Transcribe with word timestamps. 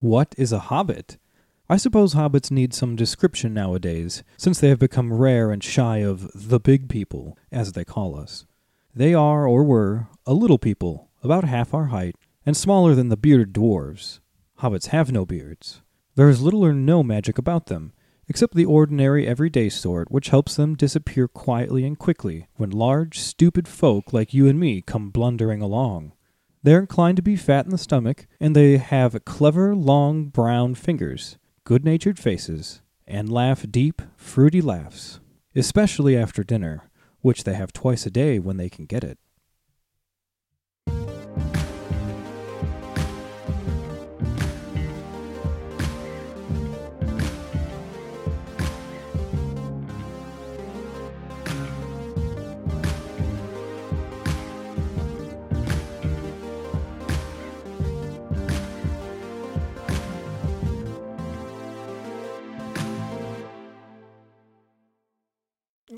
What 0.00 0.32
is 0.38 0.52
a 0.52 0.60
hobbit? 0.60 1.18
I 1.68 1.76
suppose 1.76 2.14
hobbits 2.14 2.52
need 2.52 2.72
some 2.72 2.94
description 2.94 3.52
nowadays, 3.52 4.22
since 4.36 4.60
they 4.60 4.68
have 4.68 4.78
become 4.78 5.12
rare 5.12 5.50
and 5.50 5.62
shy 5.62 5.98
of 5.98 6.30
the 6.36 6.60
big 6.60 6.88
people, 6.88 7.36
as 7.50 7.72
they 7.72 7.84
call 7.84 8.16
us. 8.16 8.46
They 8.94 9.12
are, 9.12 9.44
or 9.48 9.64
were, 9.64 10.06
a 10.24 10.34
little 10.34 10.56
people, 10.56 11.08
about 11.24 11.42
half 11.42 11.74
our 11.74 11.86
height, 11.86 12.14
and 12.46 12.56
smaller 12.56 12.94
than 12.94 13.08
the 13.08 13.16
bearded 13.16 13.52
dwarves. 13.52 14.20
Hobbits 14.60 14.86
have 14.88 15.10
no 15.10 15.26
beards. 15.26 15.82
There 16.14 16.28
is 16.28 16.40
little 16.40 16.64
or 16.64 16.72
no 16.72 17.02
magic 17.02 17.36
about 17.36 17.66
them, 17.66 17.92
except 18.28 18.54
the 18.54 18.66
ordinary 18.66 19.26
everyday 19.26 19.68
sort 19.68 20.12
which 20.12 20.28
helps 20.28 20.54
them 20.54 20.76
disappear 20.76 21.26
quietly 21.26 21.84
and 21.84 21.98
quickly 21.98 22.46
when 22.54 22.70
large, 22.70 23.18
stupid 23.18 23.66
folk 23.66 24.12
like 24.12 24.32
you 24.32 24.46
and 24.46 24.60
me 24.60 24.80
come 24.80 25.10
blundering 25.10 25.60
along. 25.60 26.12
They're 26.68 26.80
inclined 26.80 27.16
to 27.16 27.22
be 27.22 27.34
fat 27.34 27.64
in 27.64 27.70
the 27.70 27.78
stomach, 27.78 28.26
and 28.38 28.54
they 28.54 28.76
have 28.76 29.24
clever, 29.24 29.74
long, 29.74 30.26
brown 30.26 30.74
fingers, 30.74 31.38
good 31.64 31.82
natured 31.82 32.18
faces, 32.18 32.82
and 33.06 33.32
laugh 33.32 33.64
deep, 33.70 34.02
fruity 34.18 34.60
laughs, 34.60 35.18
especially 35.56 36.14
after 36.14 36.44
dinner, 36.44 36.90
which 37.22 37.44
they 37.44 37.54
have 37.54 37.72
twice 37.72 38.04
a 38.04 38.10
day 38.10 38.38
when 38.38 38.58
they 38.58 38.68
can 38.68 38.84
get 38.84 39.02
it. 39.02 39.16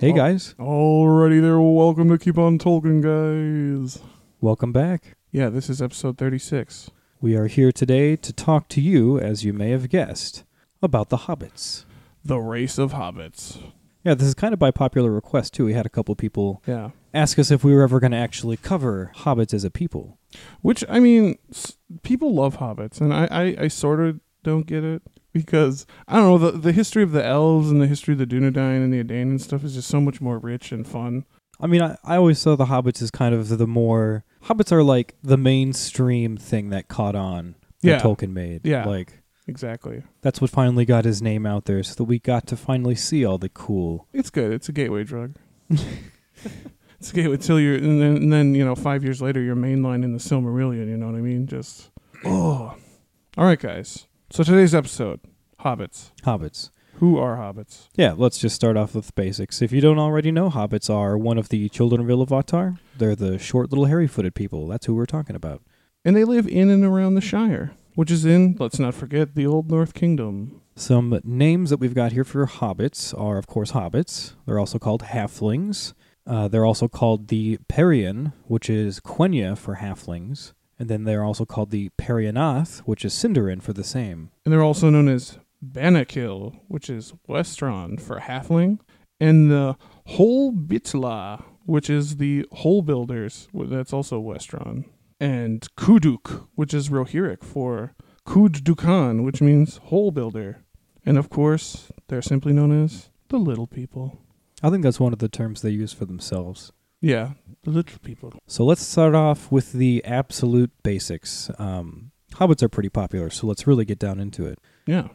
Hey 0.00 0.12
Oh. 0.12 0.16
guys, 0.16 0.54
Alrighty 0.58 1.40
there, 1.42 1.60
welcome 1.60 2.08
to 2.08 2.16
Keep 2.18 2.38
On 2.38 2.58
Tolkien, 2.58 3.02
guys. 3.02 3.98
welcome 4.40 4.72
back. 4.72 5.14
Yeah, 5.30 5.50
this 5.50 5.68
is 5.68 5.82
episode 5.82 6.16
36. 6.18 6.90
We 7.20 7.36
are 7.36 7.46
here 7.46 7.70
today 7.70 8.16
to 8.16 8.32
talk 8.32 8.68
to 8.68 8.80
you, 8.80 9.18
as 9.18 9.44
you 9.44 9.52
may 9.52 9.70
have 9.70 9.90
guessed, 9.90 10.44
about 10.82 11.10
the 11.10 11.18
hobbits. 11.18 11.84
The 12.24 12.38
Race 12.38 12.78
of 12.78 12.92
Hobbits. 12.92 13.58
Yeah, 14.02 14.14
this 14.14 14.26
is 14.28 14.34
kind 14.34 14.54
of 14.54 14.58
by 14.58 14.70
popular 14.70 15.10
request 15.10 15.52
too. 15.52 15.66
We 15.66 15.74
had 15.74 15.84
a 15.86 15.90
couple 15.90 16.14
people 16.14 16.62
Yeah. 16.66 16.90
ask 17.12 17.38
us 17.38 17.50
if 17.50 17.62
we 17.62 17.74
were 17.74 17.82
ever 17.82 18.00
going 18.00 18.12
to 18.12 18.16
actually 18.16 18.56
cover 18.56 19.12
hobbits 19.18 19.52
as 19.52 19.64
a 19.64 19.70
people. 19.70 20.16
Which, 20.62 20.82
I 20.88 20.98
mean, 21.00 21.36
s- 21.50 21.76
people 22.02 22.32
love 22.34 22.56
hobbits, 22.56 23.00
and 23.02 23.12
I, 23.12 23.28
I, 23.30 23.56
I 23.64 23.68
sort 23.68 24.00
of 24.00 24.20
don't 24.42 24.66
get 24.66 24.82
it 24.82 25.02
because, 25.32 25.86
I 26.08 26.16
don't 26.16 26.24
know, 26.42 26.50
the, 26.50 26.58
the 26.58 26.72
history 26.72 27.02
of 27.02 27.12
the 27.12 27.24
elves 27.24 27.70
and 27.70 27.80
the 27.80 27.86
history 27.86 28.12
of 28.12 28.18
the 28.18 28.26
Dunedain 28.26 28.82
and 28.84 28.92
the 28.92 28.98
Edain 29.00 29.30
and 29.30 29.40
stuff 29.40 29.64
is 29.64 29.74
just 29.74 29.88
so 29.88 30.00
much 30.00 30.20
more 30.20 30.38
rich 30.38 30.72
and 30.72 30.86
fun. 30.86 31.24
I 31.60 31.66
mean, 31.66 31.82
I, 31.82 31.96
I 32.04 32.16
always 32.16 32.38
saw 32.38 32.56
the 32.56 32.66
hobbits 32.66 33.02
as 33.02 33.10
kind 33.10 33.34
of 33.34 33.48
the 33.48 33.66
more 33.66 34.24
hobbits 34.44 34.72
are 34.72 34.82
like 34.82 35.14
the 35.22 35.36
mainstream 35.36 36.36
thing 36.36 36.70
that 36.70 36.88
caught 36.88 37.14
on 37.14 37.54
that 37.82 37.88
Yeah. 37.88 38.00
Tolkien 38.00 38.32
made. 38.32 38.66
Yeah. 38.66 38.86
like 38.86 39.18
Exactly. 39.46 40.02
that's 40.22 40.40
what 40.40 40.50
finally 40.50 40.84
got 40.84 41.04
his 41.04 41.20
name 41.20 41.44
out 41.44 41.64
there, 41.64 41.82
so 41.82 41.94
that 41.94 42.04
we 42.04 42.18
got 42.18 42.46
to 42.48 42.56
finally 42.56 42.94
see 42.94 43.24
all 43.24 43.36
the 43.36 43.48
cool. 43.48 44.06
It's 44.12 44.30
good. 44.30 44.52
It's 44.52 44.68
a 44.68 44.72
gateway 44.72 45.02
drug. 45.04 45.34
it's 45.68 47.10
a 47.10 47.14
gateway 47.14 47.36
till 47.36 47.58
you're, 47.60 47.74
and 47.76 48.00
then, 48.00 48.16
and 48.16 48.32
then, 48.32 48.54
you 48.54 48.64
know, 48.64 48.74
five 48.74 49.02
years 49.02 49.20
later, 49.20 49.40
you're 49.40 49.56
mainline 49.56 50.04
in 50.04 50.12
the 50.12 50.18
Silmarillion, 50.18 50.88
you 50.88 50.96
know 50.96 51.06
what 51.06 51.14
I 51.16 51.20
mean? 51.20 51.46
Just, 51.46 51.90
oh. 52.24 52.74
All 53.36 53.44
right, 53.44 53.58
guys. 53.58 54.06
So 54.32 54.44
today's 54.44 54.76
episode, 54.76 55.18
Hobbits. 55.58 56.12
Hobbits. 56.22 56.70
Who 56.94 57.18
are 57.18 57.36
hobbits? 57.36 57.88
Yeah, 57.96 58.14
let's 58.16 58.38
just 58.38 58.54
start 58.54 58.76
off 58.76 58.94
with 58.94 59.12
basics. 59.16 59.60
If 59.60 59.72
you 59.72 59.80
don't 59.80 59.98
already 59.98 60.30
know, 60.30 60.50
hobbits 60.50 60.88
are 60.88 61.18
one 61.18 61.36
of 61.36 61.48
the 61.48 61.68
children 61.68 62.00
of 62.00 62.06
Iluvatar. 62.06 62.78
They're 62.96 63.16
the 63.16 63.40
short 63.40 63.70
little 63.70 63.86
hairy-footed 63.86 64.36
people. 64.36 64.68
That's 64.68 64.86
who 64.86 64.94
we're 64.94 65.06
talking 65.06 65.34
about. 65.34 65.62
And 66.04 66.14
they 66.14 66.22
live 66.22 66.46
in 66.46 66.70
and 66.70 66.84
around 66.84 67.16
the 67.16 67.20
Shire, 67.20 67.72
which 67.96 68.12
is 68.12 68.24
in, 68.24 68.54
let's 68.60 68.78
not 68.78 68.94
forget, 68.94 69.34
the 69.34 69.48
Old 69.48 69.68
North 69.68 69.94
Kingdom. 69.94 70.62
Some 70.76 71.20
names 71.24 71.70
that 71.70 71.80
we've 71.80 71.92
got 71.92 72.12
here 72.12 72.22
for 72.22 72.46
hobbits 72.46 73.12
are, 73.20 73.36
of 73.36 73.48
course, 73.48 73.72
hobbits. 73.72 74.34
They're 74.46 74.60
also 74.60 74.78
called 74.78 75.02
halflings. 75.02 75.92
Uh, 76.24 76.46
they're 76.46 76.64
also 76.64 76.86
called 76.86 77.26
the 77.28 77.58
Perian, 77.68 78.32
which 78.44 78.70
is 78.70 79.00
Quenya 79.00 79.58
for 79.58 79.78
halflings. 79.78 80.52
And 80.80 80.88
then 80.88 81.04
they're 81.04 81.22
also 81.22 81.44
called 81.44 81.70
the 81.70 81.90
Periannath, 81.98 82.78
which 82.80 83.04
is 83.04 83.12
Sindarin 83.12 83.62
for 83.62 83.74
the 83.74 83.84
same. 83.84 84.30
And 84.46 84.52
they're 84.52 84.62
also 84.62 84.88
known 84.88 85.08
as 85.08 85.38
Banakil, 85.62 86.58
which 86.68 86.88
is 86.88 87.12
Westron 87.28 88.00
for 88.00 88.18
halfling, 88.18 88.80
and 89.20 89.50
the 89.50 89.76
Holbitla, 90.08 91.44
which 91.66 91.90
is 91.90 92.16
the 92.16 92.46
Hole 92.50 92.80
Builders, 92.80 93.46
that's 93.52 93.92
also 93.92 94.22
Westron, 94.22 94.86
and 95.20 95.68
Kuduk, 95.76 96.48
which 96.54 96.72
is 96.72 96.88
Rohirric 96.88 97.44
for 97.44 97.94
Kuddukan, 98.26 99.22
which 99.22 99.42
means 99.42 99.76
Hole 99.84 100.10
Builder. 100.10 100.64
And 101.04 101.18
of 101.18 101.28
course, 101.28 101.92
they're 102.08 102.22
simply 102.22 102.54
known 102.54 102.84
as 102.84 103.10
the 103.28 103.36
Little 103.36 103.66
People. 103.66 104.18
I 104.62 104.70
think 104.70 104.82
that's 104.82 105.00
one 105.00 105.12
of 105.12 105.18
the 105.18 105.28
terms 105.28 105.60
they 105.60 105.70
use 105.70 105.92
for 105.92 106.06
themselves. 106.06 106.72
Yeah, 107.00 107.30
the 107.62 107.70
Little 107.70 107.98
People. 108.02 108.32
So 108.46 108.64
let's 108.64 108.82
start 108.82 109.14
off 109.14 109.50
with 109.50 109.72
the 109.72 110.04
absolute 110.04 110.70
basics. 110.82 111.50
Um, 111.58 112.10
hobbits 112.34 112.62
are 112.62 112.68
pretty 112.68 112.88
popular, 112.90 113.30
so 113.30 113.46
let's 113.46 113.66
really 113.66 113.84
get 113.84 113.98
down 113.98 114.20
into 114.20 114.44
it. 114.46 114.58
Yeah. 114.86 115.08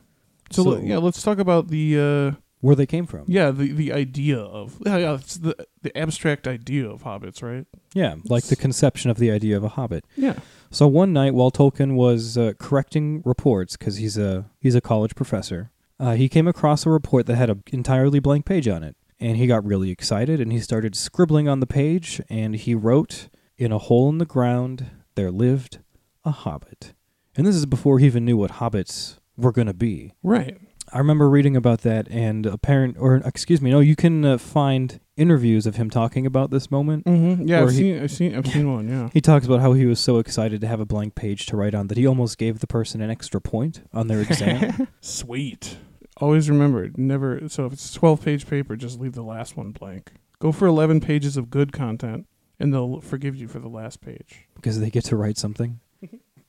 So, 0.51 0.63
So- 0.63 0.77
yeah, 0.79 0.97
let's 0.97 1.21
talk 1.21 1.37
about 1.39 1.67
the 1.69 1.99
uh, 2.33 2.39
Where 2.61 2.75
they 2.75 2.85
came 2.87 3.05
from. 3.05 3.25
yeah 3.27 3.51
the 3.51 3.71
the 3.71 3.91
idea 3.93 4.37
of 4.39 4.77
yeah, 4.85 4.97
yeah 4.97 5.13
it's 5.15 5.37
the 5.37 5.55
the 5.83 5.95
abstract 5.97 6.47
idea 6.47 6.89
of 6.89 7.03
hobbits, 7.03 7.41
right? 7.43 7.65
Yeah, 7.93 8.15
like 8.25 8.45
the 8.45 8.55
conception 8.55 9.11
of 9.11 9.17
the 9.17 9.29
idea 9.31 9.55
of 9.57 9.63
a 9.63 9.69
hobbit. 9.69 10.05
Yeah. 10.15 10.35
So 10.71 10.87
one 10.87 11.13
night, 11.13 11.33
while 11.33 11.51
Tolkien 11.51 11.93
was 11.95 12.37
uh, 12.37 12.53
correcting 12.59 13.21
reports, 13.25 13.77
because 13.77 13.97
he's 13.97 14.17
a 14.17 14.45
he's 14.59 14.75
a 14.75 14.81
college 14.81 15.15
professor, 15.15 15.71
uh, 15.99 16.13
he 16.15 16.27
came 16.29 16.47
across 16.47 16.85
a 16.85 16.89
report 16.89 17.25
that 17.27 17.35
had 17.35 17.49
an 17.49 17.63
entirely 17.71 18.19
blank 18.19 18.45
page 18.45 18.67
on 18.67 18.83
it, 18.83 18.95
and 19.19 19.37
he 19.37 19.47
got 19.47 19.65
really 19.65 19.91
excited 19.91 20.39
and 20.41 20.51
he 20.51 20.59
started 20.59 20.95
scribbling 20.95 21.47
on 21.47 21.59
the 21.59 21.67
page, 21.67 22.21
and 22.29 22.55
he 22.55 22.75
wrote, 22.75 23.29
"In 23.57 23.71
a 23.71 23.77
hole 23.77 24.09
in 24.09 24.17
the 24.17 24.25
ground 24.25 24.87
there 25.15 25.31
lived 25.31 25.79
a 26.23 26.31
hobbit," 26.31 26.93
and 27.35 27.45
this 27.45 27.55
is 27.55 27.65
before 27.65 27.99
he 27.99 28.05
even 28.05 28.25
knew 28.25 28.37
what 28.37 28.51
hobbits 28.53 29.17
were 29.37 29.51
going 29.51 29.67
to 29.67 29.73
be. 29.73 30.13
Right. 30.23 30.57
I 30.93 30.99
remember 30.99 31.27
reading 31.29 31.57
about 31.57 31.81
that, 31.81 32.07
and 32.11 32.45
apparent, 32.45 32.95
or 32.99 33.15
excuse 33.15 33.59
me, 33.59 33.71
no, 33.71 33.79
you 33.79 33.95
can 33.95 34.23
uh, 34.23 34.37
find 34.37 34.99
interviews 35.17 35.65
of 35.65 35.77
him 35.77 35.89
talking 35.89 36.25
about 36.27 36.51
this 36.51 36.69
moment. 36.69 37.05
Mm-hmm. 37.05 37.47
Yeah, 37.47 37.63
I've 37.63 37.71
he- 37.71 37.77
seen 37.77 38.03
I've 38.03 38.11
seen 38.11 38.35
I've 38.35 38.47
seen 38.47 38.71
one. 38.71 38.87
Yeah. 38.87 39.09
He 39.13 39.19
talks 39.21 39.45
about 39.45 39.61
how 39.61 39.73
he 39.73 39.85
was 39.87 39.99
so 39.99 40.19
excited 40.19 40.61
to 40.61 40.67
have 40.67 40.79
a 40.79 40.85
blank 40.85 41.15
page 41.15 41.47
to 41.47 41.57
write 41.57 41.73
on 41.73 41.87
that 41.87 41.97
he 41.97 42.05
almost 42.05 42.37
gave 42.37 42.59
the 42.59 42.67
person 42.67 43.01
an 43.01 43.09
extra 43.09 43.41
point 43.41 43.81
on 43.93 44.07
their 44.07 44.21
exam. 44.21 44.87
Sweet. 45.01 45.77
Always 46.17 46.49
remember, 46.49 46.89
never. 46.95 47.47
So 47.49 47.65
if 47.65 47.73
it's 47.73 47.93
a 47.95 47.99
twelve 47.99 48.23
page 48.23 48.47
paper, 48.47 48.75
just 48.75 48.99
leave 48.99 49.13
the 49.13 49.21
last 49.23 49.57
one 49.57 49.71
blank. 49.71 50.13
Go 50.39 50.51
for 50.51 50.65
eleven 50.67 50.99
pages 51.01 51.35
of 51.37 51.49
good 51.49 51.73
content, 51.73 52.25
and 52.59 52.73
they'll 52.73 53.01
forgive 53.01 53.35
you 53.35 53.47
for 53.47 53.59
the 53.59 53.67
last 53.69 54.01
page. 54.01 54.47
because 54.55 54.79
they 54.79 54.89
get 54.89 55.03
to 55.05 55.15
write 55.17 55.37
something. 55.37 55.79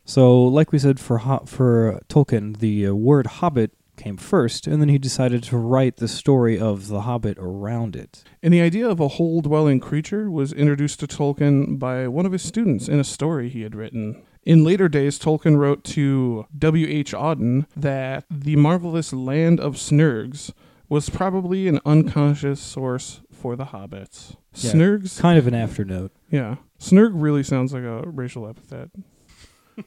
so, 0.05 0.43
like 0.45 0.71
we 0.73 0.79
said 0.79 1.01
for 1.01 1.19
ho- 1.19 1.45
for 1.47 2.01
Tolkien, 2.09 2.59
the 2.59 2.87
uh, 2.87 2.95
word 2.95 3.27
hobbit 3.27 3.73
came 3.97 4.17
first, 4.19 4.67
and 4.67 4.81
then 4.81 4.89
he 4.91 4.99
decided 4.99 5.43
to 5.43 5.57
write 5.57 5.97
the 5.97 6.07
story 6.09 6.59
of 6.61 6.89
the 6.89 7.01
hobbit 7.03 7.37
around 7.41 7.97
it. 7.97 8.23
And 8.43 8.53
the 8.53 8.61
idea 8.61 8.87
of 8.89 9.01
a 9.01 9.09
hole 9.09 9.41
dwelling 9.41 9.81
creature 9.81 10.31
was 10.31 10.53
introduced 10.53 11.01
to 11.01 11.07
Tolkien 11.07 11.79
by 11.79 12.07
one 12.07 12.27
of 12.27 12.33
his 12.33 12.43
students 12.43 12.89
in 12.89 13.01
a 13.01 13.05
story 13.05 13.49
he 13.49 13.63
had 13.63 13.75
written. 13.75 14.23
In 14.47 14.63
later 14.63 14.89
days, 14.89 15.19
Tolkien 15.19 15.59
wrote 15.59 15.83
to 15.85 16.47
W.H. 16.57 17.13
Auden 17.13 17.67
that 17.77 18.25
the 18.31 18.55
marvelous 18.55 19.13
land 19.13 19.59
of 19.59 19.75
Snergs 19.75 20.53
was 20.89 21.11
probably 21.11 21.67
an 21.67 21.81
unconscious 21.85 22.61
source 22.61 23.23
for 23.33 23.57
the 23.57 23.67
hobbits. 23.67 24.37
Yeah. 24.55 24.71
Snergs? 24.71 25.19
Kind 25.19 25.37
of 25.37 25.49
an 25.49 25.55
afternote. 25.55 26.13
Yeah. 26.31 26.57
Snerg 26.79 27.11
really 27.15 27.43
sounds 27.43 27.75
like 27.75 27.83
a 27.83 28.03
racial 28.03 28.49
epithet. 28.49 28.91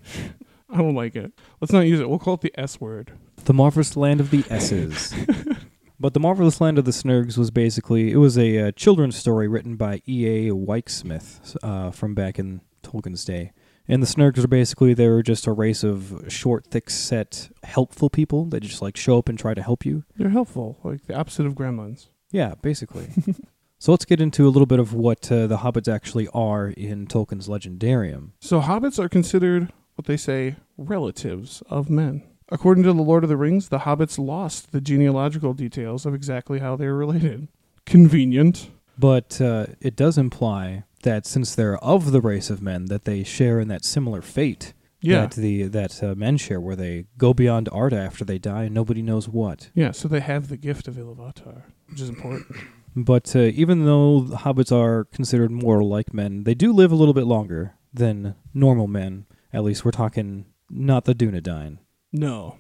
I 0.70 0.78
don't 0.78 0.94
like 0.94 1.16
it. 1.16 1.32
Let's 1.62 1.72
not 1.72 1.88
use 1.88 2.02
it. 2.02 2.10
We'll 2.10 2.20
call 2.20 2.34
it 2.34 2.42
the 2.42 2.54
S 2.60 2.82
word. 2.82 3.14
The 3.46 3.54
marvelous 3.54 3.96
land 3.96 4.20
of 4.20 4.30
the 4.30 4.44
S's. 4.50 5.16
but 6.02 6.14
the 6.14 6.20
marvelous 6.20 6.60
land 6.60 6.78
of 6.78 6.84
the 6.84 6.92
Snergs 6.92 7.38
was 7.38 7.50
basically 7.50 8.12
it 8.12 8.18
was 8.18 8.38
a 8.38 8.68
uh, 8.68 8.72
children's 8.74 9.16
story 9.16 9.48
written 9.48 9.78
by 9.78 10.02
E. 10.06 10.50
A. 10.50 10.54
Wyke-Smith 10.54 11.56
uh, 11.64 11.92
from 11.92 12.14
back 12.14 12.38
in 12.38 12.60
Tolkien's 12.84 13.24
day. 13.24 13.54
And 13.90 14.04
the 14.04 14.08
Snergs 14.08 14.44
are 14.44 14.48
basically 14.48 14.94
they 14.94 15.10
were 15.10 15.24
just 15.24 15.48
a 15.48 15.52
race 15.52 15.84
of 15.84 16.24
short, 16.28 16.68
thick 16.68 16.92
set, 16.92 17.50
helpful 17.64 18.12
people 18.12 18.46
that 18.46 18.60
just 18.60 18.84
like 18.84 18.96
show 18.96 19.18
up 19.18 19.28
and 19.28 19.38
try 19.38 19.56
to 19.56 19.64
help 19.64 19.84
you. 19.84 20.04
They're 20.16 20.30
helpful, 20.30 20.78
like 20.84 21.08
the 21.08 21.16
opposite 21.16 21.48
of 21.48 21.56
gremlins. 21.56 22.10
Yeah, 22.32 22.54
basically. 22.62 23.08
so 23.80 23.92
let's 23.92 24.06
get 24.06 24.22
into 24.22 24.48
a 24.48 24.52
little 24.52 24.68
bit 24.68 24.80
of 24.80 24.94
what 24.94 25.32
uh, 25.32 25.48
the 25.48 25.58
hobbits 25.58 25.92
actually 25.92 26.28
are 26.36 26.68
in 26.68 27.08
Tolkien's 27.08 27.48
Legendarium. 27.48 28.34
So 28.40 28.62
hobbits 28.62 29.00
are 29.00 29.10
considered 29.10 29.74
what 29.96 30.06
they 30.06 30.18
say 30.18 30.58
relatives 30.78 31.64
of 31.68 31.90
men. 31.90 32.22
According 32.52 32.84
to 32.84 32.94
the 32.94 33.02
Lord 33.02 33.24
of 33.24 33.30
the 33.30 33.38
Rings, 33.38 33.70
the 33.70 33.80
hobbits 33.80 34.20
lost 34.20 34.72
the 34.72 34.82
genealogical 34.82 35.54
details 35.54 36.06
of 36.06 36.14
exactly 36.14 36.60
how 36.60 36.76
they 36.76 36.86
were 36.86 36.96
related. 36.96 37.48
Convenient. 37.88 38.70
But 39.00 39.40
uh, 39.40 39.68
it 39.80 39.96
does 39.96 40.18
imply 40.18 40.84
that 41.04 41.26
since 41.26 41.56
they're 41.56 41.78
of 41.84 42.12
the 42.12 42.20
race 42.22 42.50
of 42.50 42.62
men, 42.62 42.86
that 42.86 43.06
they 43.06 43.24
share 43.24 43.60
in 43.62 43.70
that 43.70 43.86
similar 43.86 44.22
fate 44.22 44.74
Yeah. 45.02 45.22
that 45.22 45.32
the 45.32 45.64
that 45.70 46.04
uh, 46.04 46.16
men 46.16 46.36
share, 46.38 46.60
where 46.60 46.76
they 46.76 47.06
go 47.18 47.34
beyond 47.34 47.70
Arda 47.72 47.96
after 47.98 48.26
they 48.26 48.38
die, 48.40 48.64
and 48.66 48.76
nobody 48.76 49.02
knows 49.02 49.30
what. 49.30 49.70
Yeah, 49.74 49.92
so 49.92 50.08
they 50.10 50.20
have 50.20 50.50
the 50.50 50.58
gift 50.58 50.88
of 50.90 50.96
Iluvatar, 50.96 51.64
which 51.90 52.02
is 52.02 52.10
important. 52.10 52.48
But 52.96 53.36
uh, 53.36 53.40
even 53.54 53.86
though 53.86 54.20
the 54.22 54.38
hobbits 54.38 54.72
are 54.76 55.06
considered 55.06 55.52
mortal 55.52 55.88
like 55.88 56.12
men, 56.12 56.44
they 56.44 56.56
do 56.56 56.74
live 56.74 56.92
a 56.92 56.96
little 56.96 57.14
bit 57.14 57.28
longer 57.28 57.76
than 57.94 58.34
normal 58.54 58.88
men. 58.88 59.28
At 59.54 59.64
least 59.64 59.86
we're 59.86 59.92
talking 59.92 60.46
not 60.72 61.06
the 61.06 61.14
Dunedain. 61.14 61.78
No, 62.12 62.58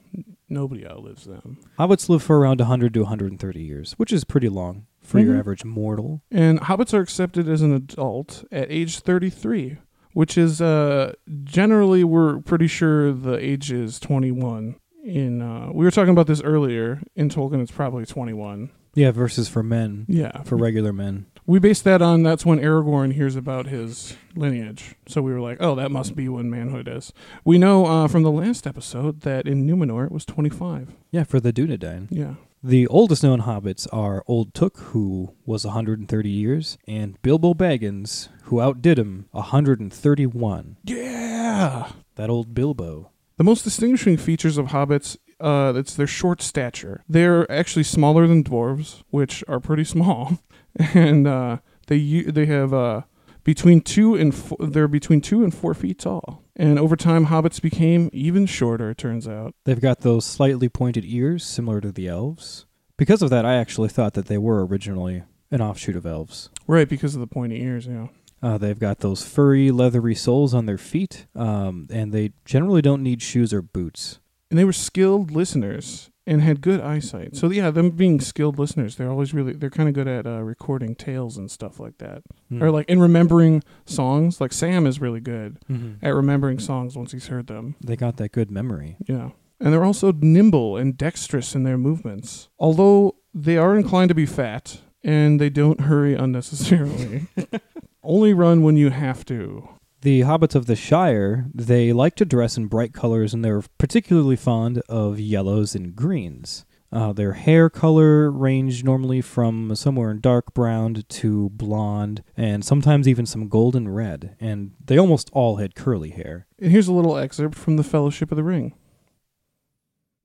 nobody 0.47 0.85
outlives 0.87 1.25
them. 1.25 1.57
Hobbits 1.79 2.09
live 2.09 2.21
for 2.21 2.37
around 2.37 2.59
100 2.59 2.93
to 2.93 2.99
130 3.01 3.59
years, 3.61 3.93
which 3.93 4.13
is 4.13 4.23
pretty 4.23 4.49
long 4.49 4.85
for 5.09 5.19
your 5.19 5.33
Mhm. 5.35 5.39
average 5.39 5.65
mortal. 5.65 6.21
And 6.31 6.59
hobbits 6.61 6.93
are 6.93 7.01
accepted 7.01 7.47
as 7.49 7.61
an 7.61 7.73
adult 7.73 8.43
at 8.51 8.71
age 8.71 8.99
33, 8.99 9.77
which 10.13 10.37
is 10.37 10.61
uh 10.61 11.13
generally 11.43 12.03
we're 12.03 12.39
pretty 12.39 12.67
sure 12.67 13.11
the 13.11 13.33
age 13.33 13.71
is 13.71 13.99
21. 13.99 14.75
In 15.03 15.41
uh 15.41 15.69
we 15.73 15.85
were 15.85 15.91
talking 15.91 16.11
about 16.11 16.27
this 16.27 16.41
earlier 16.41 17.01
in 17.15 17.29
Tolkien 17.29 17.61
it's 17.61 17.71
probably 17.71 18.05
21. 18.05 18.69
Yeah, 18.95 19.11
versus 19.11 19.47
for 19.47 19.61
men, 19.63 20.05
Yeah. 20.09 20.41
for 20.43 20.57
regular 20.57 20.91
men. 20.91 21.27
we 21.45 21.57
based 21.59 21.83
that 21.85 22.01
on 22.01 22.21
that's 22.23 22.45
when 22.45 22.59
Aragorn 22.59 23.13
hears 23.13 23.35
about 23.35 23.67
his 23.67 24.15
lineage. 24.35 24.95
So 25.07 25.21
we 25.21 25.31
were 25.31 25.39
like, 25.39 25.57
"Oh, 25.61 25.73
that 25.75 25.91
must 25.91 26.15
be 26.15 26.27
when 26.27 26.49
manhood 26.49 26.87
is." 26.87 27.13
We 27.45 27.57
know 27.59 27.85
uh 27.85 28.07
from 28.07 28.23
the 28.23 28.31
last 28.31 28.65
episode 28.67 29.21
that 29.21 29.47
in 29.47 29.65
Numenor 29.65 30.05
it 30.07 30.11
was 30.11 30.25
25. 30.25 30.95
Yeah, 31.11 31.23
for 31.23 31.39
the 31.39 31.53
Dunedain. 31.53 32.07
Yeah. 32.09 32.33
The 32.61 32.87
oldest 32.87 33.23
known 33.23 33.41
hobbits 33.41 33.87
are 33.93 34.23
Old 34.27 34.53
Took, 34.53 34.77
who 34.79 35.33
was 35.45 35.65
130 35.65 36.29
years, 36.29 36.77
and 36.87 37.21
Bilbo 37.21 37.53
Baggins, 37.53 38.27
who 38.43 38.59
outdid 38.59 38.99
him 38.99 39.27
131. 39.31 40.75
Yeah. 40.83 41.91
That 42.15 42.29
old 42.29 42.53
Bilbo. 42.53 43.11
The 43.37 43.45
most 43.45 43.63
distinguishing 43.63 44.17
features 44.17 44.57
of 44.57 44.67
hobbits 44.67 45.15
uh, 45.39 45.73
it's 45.75 45.95
their 45.95 46.07
short 46.07 46.41
stature. 46.41 47.03
They're 47.07 47.49
actually 47.49 47.83
smaller 47.83 48.27
than 48.27 48.43
dwarves, 48.43 49.03
which 49.09 49.43
are 49.47 49.59
pretty 49.59 49.85
small, 49.85 50.39
and 50.75 51.27
uh, 51.27 51.57
they 51.87 52.23
they 52.23 52.45
have 52.45 52.73
uh, 52.73 53.01
between 53.43 53.81
two 53.81 54.15
and 54.15 54.33
four, 54.33 54.57
they're 54.59 54.87
between 54.87 55.21
two 55.21 55.43
and 55.43 55.53
four 55.53 55.73
feet 55.73 55.99
tall. 55.99 56.43
And 56.55 56.77
over 56.77 56.95
time, 56.95 57.27
hobbits 57.27 57.61
became 57.61 58.09
even 58.11 58.45
shorter. 58.45 58.89
It 58.91 58.97
turns 58.97 59.27
out. 59.27 59.53
They've 59.65 59.79
got 59.79 60.01
those 60.01 60.25
slightly 60.25 60.67
pointed 60.69 61.05
ears, 61.05 61.43
similar 61.45 61.79
to 61.81 61.91
the 61.91 62.07
elves. 62.07 62.65
Because 62.97 63.21
of 63.21 63.29
that, 63.29 63.45
I 63.45 63.55
actually 63.55 63.89
thought 63.89 64.13
that 64.15 64.25
they 64.25 64.37
were 64.37 64.65
originally 64.65 65.23
an 65.51 65.61
offshoot 65.61 65.95
of 65.95 66.05
elves. 66.05 66.49
Right, 66.67 66.87
because 66.87 67.15
of 67.15 67.21
the 67.21 67.27
pointy 67.27 67.61
ears. 67.61 67.87
Yeah. 67.87 68.07
Uh, 68.43 68.57
they've 68.57 68.79
got 68.79 68.99
those 68.99 69.23
furry, 69.25 69.71
leathery 69.71 70.15
soles 70.15 70.53
on 70.53 70.65
their 70.65 70.77
feet, 70.77 71.25
um, 71.35 71.87
and 71.91 72.11
they 72.13 72.31
generally 72.45 72.81
don't 72.81 73.03
need 73.03 73.21
shoes 73.21 73.53
or 73.53 73.61
boots. 73.61 74.19
and 74.49 74.57
they 74.57 74.65
were 74.65 74.73
skilled 74.73 75.31
listeners 75.31 76.09
and 76.29 76.41
had 76.41 76.61
good 76.61 76.79
eyesight. 76.79 77.35
So 77.35 77.49
yeah, 77.51 77.71
them 77.71 77.89
being 77.89 78.21
skilled 78.21 78.59
listeners, 78.59 78.95
they're 78.95 79.09
always 79.09 79.33
really 79.33 79.53
they're 79.53 79.69
kind 79.69 79.89
of 79.89 79.95
good 79.95 80.07
at 80.07 80.25
uh, 80.27 80.41
recording 80.41 80.95
tales 80.95 81.37
and 81.37 81.49
stuff 81.49 81.79
like 81.79 81.97
that, 81.97 82.21
Hmm. 82.49 82.61
or 82.63 82.71
like 82.71 82.87
in 82.89 82.99
remembering 83.01 83.63
songs. 83.85 84.39
Like 84.39 84.53
Sam 84.53 84.85
is 84.85 85.01
really 85.01 85.19
good 85.19 85.57
Mhm. 85.69 85.95
at 86.01 86.13
remembering 86.13 86.59
songs 86.59 86.95
once 86.95 87.11
he's 87.11 87.27
heard 87.27 87.47
them. 87.47 87.75
They 87.83 87.95
got 87.95 88.17
that 88.17 88.31
good 88.31 88.51
memory. 88.51 88.95
Yeah, 89.07 89.31
and 89.59 89.73
they're 89.73 89.83
also 89.85 90.11
nimble 90.11 90.77
and 90.77 90.95
dexterous 90.97 91.55
in 91.55 91.63
their 91.63 91.77
movements. 91.77 92.47
Although 92.59 93.15
they 93.33 93.57
are 93.57 93.75
inclined 93.77 94.09
to 94.09 94.15
be 94.15 94.25
fat 94.25 94.81
and 95.03 95.39
they 95.41 95.49
don't 95.49 95.81
hurry 95.81 96.13
unnecessarily. 96.15 97.27
Only 98.03 98.33
run 98.33 98.63
when 98.63 98.75
you 98.77 98.89
have 98.91 99.25
to. 99.25 99.67
The 100.01 100.21
hobbits 100.21 100.55
of 100.55 100.65
the 100.65 100.77
Shire, 100.77 101.47
they 101.53 101.91
like 101.91 102.15
to 102.15 102.25
dress 102.25 102.55
in 102.55 102.67
bright 102.67 102.93
colors, 102.93 103.33
and 103.33 103.43
they're 103.43 103.63
particularly 103.77 104.37
fond 104.37 104.81
of 104.87 105.19
yellows 105.19 105.75
and 105.75 105.93
greens. 105.93 106.65
Uh, 106.91 107.11
their 107.11 107.33
hair 107.33 107.69
color 107.69 108.31
ranged 108.31 108.85
normally 108.85 109.19
from 109.19 109.75
somewhere 109.75 110.09
in 110.09 110.21
dark 110.21 110.53
brown 110.53 111.03
to 111.07 111.49
blonde, 111.49 112.23
and 112.37 112.63
sometimes 112.63 113.09
even 113.09 113.25
some 113.25 113.49
golden 113.49 113.89
red. 113.89 114.37
And 114.39 114.71
they 114.83 114.97
almost 114.97 115.29
all 115.33 115.57
had 115.57 115.75
curly 115.75 116.11
hair. 116.11 116.47
And 116.59 116.71
here's 116.71 116.87
a 116.87 116.93
little 116.93 117.17
excerpt 117.17 117.55
from 117.55 117.75
the 117.75 117.83
Fellowship 117.83 118.31
of 118.31 118.37
the 118.37 118.43
Ring. 118.43 118.73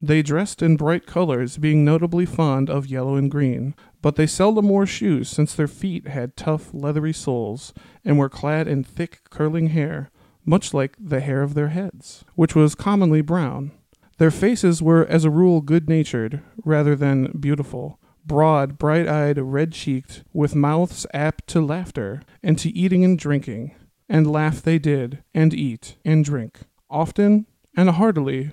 They 0.06 0.20
dressed 0.20 0.60
in 0.60 0.76
bright 0.76 1.06
colors, 1.06 1.56
being 1.56 1.82
notably 1.82 2.26
fond 2.26 2.68
of 2.68 2.88
yellow 2.88 3.16
and 3.16 3.30
green, 3.30 3.74
but 4.02 4.16
they 4.16 4.26
seldom 4.26 4.68
wore 4.68 4.84
shoes, 4.84 5.30
since 5.30 5.54
their 5.54 5.66
feet 5.66 6.08
had 6.08 6.36
tough, 6.36 6.74
leathery 6.74 7.14
soles, 7.14 7.72
and 8.04 8.18
were 8.18 8.28
clad 8.28 8.68
in 8.68 8.84
thick, 8.84 9.20
curling 9.30 9.68
hair, 9.68 10.10
much 10.44 10.74
like 10.74 10.94
the 11.00 11.20
hair 11.20 11.40
of 11.40 11.54
their 11.54 11.68
heads, 11.68 12.22
which 12.34 12.54
was 12.54 12.74
commonly 12.74 13.22
brown. 13.22 13.72
Their 14.18 14.30
faces 14.30 14.82
were, 14.82 15.06
as 15.06 15.24
a 15.24 15.30
rule, 15.30 15.62
good 15.62 15.88
natured, 15.88 16.42
rather 16.66 16.94
than 16.94 17.38
beautiful, 17.40 17.98
broad, 18.26 18.76
bright 18.76 19.08
eyed, 19.08 19.38
red 19.38 19.72
cheeked, 19.72 20.22
with 20.34 20.54
mouths 20.54 21.06
apt 21.14 21.46
to 21.46 21.62
laughter, 21.62 22.20
and 22.42 22.58
to 22.58 22.68
eating 22.76 23.06
and 23.06 23.18
drinking. 23.18 23.74
And 24.06 24.30
laugh 24.30 24.60
they 24.60 24.78
did, 24.78 25.24
and 25.32 25.54
eat, 25.54 25.96
and 26.04 26.22
drink, 26.22 26.60
often 26.90 27.46
and 27.74 27.88
heartily, 27.88 28.52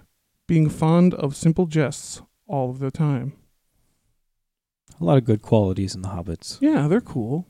being 0.51 0.69
fond 0.69 1.13
of 1.13 1.33
simple 1.33 1.65
jests 1.65 2.21
all 2.45 2.69
of 2.69 2.79
the 2.79 2.91
time. 2.91 3.31
A 4.99 5.03
lot 5.05 5.17
of 5.17 5.23
good 5.23 5.41
qualities 5.41 5.95
in 5.95 6.01
the 6.01 6.09
hobbits. 6.09 6.57
Yeah, 6.59 6.89
they're 6.89 6.99
cool. 6.99 7.47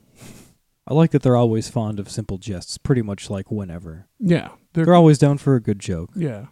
I 0.88 0.94
like 0.94 1.09
that 1.09 1.24
they're 1.24 1.36
always 1.36 1.68
fond 1.68 2.00
of 2.00 2.12
simple 2.12 2.38
jests, 2.38 2.77
pretty 2.77 3.01
much 3.01 3.27
like 3.27 3.50
whenever. 3.50 4.07
Yeah, 4.19 4.50
they're, 4.74 4.86
They're 4.86 4.94
always 4.94 5.18
down 5.18 5.39
for 5.39 5.56
a 5.56 5.59
good 5.59 5.80
joke. 5.80 6.12
yeah. 6.15 6.45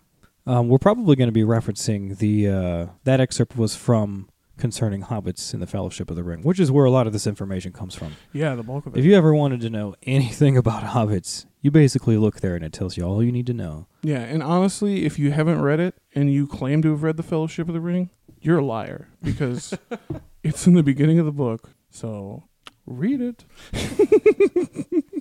Um, 0.48 0.70
we're 0.70 0.80
probably 0.80 1.16
going 1.16 1.28
to 1.28 1.32
be 1.32 1.44
referencing 1.44 2.18
the 2.18 2.48
uh, 2.48 2.86
that 3.04 3.20
excerpt 3.22 3.56
was 3.56 3.76
from 3.76 4.28
concerning 4.60 5.04
hobbits 5.04 5.54
in 5.54 5.60
the 5.60 5.66
Fellowship 5.68 6.10
of 6.12 6.16
the 6.16 6.24
Ring, 6.24 6.44
which 6.44 6.60
is 6.60 6.72
where 6.72 6.86
a 6.86 6.92
lot 6.92 7.08
of 7.08 7.14
this 7.14 7.26
information 7.26 7.74
comes 7.74 7.96
from. 7.96 8.16
Yeah, 8.34 8.54
the 8.56 8.62
bulk 8.64 8.86
of 8.86 8.96
it. 8.96 9.00
If 9.00 9.06
you 9.06 9.16
ever 9.16 9.34
wanted 9.34 9.62
to 9.62 9.70
know 9.70 9.96
anything 10.04 10.56
about 10.58 10.84
hobbits, 10.84 11.46
you 11.62 11.72
basically 11.72 12.18
look 12.18 12.42
there 12.42 12.56
and 12.56 12.64
it 12.64 12.74
tells 12.74 12.96
you 12.98 13.04
all 13.04 13.24
you 13.24 13.32
need 13.32 13.48
to 13.48 13.54
know. 13.54 13.88
yeah, 14.04 14.20
and 14.20 14.44
honestly, 14.44 15.06
if 15.06 15.18
you 15.18 15.32
haven't 15.32 15.62
read 15.62 15.80
it 15.80 15.96
and 16.14 16.32
you 16.32 16.46
claim 16.46 16.82
to 16.84 16.92
have 16.92 17.02
read 17.04 17.18
the 17.18 17.24
Fellowship 17.24 17.68
of 17.68 17.74
the 17.74 17.82
Ring, 17.82 18.10
you're 18.42 18.60
a 18.60 18.66
liar 18.66 19.08
because 19.24 19.74
it's 20.44 20.68
in 20.68 20.74
the 20.74 20.84
beginning 20.84 21.18
of 21.20 21.26
the 21.26 21.32
book. 21.32 21.72
So 21.90 22.44
read 22.86 23.22
it. 23.22 23.46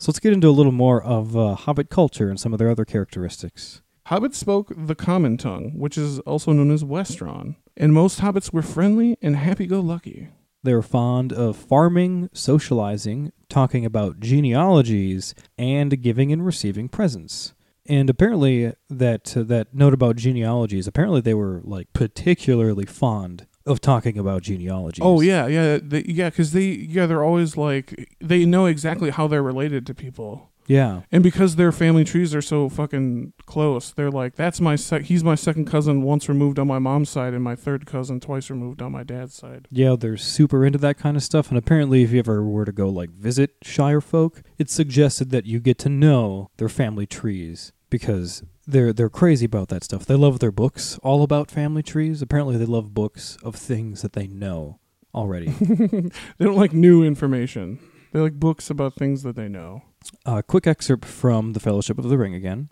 So 0.00 0.10
let's 0.12 0.20
get 0.20 0.32
into 0.32 0.48
a 0.48 0.50
little 0.50 0.70
more 0.70 1.02
of 1.02 1.36
uh, 1.36 1.56
hobbit 1.56 1.90
culture 1.90 2.28
and 2.28 2.38
some 2.38 2.52
of 2.52 2.60
their 2.60 2.70
other 2.70 2.84
characteristics. 2.84 3.82
Hobbits 4.08 4.36
spoke 4.36 4.72
the 4.74 4.94
common 4.94 5.36
tongue, 5.36 5.72
which 5.76 5.98
is 5.98 6.18
also 6.20 6.52
known 6.52 6.70
as 6.70 6.82
Westron, 6.82 7.56
and 7.76 7.92
most 7.92 8.20
hobbits 8.20 8.54
were 8.54 8.62
friendly 8.62 9.18
and 9.20 9.36
happy-go-lucky. 9.36 10.28
They 10.62 10.72
were 10.72 10.80
fond 10.80 11.30
of 11.30 11.58
farming, 11.58 12.30
socializing, 12.32 13.32
talking 13.50 13.84
about 13.84 14.18
genealogies, 14.18 15.34
and 15.58 16.00
giving 16.02 16.32
and 16.32 16.44
receiving 16.44 16.88
presents. 16.88 17.52
And 17.84 18.08
apparently, 18.08 18.72
that 18.88 19.36
uh, 19.36 19.42
that 19.42 19.74
note 19.74 19.92
about 19.92 20.16
genealogies, 20.16 20.86
apparently 20.86 21.20
they 21.20 21.34
were 21.34 21.60
like 21.62 21.92
particularly 21.92 22.86
fond 22.86 23.46
of 23.66 23.80
talking 23.82 24.18
about 24.18 24.42
genealogies. 24.42 25.04
Oh 25.04 25.20
yeah, 25.20 25.46
yeah, 25.46 25.78
they, 25.82 26.02
yeah. 26.04 26.30
Because 26.30 26.52
they, 26.52 26.64
yeah, 26.64 27.04
they're 27.04 27.24
always 27.24 27.58
like 27.58 28.16
they 28.20 28.46
know 28.46 28.64
exactly 28.66 29.10
how 29.10 29.26
they're 29.26 29.42
related 29.42 29.86
to 29.86 29.94
people, 29.94 30.50
yeah. 30.68 31.02
and 31.10 31.22
because 31.22 31.56
their 31.56 31.72
family 31.72 32.04
trees 32.04 32.34
are 32.34 32.42
so 32.42 32.68
fucking 32.68 33.32
close, 33.46 33.90
they're 33.90 34.10
like, 34.10 34.36
that's 34.36 34.60
my 34.60 34.76
sec- 34.76 35.04
he's 35.04 35.24
my 35.24 35.34
second 35.34 35.64
cousin 35.64 36.02
once 36.02 36.28
removed 36.28 36.58
on 36.58 36.68
my 36.68 36.78
mom's 36.78 37.10
side, 37.10 37.34
and 37.34 37.42
my 37.42 37.56
third 37.56 37.86
cousin 37.86 38.20
twice 38.20 38.50
removed 38.50 38.80
on 38.80 38.92
my 38.92 39.02
dad's 39.02 39.34
side. 39.34 39.66
Yeah, 39.70 39.96
they're 39.98 40.16
super 40.16 40.64
into 40.64 40.78
that 40.78 40.98
kind 40.98 41.16
of 41.16 41.22
stuff. 41.22 41.48
And 41.48 41.58
apparently, 41.58 42.02
if 42.02 42.12
you 42.12 42.20
ever 42.20 42.44
were 42.44 42.64
to 42.64 42.72
go 42.72 42.88
like 42.88 43.10
visit 43.10 43.56
Shire 43.62 44.00
folk, 44.00 44.42
it's 44.58 44.72
suggested 44.72 45.30
that 45.30 45.46
you 45.46 45.58
get 45.58 45.78
to 45.78 45.88
know 45.88 46.50
their 46.58 46.68
family 46.68 47.06
trees 47.06 47.72
because 47.90 48.42
they're 48.66 48.92
they're 48.92 49.08
crazy 49.08 49.46
about 49.46 49.68
that 49.68 49.82
stuff. 49.82 50.04
They 50.04 50.14
love 50.14 50.40
their 50.40 50.52
books 50.52 50.98
all 51.02 51.22
about 51.22 51.50
family 51.50 51.82
trees. 51.82 52.20
Apparently, 52.22 52.56
they 52.56 52.66
love 52.66 52.94
books 52.94 53.38
of 53.42 53.56
things 53.56 54.02
that 54.02 54.12
they 54.12 54.26
know 54.26 54.78
already. 55.14 55.48
they 55.58 56.44
don't 56.44 56.56
like 56.56 56.72
new 56.72 57.02
information. 57.02 57.78
They 58.12 58.20
like 58.20 58.34
books 58.34 58.70
about 58.70 58.94
things 58.94 59.22
that 59.22 59.36
they 59.36 59.48
know. 59.48 59.82
A 60.24 60.42
quick 60.42 60.66
excerpt 60.66 61.04
from 61.04 61.52
The 61.52 61.60
Fellowship 61.60 61.98
of 61.98 62.08
the 62.08 62.18
Ring 62.18 62.34
again. 62.34 62.68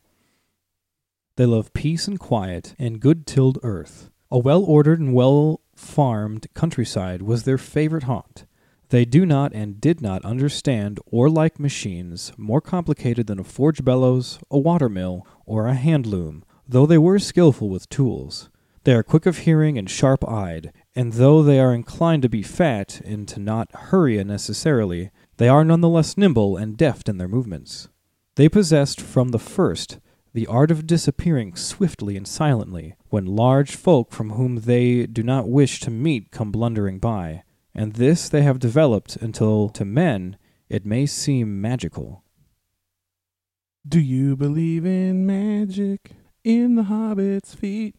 They 1.36 1.46
love 1.46 1.72
peace 1.72 2.08
and 2.08 2.18
quiet 2.18 2.74
and 2.78 3.00
good 3.00 3.26
tilled 3.26 3.58
earth. 3.62 4.10
A 4.30 4.38
well 4.38 4.64
ordered 4.64 5.00
and 5.00 5.14
well 5.14 5.60
farmed 5.74 6.46
countryside 6.54 7.22
was 7.22 7.42
their 7.42 7.58
favorite 7.58 8.04
haunt. 8.04 8.46
They 8.88 9.04
do 9.04 9.26
not 9.26 9.52
and 9.52 9.80
did 9.80 10.00
not 10.00 10.24
understand 10.24 11.00
or 11.06 11.28
like 11.28 11.58
machines 11.58 12.32
more 12.36 12.60
complicated 12.60 13.26
than 13.26 13.38
a 13.38 13.44
forge 13.44 13.84
bellows, 13.84 14.38
a 14.50 14.58
water 14.58 14.88
mill, 14.88 15.26
or 15.44 15.66
a 15.66 15.74
hand 15.74 16.06
loom, 16.06 16.44
though 16.68 16.86
they 16.86 16.98
were 16.98 17.18
skillful 17.18 17.68
with 17.68 17.88
tools. 17.88 18.48
They 18.84 18.94
are 18.94 19.02
quick 19.02 19.26
of 19.26 19.38
hearing 19.38 19.76
and 19.76 19.90
sharp 19.90 20.26
eyed, 20.28 20.72
and 20.94 21.14
though 21.14 21.42
they 21.42 21.58
are 21.58 21.74
inclined 21.74 22.22
to 22.22 22.28
be 22.28 22.42
fat 22.42 23.00
and 23.04 23.26
to 23.28 23.40
not 23.40 23.74
hurry 23.74 24.16
unnecessarily, 24.16 25.10
they 25.36 25.48
are 25.48 25.64
none 25.64 25.80
the 25.80 25.88
less 25.88 26.16
nimble 26.16 26.56
and 26.56 26.76
deft 26.76 27.08
in 27.08 27.18
their 27.18 27.28
movements. 27.28 27.88
They 28.36 28.48
possessed 28.48 29.00
from 29.00 29.30
the 29.30 29.38
first 29.38 29.98
the 30.32 30.46
art 30.46 30.70
of 30.70 30.86
disappearing 30.86 31.56
swiftly 31.56 32.16
and 32.16 32.28
silently 32.28 32.94
when 33.08 33.24
large 33.24 33.74
folk 33.74 34.12
from 34.12 34.30
whom 34.30 34.56
they 34.56 35.06
do 35.06 35.22
not 35.22 35.48
wish 35.48 35.80
to 35.80 35.90
meet 35.90 36.30
come 36.30 36.52
blundering 36.52 36.98
by, 36.98 37.42
and 37.74 37.94
this 37.94 38.28
they 38.28 38.42
have 38.42 38.58
developed 38.58 39.16
until 39.16 39.70
to 39.70 39.84
men 39.84 40.36
it 40.68 40.84
may 40.84 41.06
seem 41.06 41.60
magical. 41.60 42.22
Do 43.88 44.00
you 44.00 44.36
believe 44.36 44.84
in 44.84 45.24
magic 45.24 46.10
in 46.44 46.74
the 46.74 46.84
hobbit's 46.84 47.54
feet? 47.54 47.94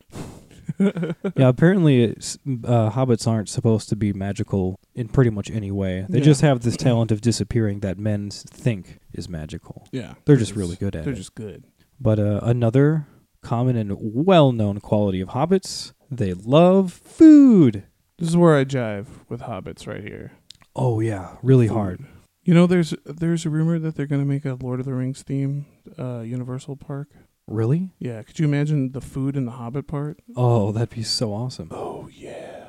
yeah, 0.79 1.47
apparently 1.47 2.11
uh, 2.11 2.89
hobbits 2.91 3.27
aren't 3.27 3.49
supposed 3.49 3.89
to 3.89 3.95
be 3.95 4.13
magical 4.13 4.79
in 4.95 5.07
pretty 5.07 5.29
much 5.29 5.49
any 5.51 5.71
way. 5.71 6.05
They 6.09 6.19
Yeah. 6.19 6.23
just 6.25 6.41
have 6.41 6.61
this 6.61 6.77
talent 6.77 7.11
of 7.11 7.21
disappearing 7.21 7.79
that 7.81 7.97
men 7.97 8.29
think 8.31 8.99
is 9.13 9.27
magical. 9.29 9.87
Yeah. 9.91 10.15
They're 10.25 10.35
just 10.37 10.55
really 10.55 10.75
good 10.75 10.95
at 10.95 11.01
it. 11.01 11.05
They're 11.05 11.13
just 11.13 11.35
good. 11.35 11.63
But 11.99 12.19
uh, 12.19 12.39
another 12.43 13.07
common 13.41 13.75
and 13.75 13.95
well 13.99 14.51
known 14.51 14.79
quality 14.79 15.21
of 15.21 15.29
hobbits, 15.29 15.93
they 16.11 16.33
love 16.33 16.91
food. 16.93 17.83
This 18.17 18.29
is 18.29 18.37
where 18.37 18.55
I 18.55 18.65
jive 18.65 19.07
with 19.29 19.41
hobbits 19.41 19.87
right 19.87 20.03
here. 20.03 20.31
Oh, 20.75 20.99
yeah, 20.99 21.37
really 21.41 21.67
Food. 21.67 21.73
hard. 21.73 22.05
You 22.43 22.53
know, 22.53 22.65
there's 22.65 22.93
there's 23.05 23.45
a 23.45 23.49
rumor 23.49 23.77
that 23.79 23.95
they're 23.95 24.05
gonna 24.07 24.23
make 24.25 24.45
a 24.45 24.53
Lord 24.61 24.79
of 24.79 24.85
the 24.85 24.93
Rings 24.93 25.21
theme, 25.21 25.65
uh, 25.99 26.19
Universal 26.21 26.77
Park. 26.77 27.09
Really? 27.47 27.89
Yeah, 27.99 28.21
could 28.23 28.39
you 28.39 28.45
imagine 28.45 28.91
the 28.91 29.01
food 29.01 29.35
in 29.37 29.45
the 29.45 29.51
Hobbit 29.53 29.87
part? 29.87 30.19
Oh, 30.35 30.71
that'd 30.71 30.89
be 30.89 31.03
so 31.03 31.33
awesome. 31.33 31.69
Oh 31.71 32.09
yeah. 32.11 32.65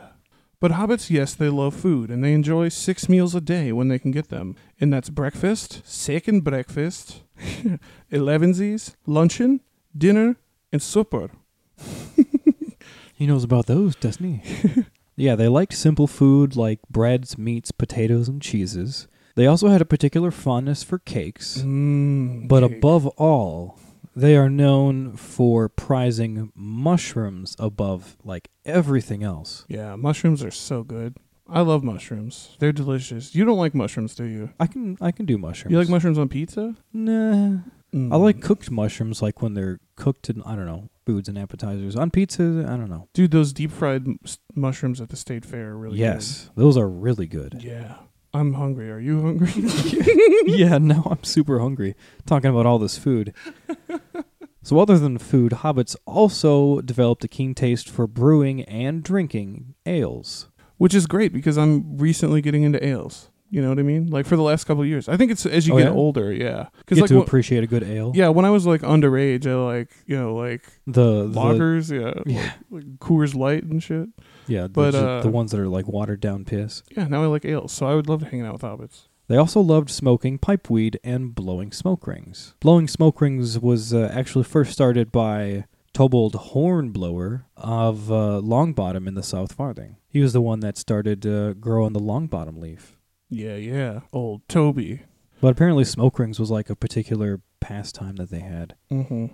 But 0.60 0.72
hobbits, 0.72 1.08
yes, 1.08 1.34
they 1.34 1.48
love 1.48 1.74
food 1.74 2.10
and 2.10 2.22
they 2.24 2.32
enjoy 2.32 2.68
six 2.68 3.08
meals 3.08 3.32
a 3.34 3.40
day 3.40 3.70
when 3.70 3.86
they 3.88 3.98
can 3.98 4.10
get 4.10 4.28
them. 4.28 4.56
And 4.80 4.92
that's 4.92 5.08
breakfast, 5.08 5.82
second 5.84 6.42
breakfast, 6.42 7.22
elevensies, 8.12 8.94
luncheon, 9.06 9.60
dinner, 9.96 10.36
and 10.72 10.82
supper. 10.82 11.30
He 13.14 13.26
knows 13.26 13.42
about 13.44 13.66
those, 13.66 13.96
doesn't 13.96 14.24
he? 14.24 14.84
yeah, 15.16 15.34
they 15.34 15.48
liked 15.48 15.72
simple 15.74 16.06
food 16.06 16.54
like 16.54 16.78
breads, 16.88 17.36
meats, 17.36 17.72
potatoes, 17.72 18.28
and 18.28 18.40
cheeses. 18.40 19.08
They 19.34 19.46
also 19.46 19.68
had 19.68 19.80
a 19.80 19.84
particular 19.84 20.30
fondness 20.30 20.84
for 20.84 20.98
cakes. 20.98 21.58
Mm, 21.64 22.46
But 22.48 22.62
cake. 22.66 22.78
above 22.78 23.06
all, 23.16 23.78
they 24.18 24.36
are 24.36 24.50
known 24.50 25.16
for 25.16 25.68
prizing 25.68 26.50
mushrooms 26.54 27.54
above 27.58 28.16
like 28.24 28.48
everything 28.64 29.22
else. 29.22 29.64
Yeah, 29.68 29.96
mushrooms 29.96 30.42
are 30.42 30.50
so 30.50 30.82
good. 30.82 31.16
I 31.48 31.60
love 31.60 31.82
mushrooms. 31.82 32.56
They're 32.58 32.72
delicious. 32.72 33.34
You 33.34 33.44
don't 33.44 33.56
like 33.56 33.74
mushrooms, 33.74 34.14
do 34.14 34.24
you? 34.24 34.50
I 34.60 34.66
can 34.66 34.98
I 35.00 35.12
can 35.12 35.24
do 35.24 35.38
mushrooms. 35.38 35.72
You 35.72 35.78
like 35.78 35.88
mushrooms 35.88 36.18
on 36.18 36.28
pizza? 36.28 36.74
Nah. 36.92 37.60
Mm. 37.94 38.12
I 38.12 38.16
like 38.16 38.42
cooked 38.42 38.70
mushrooms 38.70 39.22
like 39.22 39.40
when 39.40 39.54
they're 39.54 39.80
cooked 39.96 40.28
in 40.28 40.42
I 40.42 40.56
don't 40.56 40.66
know, 40.66 40.90
foods 41.06 41.28
and 41.28 41.38
appetizers. 41.38 41.96
On 41.96 42.10
pizza, 42.10 42.66
I 42.68 42.76
don't 42.76 42.90
know. 42.90 43.08
Dude, 43.14 43.30
those 43.30 43.52
deep 43.52 43.70
fried 43.70 44.06
m- 44.06 44.18
mushrooms 44.54 45.00
at 45.00 45.08
the 45.08 45.16
state 45.16 45.44
fair 45.44 45.70
are 45.70 45.78
really 45.78 45.98
yes, 45.98 46.50
those 46.54 46.76
are 46.76 46.88
really 46.88 47.26
good. 47.26 47.52
good. 47.52 47.62
Yeah. 47.62 47.94
I'm 48.34 48.52
hungry. 48.54 48.90
Are 48.90 48.98
you 48.98 49.22
hungry? 49.22 49.52
yeah, 50.46 50.76
now 50.82 51.02
I'm 51.10 51.24
super 51.24 51.60
hungry 51.60 51.94
talking 52.26 52.50
about 52.50 52.66
all 52.66 52.78
this 52.78 52.98
food. 52.98 53.32
so, 54.68 54.78
other 54.80 54.98
than 54.98 55.18
food, 55.18 55.52
hobbits 55.52 55.96
also 56.06 56.80
developed 56.80 57.24
a 57.24 57.28
keen 57.28 57.54
taste 57.54 57.88
for 57.88 58.06
brewing 58.06 58.62
and 58.64 59.02
drinking 59.02 59.74
ales. 59.86 60.48
Which 60.76 60.94
is 60.94 61.06
great 61.06 61.32
because 61.32 61.56
I'm 61.58 61.96
recently 61.98 62.40
getting 62.40 62.62
into 62.62 62.84
ales. 62.84 63.30
You 63.50 63.62
know 63.62 63.70
what 63.70 63.78
I 63.78 63.82
mean? 63.82 64.08
Like 64.08 64.26
for 64.26 64.36
the 64.36 64.42
last 64.42 64.64
couple 64.64 64.82
of 64.82 64.88
years. 64.88 65.08
I 65.08 65.16
think 65.16 65.30
it's 65.32 65.46
as 65.46 65.66
you 65.66 65.72
Oh, 65.74 65.78
get 65.78 65.86
yeah? 65.86 65.92
older, 65.92 66.32
yeah. 66.32 66.64
Get 66.64 66.72
Because 66.86 67.00
like 67.00 67.08
to 67.08 67.18
wh- 67.18 67.22
appreciate 67.22 67.64
a 67.64 67.66
good 67.66 67.82
ale. 67.82 68.12
yeah, 68.14 68.28
when 68.28 68.44
I 68.44 68.50
was 68.50 68.66
like 68.66 68.82
underage, 68.82 69.46
I 69.46 69.54
like 69.54 69.90
you 70.06 70.16
know 70.18 70.34
like 70.34 70.64
the, 70.86 71.26
the 71.28 71.40
lagers, 71.40 71.90
yeah, 71.90 72.22
yeah, 72.26 72.52
like 72.70 72.84
Coors 72.98 73.34
Light 73.34 73.64
and 73.64 73.82
shit. 73.82 74.08
yeah, 74.46 74.68
But, 74.68 74.90
the, 74.90 75.08
uh, 75.08 75.22
the 75.22 75.30
ones 75.30 75.50
that 75.52 75.60
are 75.60 75.66
like 75.68 75.88
watered 75.88 76.20
down 76.20 76.44
piss. 76.44 76.82
Yeah, 76.94 77.08
now 77.08 77.22
I 77.22 77.26
like 77.26 77.46
ales, 77.46 77.72
so 77.72 77.86
I 77.86 77.94
would 77.94 78.06
love 78.06 78.20
to 78.20 78.26
hang 78.26 78.42
out 78.42 78.52
with 78.52 78.62
hobbits. 78.62 79.08
They 79.28 79.36
also 79.36 79.60
loved 79.60 79.90
smoking 79.90 80.38
pipeweed 80.38 80.96
and 81.04 81.34
blowing 81.34 81.70
smoke 81.70 82.06
rings. 82.06 82.54
Blowing 82.60 82.88
smoke 82.88 83.20
rings 83.20 83.58
was 83.58 83.92
uh, 83.92 84.10
actually 84.12 84.44
first 84.44 84.72
started 84.72 85.12
by 85.12 85.66
Tobold 85.92 86.34
Hornblower 86.34 87.44
of 87.56 88.10
uh, 88.10 88.40
Longbottom 88.42 89.06
in 89.06 89.14
the 89.14 89.22
South 89.22 89.52
Farthing. 89.52 89.96
He 90.08 90.20
was 90.20 90.32
the 90.32 90.40
one 90.40 90.60
that 90.60 90.78
started 90.78 91.26
uh, 91.26 91.52
growing 91.52 91.92
the 91.92 92.00
Longbottom 92.00 92.58
leaf. 92.58 92.98
Yeah, 93.28 93.56
yeah. 93.56 94.00
Old 94.14 94.48
Toby. 94.48 95.02
But 95.42 95.48
apparently, 95.48 95.84
smoke 95.84 96.18
rings 96.18 96.40
was 96.40 96.50
like 96.50 96.70
a 96.70 96.76
particular 96.76 97.42
pastime 97.60 98.16
that 98.16 98.30
they 98.30 98.40
had. 98.40 98.76
Mm-hmm. 98.90 99.26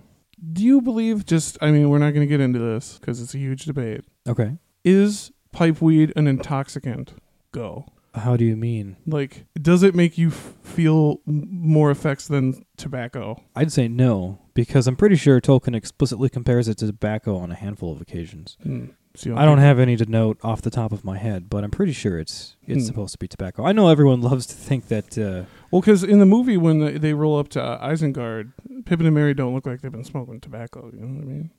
Do 0.52 0.64
you 0.64 0.82
believe? 0.82 1.24
Just, 1.24 1.56
I 1.60 1.70
mean, 1.70 1.88
we're 1.88 1.98
not 1.98 2.10
going 2.10 2.26
to 2.26 2.30
get 2.30 2.40
into 2.40 2.58
this 2.58 2.98
because 2.98 3.22
it's 3.22 3.34
a 3.34 3.38
huge 3.38 3.64
debate. 3.64 4.00
Okay. 4.26 4.58
Is 4.84 5.30
pipeweed 5.54 6.12
an 6.16 6.26
intoxicant? 6.26 7.14
Go. 7.52 7.86
How 8.14 8.36
do 8.36 8.44
you 8.44 8.56
mean? 8.56 8.96
Like, 9.06 9.44
does 9.60 9.82
it 9.82 9.94
make 9.94 10.16
you 10.16 10.28
f- 10.28 10.54
feel 10.62 11.20
more 11.26 11.90
effects 11.90 12.28
than 12.28 12.64
tobacco? 12.76 13.42
I'd 13.56 13.72
say 13.72 13.88
no, 13.88 14.38
because 14.54 14.86
I'm 14.86 14.94
pretty 14.96 15.16
sure 15.16 15.40
Tolkien 15.40 15.74
explicitly 15.74 16.28
compares 16.28 16.68
it 16.68 16.78
to 16.78 16.86
tobacco 16.86 17.36
on 17.36 17.50
a 17.50 17.56
handful 17.56 17.90
of 17.92 18.00
occasions. 18.00 18.56
Hmm. 18.62 18.86
So 19.16 19.36
I 19.36 19.44
don't 19.44 19.58
have 19.58 19.78
any 19.78 19.96
to 19.96 20.06
note 20.06 20.38
off 20.42 20.60
the 20.62 20.70
top 20.70 20.90
of 20.92 21.04
my 21.04 21.18
head, 21.18 21.48
but 21.48 21.62
I'm 21.64 21.70
pretty 21.70 21.92
sure 21.92 22.18
it's 22.18 22.56
it's 22.66 22.82
Hmm. 22.82 22.86
supposed 22.86 23.12
to 23.12 23.18
be 23.18 23.28
tobacco. 23.28 23.64
I 23.64 23.72
know 23.72 23.88
everyone 23.88 24.20
loves 24.22 24.46
to 24.46 24.54
think 24.54 24.88
that. 24.88 25.16
Uh, 25.18 25.44
Well, 25.70 25.80
because 25.80 26.02
in 26.04 26.18
the 26.20 26.26
movie 26.26 26.56
when 26.56 26.78
they, 26.80 26.98
they 26.98 27.14
roll 27.14 27.38
up 27.38 27.48
to 27.50 27.62
uh, 27.62 27.84
Isengard, 27.88 28.52
Pippin 28.84 29.06
and 29.06 29.14
Merry 29.14 29.34
don't 29.34 29.54
look 29.54 29.66
like 29.66 29.80
they've 29.82 29.90
been 29.92 30.04
smoking 30.04 30.40
tobacco. 30.40 30.90
You 30.92 31.00
know 31.00 31.14
what 31.14 31.22
I 31.22 31.26
mean? 31.26 31.50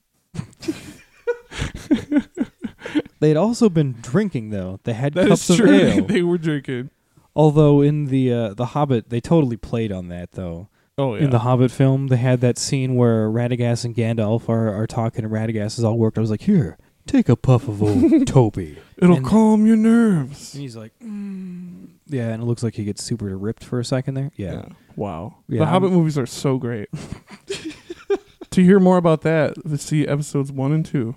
They'd 3.20 3.38
also 3.38 3.70
been 3.70 3.96
drinking 4.02 4.50
though. 4.50 4.80
They 4.84 4.94
had 4.94 5.14
That 5.14 5.28
cups 5.30 5.50
is 5.50 5.60
of 5.60 5.66
true. 5.66 5.74
ale. 5.76 6.06
they 6.08 6.22
were 6.22 6.38
drinking. 6.38 6.90
Although 7.36 7.82
in 7.82 8.06
the 8.06 8.32
uh, 8.34 8.54
the 8.54 8.68
Hobbit, 8.68 9.10
they 9.10 9.20
totally 9.22 9.58
played 9.58 9.92
on 9.92 10.08
that 10.10 10.34
though. 10.34 10.70
Oh 10.98 11.16
yeah. 11.16 11.24
In 11.26 11.30
the 11.30 11.40
Hobbit 11.40 11.72
film, 11.72 12.08
they 12.08 12.16
had 12.18 12.40
that 12.42 12.58
scene 12.58 12.96
where 12.96 13.30
Radagast 13.30 13.84
and 13.84 13.94
Gandalf 13.96 14.48
are, 14.48 14.74
are 14.74 14.88
talking, 14.88 15.26
and 15.26 15.34
Radagast 15.34 15.78
is 15.78 15.84
all 15.84 15.98
worked. 15.98 16.18
I 16.18 16.22
was 16.22 16.30
like, 16.32 16.42
"Here, 16.44 16.78
take 17.06 17.28
a 17.28 17.36
puff 17.36 17.68
of 17.68 17.84
old 17.84 18.26
Toby." 18.28 18.78
It'll 18.98 19.18
and- 19.18 19.26
calm 19.26 19.66
your 19.66 19.76
nerves. 19.76 20.54
And 20.54 20.62
he's 20.62 20.78
like, 20.78 20.94
mm. 21.04 21.88
"Yeah," 22.08 22.30
and 22.30 22.42
it 22.42 22.46
looks 22.46 22.64
like 22.64 22.76
he 22.76 22.86
gets 22.86 23.04
super 23.04 23.38
ripped 23.38 23.64
for 23.66 23.82
a 23.82 23.84
second 23.86 24.14
there. 24.14 24.32
Yeah, 24.38 24.68
Wow. 24.96 25.36
Yeah, 25.50 25.60
the 25.60 25.66
I'm- 25.66 25.74
Hobbit 25.74 25.92
movies 25.92 26.18
are 26.18 26.26
so 26.26 26.58
great. 26.58 26.88
to 28.52 28.64
hear 28.64 28.80
more 28.80 28.96
about 28.98 29.22
that, 29.24 29.54
let's 29.66 29.84
see 29.84 30.08
episodes 30.08 30.52
one 30.52 30.72
and 30.72 30.86
two. 30.86 31.16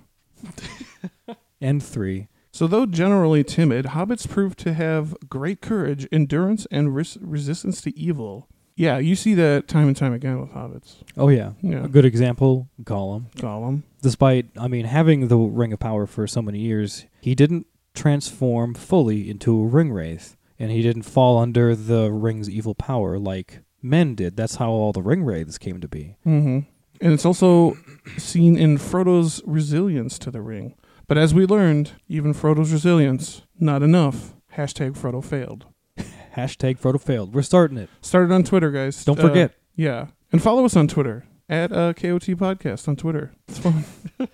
And 1.61 1.83
three. 1.83 2.27
So, 2.51 2.65
though 2.65 2.85
generally 2.87 3.43
timid, 3.43 3.85
hobbits 3.87 4.27
prove 4.27 4.55
to 4.57 4.73
have 4.73 5.15
great 5.29 5.61
courage, 5.61 6.07
endurance, 6.11 6.65
and 6.71 6.95
res- 6.95 7.17
resistance 7.21 7.79
to 7.81 7.97
evil. 7.97 8.47
Yeah, 8.75 8.97
you 8.97 9.15
see 9.15 9.33
that 9.35 9.67
time 9.67 9.87
and 9.87 9.95
time 9.95 10.13
again 10.13 10.39
with 10.39 10.51
hobbits. 10.51 11.03
Oh 11.17 11.27
yeah, 11.29 11.51
Yeah. 11.61 11.83
a 11.83 11.87
good 11.89 12.05
example, 12.05 12.69
Gollum. 12.81 13.29
Gollum. 13.35 13.83
Despite, 14.01 14.47
I 14.57 14.67
mean, 14.69 14.85
having 14.85 15.27
the 15.27 15.37
Ring 15.37 15.73
of 15.73 15.79
Power 15.79 16.07
for 16.07 16.25
so 16.27 16.41
many 16.41 16.59
years, 16.59 17.05
he 17.21 17.35
didn't 17.35 17.67
transform 17.93 18.73
fully 18.73 19.29
into 19.29 19.59
a 19.61 19.67
ring 19.67 19.91
wraith, 19.91 20.37
and 20.57 20.71
he 20.71 20.81
didn't 20.81 21.03
fall 21.03 21.37
under 21.37 21.75
the 21.75 22.11
ring's 22.11 22.49
evil 22.49 22.73
power 22.73 23.19
like 23.19 23.59
men 23.81 24.15
did. 24.15 24.37
That's 24.37 24.55
how 24.55 24.69
all 24.71 24.93
the 24.93 25.01
ring 25.03 25.23
wraiths 25.23 25.57
came 25.57 25.81
to 25.81 25.87
be. 25.87 26.15
Mm-hmm. 26.25 26.59
And 27.01 27.13
it's 27.13 27.25
also 27.25 27.77
seen 28.17 28.57
in 28.57 28.77
Frodo's 28.77 29.41
resilience 29.45 30.17
to 30.19 30.31
the 30.31 30.41
ring. 30.41 30.75
But 31.09 31.17
as 31.17 31.33
we 31.33 31.45
learned, 31.45 31.93
even 32.07 32.33
Frodo's 32.33 32.71
resilience, 32.71 33.41
not 33.59 33.81
enough. 33.83 34.35
Hashtag 34.55 34.95
Frodo 34.95 35.21
failed. 35.23 35.65
Hashtag 36.37 36.79
Frodo 36.79 37.01
failed. 37.01 37.33
We're 37.33 37.41
starting 37.41 37.77
it. 37.77 37.89
Started 37.99 38.31
on 38.33 38.43
Twitter, 38.43 38.69
guys. 38.71 39.03
Don't 39.03 39.19
Uh, 39.19 39.27
forget. 39.27 39.55
Yeah. 39.75 40.07
And 40.31 40.41
follow 40.41 40.63
us 40.65 40.75
on 40.75 40.87
Twitter 40.87 41.25
at 41.49 41.71
uh, 41.71 41.93
KOT 41.93 42.27
Podcast 42.37 42.87
on 42.87 42.95
Twitter. 42.95 43.33
It's 43.49 43.59
fun. 43.59 43.83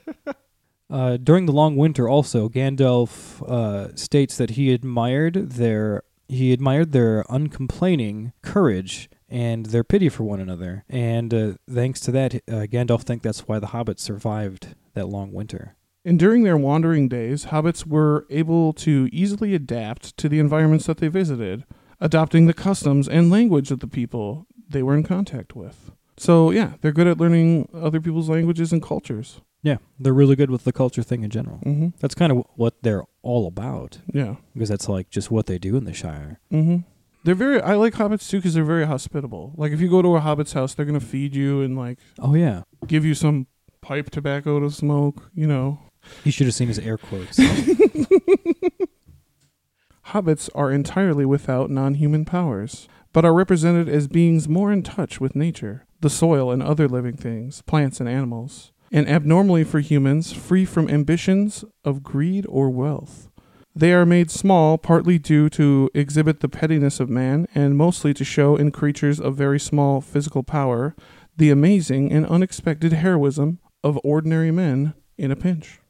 Uh, 0.87 1.17
during 1.17 1.47
the 1.47 1.51
long 1.51 1.75
winter, 1.75 2.07
also 2.07 2.47
Gandalf 2.47 3.41
uh, 3.49 3.93
states 3.95 4.37
that 4.37 4.51
he 4.51 4.71
admired 4.71 5.33
their 5.33 6.03
he 6.27 6.53
admired 6.53 6.91
their 6.91 7.25
uncomplaining 7.27 8.33
courage 8.43 9.09
and 9.27 9.65
their 9.65 9.83
pity 9.83 10.09
for 10.09 10.23
one 10.25 10.39
another, 10.39 10.85
and 10.87 11.33
uh, 11.33 11.53
thanks 11.67 11.99
to 12.01 12.11
that, 12.11 12.35
uh, 12.35 12.67
Gandalf 12.69 13.01
think 13.01 13.23
that's 13.23 13.47
why 13.47 13.57
the 13.57 13.67
hobbits 13.67 14.01
survived 14.01 14.75
that 14.93 15.09
long 15.09 15.31
winter. 15.33 15.75
And 16.05 16.19
during 16.19 16.43
their 16.43 16.55
wandering 16.57 17.07
days, 17.09 17.45
hobbits 17.47 17.85
were 17.85 18.25
able 18.29 18.71
to 18.73 19.09
easily 19.11 19.55
adapt 19.55 20.15
to 20.17 20.29
the 20.29 20.39
environments 20.39 20.85
that 20.85 20.97
they 20.99 21.07
visited, 21.07 21.65
adopting 21.99 22.45
the 22.45 22.53
customs 22.53 23.07
and 23.09 23.31
language 23.31 23.71
of 23.71 23.79
the 23.79 23.87
people 23.87 24.45
they 24.69 24.83
were 24.83 24.95
in 24.95 25.03
contact 25.03 25.55
with. 25.55 25.91
So 26.17 26.51
yeah, 26.51 26.73
they're 26.81 26.91
good 26.91 27.07
at 27.07 27.17
learning 27.17 27.67
other 27.73 27.99
people's 27.99 28.29
languages 28.29 28.71
and 28.71 28.81
cultures. 28.81 29.41
Yeah, 29.63 29.77
they're 29.99 30.13
really 30.13 30.35
good 30.35 30.51
with 30.51 30.63
the 30.63 30.71
culture 30.71 31.01
thing 31.01 31.23
in 31.23 31.31
general. 31.31 31.57
Mm-hmm. 31.65 31.89
That's 31.99 32.13
kind 32.15 32.31
of 32.31 32.45
what 32.55 32.75
they're 32.83 33.03
all 33.23 33.47
about 33.47 33.97
Yeah. 34.13 34.35
because 34.53 34.69
that's 34.69 34.87
like 34.87 35.09
just 35.09 35.31
what 35.31 35.47
they 35.47 35.57
do 35.57 35.75
in 35.75 35.85
the 35.85 35.93
Shire. 35.93 36.39
Mm-hmm. 36.53 36.77
They're 37.23 37.33
very. 37.33 37.59
I 37.59 37.73
like 37.73 37.95
hobbits 37.95 38.29
too 38.29 38.37
because 38.37 38.53
they're 38.53 38.63
very 38.63 38.85
hospitable. 38.85 39.53
Like 39.57 39.71
if 39.71 39.81
you 39.81 39.89
go 39.89 40.03
to 40.03 40.15
a 40.15 40.19
hobbit's 40.19 40.53
house, 40.53 40.75
they're 40.75 40.85
gonna 40.85 40.99
feed 40.99 41.35
you 41.35 41.61
and 41.61 41.75
like 41.75 41.97
Oh 42.19 42.35
yeah, 42.35 42.61
give 42.85 43.03
you 43.03 43.15
some 43.15 43.47
pipe 43.81 44.11
tobacco 44.11 44.59
to 44.59 44.69
smoke. 44.69 45.31
You 45.33 45.47
know, 45.47 45.79
you 46.23 46.31
should 46.31 46.47
have 46.47 46.55
seen 46.55 46.67
his 46.67 46.79
air 46.79 46.97
quotes. 46.97 47.39
hobbits 50.07 50.49
are 50.55 50.71
entirely 50.71 51.25
without 51.25 51.69
non-human 51.69 52.25
powers, 52.25 52.87
but 53.11 53.25
are 53.25 53.33
represented 53.33 53.89
as 53.89 54.07
beings 54.07 54.47
more 54.47 54.71
in 54.71 54.83
touch 54.83 55.19
with 55.19 55.35
nature, 55.35 55.85
the 56.01 56.09
soil, 56.09 56.51
and 56.51 56.61
other 56.61 56.87
living 56.87 57.17
things, 57.17 57.61
plants 57.63 57.99
and 57.99 58.07
animals, 58.07 58.71
and 58.91 59.09
abnormally 59.09 59.63
for 59.63 59.79
humans, 59.79 60.31
free 60.31 60.63
from 60.63 60.89
ambitions 60.89 61.65
of 61.83 62.03
greed 62.03 62.45
or 62.47 62.69
wealth. 62.69 63.29
They 63.75 63.91
are 63.91 64.05
made 64.05 64.31
small 64.31 64.77
partly 64.77 65.17
due 65.19 65.49
to 65.49 65.89
exhibit 65.93 66.39
the 66.39 66.47
pettiness 66.47 66.99
of 66.99 67.09
man, 67.09 67.47
and 67.53 67.77
mostly 67.77 68.13
to 68.13 68.23
show 68.23 68.55
in 68.55 68.71
creatures 68.71 69.19
of 69.19 69.35
very 69.35 69.59
small 69.59 69.99
physical 69.99 70.43
power 70.43 70.95
the 71.35 71.49
amazing 71.49 72.13
and 72.13 72.25
unexpected 72.27 72.93
heroism 72.93 73.59
of 73.83 73.99
ordinary 74.03 74.51
men 74.51 74.93
in 75.17 75.31
a 75.31 75.35
pinch. 75.35 75.81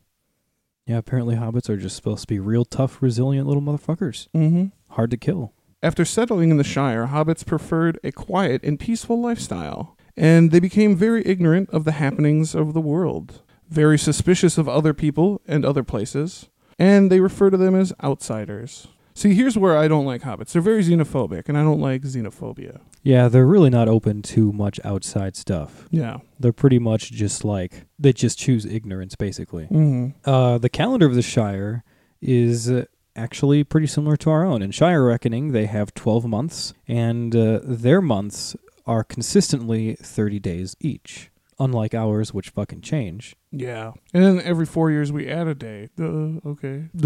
Yeah, 0.86 0.98
apparently 0.98 1.36
hobbits 1.36 1.70
are 1.70 1.77
just 1.77 1.96
supposed 1.96 2.22
to 2.22 2.27
be 2.27 2.39
real 2.39 2.65
tough, 2.65 3.01
resilient 3.01 3.48
little 3.48 3.62
motherfuckers. 3.62 4.27
Mm-hmm. 4.36 4.65
Hard 4.94 5.12
to 5.12 5.18
kill. 5.18 5.54
After 5.82 6.06
settling 6.06 6.51
in 6.51 6.58
the 6.58 6.63
Shire, 6.63 7.08
hobbits 7.08 7.46
preferred 7.46 8.00
a 8.04 8.12
quiet 8.12 8.63
and 8.63 8.80
peaceful 8.80 9.22
lifestyle, 9.22 9.98
and 10.15 10.51
they 10.51 10.60
became 10.60 10.96
very 10.96 11.25
ignorant 11.25 11.70
of 11.72 11.86
the 11.86 11.94
happenings 11.94 12.56
of 12.56 12.74
the 12.74 12.82
world, 12.82 13.42
very 13.70 13.98
suspicious 13.98 14.58
of 14.58 14.70
other 14.70 14.94
people 14.94 15.42
and 15.48 15.65
other 15.65 15.84
places, 15.84 16.50
and 16.80 17.12
they 17.12 17.20
refer 17.20 17.50
to 17.50 17.58
them 17.58 17.75
as 17.75 17.94
outsiders. 18.04 18.88
See, 19.13 19.34
here's 19.34 19.58
where 19.58 19.77
I 19.77 19.88
don't 19.88 20.06
like 20.06 20.24
hobbits. 20.24 20.51
They're 20.51 20.62
very 20.62 20.84
xenophobic, 20.84 21.48
and 21.48 21.58
I 21.58 21.63
don't 21.63 21.80
like 21.80 22.01
xenophobia. 22.01 22.82
Yeah, 23.05 23.27
they're 23.27 23.45
really 23.45 23.69
not 23.69 23.88
open 23.88 24.24
to 24.24 24.51
much 24.51 24.79
outside 24.83 25.35
stuff. 25.35 25.88
Yeah. 25.91 26.17
They're 26.39 26.51
pretty 26.51 26.79
much 26.79 27.12
just 27.12 27.45
like 27.45 27.85
they 28.00 28.12
just 28.12 28.39
choose 28.39 28.65
ignorance 28.65 29.15
basically. 29.15 29.65
Mm-hmm. 29.65 30.29
Uh, 30.29 30.57
the 30.57 30.69
calendar 30.69 31.05
of 31.05 31.13
the 31.13 31.21
Shire 31.21 31.83
is 32.19 32.69
uh, 32.69 32.85
actually 33.15 33.63
pretty 33.63 33.85
similar 33.85 34.17
to 34.17 34.31
our 34.31 34.43
own. 34.43 34.63
In 34.63 34.71
Shire 34.71 35.05
reckoning, 35.05 35.51
they 35.51 35.67
have 35.67 35.93
12 35.93 36.25
months, 36.25 36.74
and 36.88 37.35
uh, 37.35 37.59
their 37.63 38.01
months 38.01 38.55
are 38.88 39.03
consistently 39.03 39.93
30 39.95 40.39
days 40.39 40.75
each. 40.79 41.29
Unlike 41.57 41.93
ours, 41.93 42.33
which 42.33 42.50
fucking 42.50 42.81
change. 42.81 43.35
Yeah. 43.51 43.93
And 44.13 44.24
then 44.25 44.41
every 44.41 44.65
four 44.65 44.91
years 44.91 45.09
we 45.13 45.29
add 45.29 45.47
a 45.47 45.55
day. 45.55 45.88
Uh, 45.97 46.39
okay. 46.50 46.89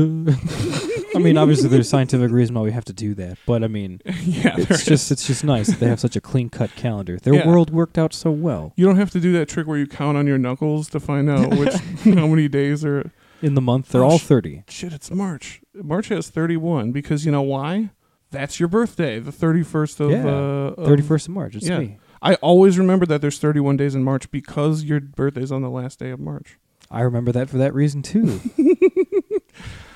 I 1.16 1.20
mean, 1.20 1.38
obviously, 1.38 1.70
there's 1.70 1.88
scientific 1.88 2.32
reason 2.32 2.56
why 2.56 2.62
we 2.62 2.72
have 2.72 2.86
to 2.86 2.94
do 2.94 3.14
that, 3.16 3.38
but 3.46 3.64
I 3.64 3.68
mean, 3.68 4.02
yeah. 4.06 4.56
it's 4.58 4.72
is. 4.72 4.86
just 4.86 5.12
it's 5.12 5.28
just 5.28 5.44
nice 5.44 5.68
that 5.68 5.80
they 5.80 5.88
have 5.88 6.00
such 6.00 6.16
a 6.16 6.22
clean 6.22 6.50
cut 6.50 6.72
calendar. 6.76 7.18
Their 7.20 7.36
Yeah. 7.36 7.48
world 7.48 7.70
worked 7.70 7.98
out 8.00 8.14
so 8.14 8.32
well. 8.32 8.74
You 8.76 8.86
don't 8.88 8.96
have 8.96 9.12
to 9.12 9.20
do 9.20 9.32
that 9.34 9.48
trick 9.50 9.68
where 9.68 9.78
you 9.78 9.86
count 9.86 10.18
on 10.18 10.26
your 10.26 10.38
knuckles 10.40 10.90
to 10.90 11.00
find 11.00 11.30
out 11.30 11.50
which 11.58 11.74
how 12.04 12.26
many 12.28 12.48
days 12.48 12.84
are 12.84 13.12
In 13.44 13.54
the 13.54 13.62
month, 13.62 13.90
they're 13.90 14.04
Oh, 14.04 14.10
all 14.12 14.18
30. 14.20 14.50
30. 14.58 14.64
Shit, 14.70 14.94
it's 14.94 15.12
March. 15.12 15.62
March 15.76 16.08
has 16.08 16.30
31 16.30 16.92
because 16.92 17.24
you 17.26 17.32
know 17.32 17.44
why? 17.44 17.92
That's 18.32 18.60
your 18.60 18.70
birthday, 18.70 19.20
the 19.20 19.32
31st 19.32 20.00
of 20.00 20.12
Yeah, 20.12 20.26
uh 20.26 20.74
of- 20.76 20.88
31st 20.88 21.28
of 21.28 21.34
March. 21.36 21.56
It's 21.56 21.68
yeah. 21.68 21.80
me. 21.80 21.98
I 22.22 22.36
always 22.36 22.78
remember 22.78 23.06
that 23.08 23.22
there's 23.22 23.40
31 23.40 23.78
days 23.78 23.96
in 23.96 24.04
March 24.04 24.30
because 24.32 24.84
your 24.84 25.00
birthday's 25.00 25.52
on 25.52 25.62
the 25.62 25.70
last 25.70 26.00
day 26.00 26.10
of 26.10 26.20
March. 26.20 26.58
I 26.92 27.02
remember 27.02 27.32
that 27.32 27.50
for 27.50 27.58
that 27.58 27.74
reason 27.74 28.02
too. 28.02 28.40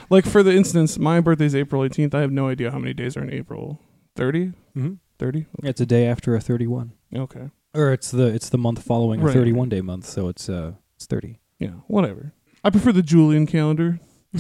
Like 0.09 0.25
for 0.25 0.43
the 0.43 0.53
instance, 0.53 0.99
my 0.99 1.21
birthday's 1.21 1.55
April 1.55 1.81
18th. 1.81 2.13
I 2.13 2.21
have 2.21 2.31
no 2.31 2.47
idea 2.47 2.69
how 2.71 2.77
many 2.77 2.93
days 2.93 3.17
are 3.17 3.23
in 3.23 3.33
April. 3.33 3.79
30? 4.15 4.51
hmm 4.75 4.93
30? 5.17 5.45
It's 5.63 5.81
a 5.81 5.85
day 5.85 6.05
after 6.05 6.35
a 6.35 6.41
31. 6.41 6.91
Okay. 7.15 7.49
Or 7.73 7.91
it's 7.93 8.11
the 8.11 8.25
it's 8.27 8.49
the 8.49 8.57
month 8.59 8.83
following 8.83 9.21
a 9.21 9.25
Right. 9.25 9.33
31 9.33 9.69
day 9.69 9.81
month, 9.81 10.05
so 10.05 10.27
it's 10.27 10.49
uh 10.49 10.73
it's 10.95 11.05
30. 11.07 11.39
Yeah, 11.57 11.69
whatever. 11.87 12.33
I 12.63 12.69
prefer 12.69 12.91
the 12.91 13.01
Julian 13.01 13.47
calendar. 13.47 13.99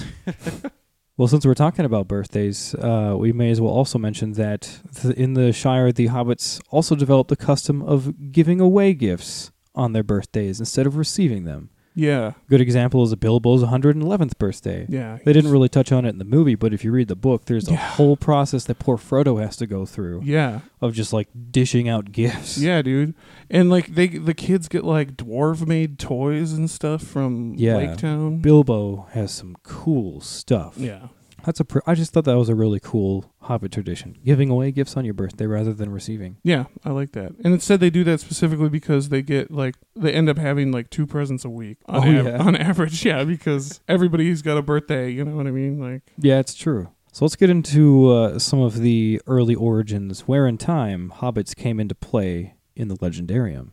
Well, 1.15 1.27
since 1.27 1.45
we're 1.45 1.53
talking 1.53 1.85
about 1.85 2.07
birthdays, 2.07 2.73
uh, 2.73 3.15
we 3.15 3.31
may 3.31 3.51
as 3.51 3.61
well 3.61 3.71
also 3.71 3.99
mention 3.99 4.33
that 4.33 4.79
th- 4.99 5.15
in 5.15 5.35
the 5.35 5.53
Shire, 5.53 5.91
the 5.91 6.07
hobbits 6.07 6.59
also 6.71 6.95
developed 6.95 7.29
the 7.29 7.35
custom 7.35 7.83
of 7.83 8.31
giving 8.31 8.59
away 8.59 8.95
gifts 8.95 9.51
on 9.75 9.93
their 9.93 10.01
birthdays 10.01 10.59
instead 10.59 10.87
of 10.87 10.97
receiving 10.97 11.43
them. 11.43 11.69
Yeah. 11.95 12.33
Good 12.49 12.61
example 12.61 13.03
is 13.03 13.13
Bilbo's 13.15 13.63
111th 13.63 14.37
birthday. 14.37 14.85
Yeah. 14.89 15.19
They 15.23 15.31
didn't 15.33 15.51
really 15.51 15.69
touch 15.69 15.91
on 15.91 16.05
it 16.05 16.09
in 16.09 16.17
the 16.17 16.25
movie, 16.25 16.55
but 16.55 16.73
if 16.73 16.83
you 16.83 16.91
read 16.91 17.07
the 17.07 17.15
book, 17.15 17.45
there's 17.45 17.67
a 17.67 17.75
whole 17.75 18.17
process 18.17 18.63
that 18.65 18.79
poor 18.79 18.97
Frodo 18.97 19.41
has 19.41 19.55
to 19.57 19.67
go 19.67 19.85
through 19.85 20.21
Yeah. 20.23 20.61
of 20.81 20.93
just 20.93 21.13
like 21.13 21.27
dishing 21.51 21.87
out 21.87 22.11
gifts. 22.11 22.57
Yeah, 22.57 22.81
dude. 22.81 23.13
And 23.49 23.69
like 23.69 23.93
they 23.95 24.07
the 24.07 24.33
kids 24.33 24.67
get 24.67 24.83
like 24.83 25.15
dwarf 25.17 25.67
made 25.67 25.99
toys 25.99 26.53
and 26.53 26.69
stuff 26.69 27.03
from 27.03 27.53
Yeah. 27.57 27.77
Lake 27.77 27.97
Town. 27.97 28.39
Bilbo 28.39 29.07
has 29.11 29.31
some 29.31 29.55
cool 29.63 30.19
stuff. 30.21 30.75
yeah. 30.77 31.07
That's 31.43 31.59
a. 31.59 31.65
Pr- 31.65 31.79
I 31.85 31.93
just 31.95 32.11
thought 32.13 32.25
that 32.25 32.37
was 32.37 32.49
a 32.49 32.55
really 32.55 32.79
cool 32.79 33.31
Hobbit 33.41 33.71
tradition, 33.71 34.17
giving 34.23 34.49
away 34.49 34.71
gifts 34.71 34.95
on 34.95 35.03
your 35.05 35.13
birthday 35.13 35.45
rather 35.45 35.73
than 35.73 35.91
receiving. 35.91 36.37
Yeah, 36.43 36.65
I 36.85 36.91
like 36.91 37.11
that. 37.13 37.33
And 37.43 37.53
it 37.53 37.61
said 37.61 37.79
they 37.79 37.89
do 37.89 38.03
that 38.05 38.19
specifically 38.21 38.69
because 38.69 39.09
they 39.09 39.21
get 39.21 39.51
like 39.51 39.75
they 39.95 40.13
end 40.13 40.29
up 40.29 40.37
having 40.37 40.71
like 40.71 40.89
two 40.89 41.05
presents 41.05 41.43
a 41.45 41.49
week 41.49 41.77
on, 41.87 41.95
Oh, 42.15 42.19
av- 42.19 42.25
yeah. 42.25 42.37
on 42.41 42.55
average. 42.55 43.03
Yeah, 43.13 43.23
because 43.25 43.81
everybody's 43.87 44.41
got 44.41 44.57
a 44.57 44.61
birthday. 44.61 45.09
You 45.09 45.25
know 45.25 45.35
what 45.35 45.47
I 45.47 45.51
mean? 45.51 45.79
Like, 45.79 46.03
Yeah, 46.17 46.39
it's 46.39 46.53
true. 46.55 46.89
So 47.11 47.25
let's 47.25 47.35
get 47.35 47.49
into 47.51 48.09
uh, 48.11 48.39
some 48.39 48.59
of 48.59 48.79
the 48.79 49.21
early 49.27 49.53
origins, 49.53 50.21
where 50.21 50.47
in 50.47 50.57
time 50.57 51.11
hobbits 51.17 51.55
came 51.55 51.79
into 51.79 51.93
play 51.93 52.55
in 52.75 52.87
the 52.87 52.95
Legendarium. 52.97 53.69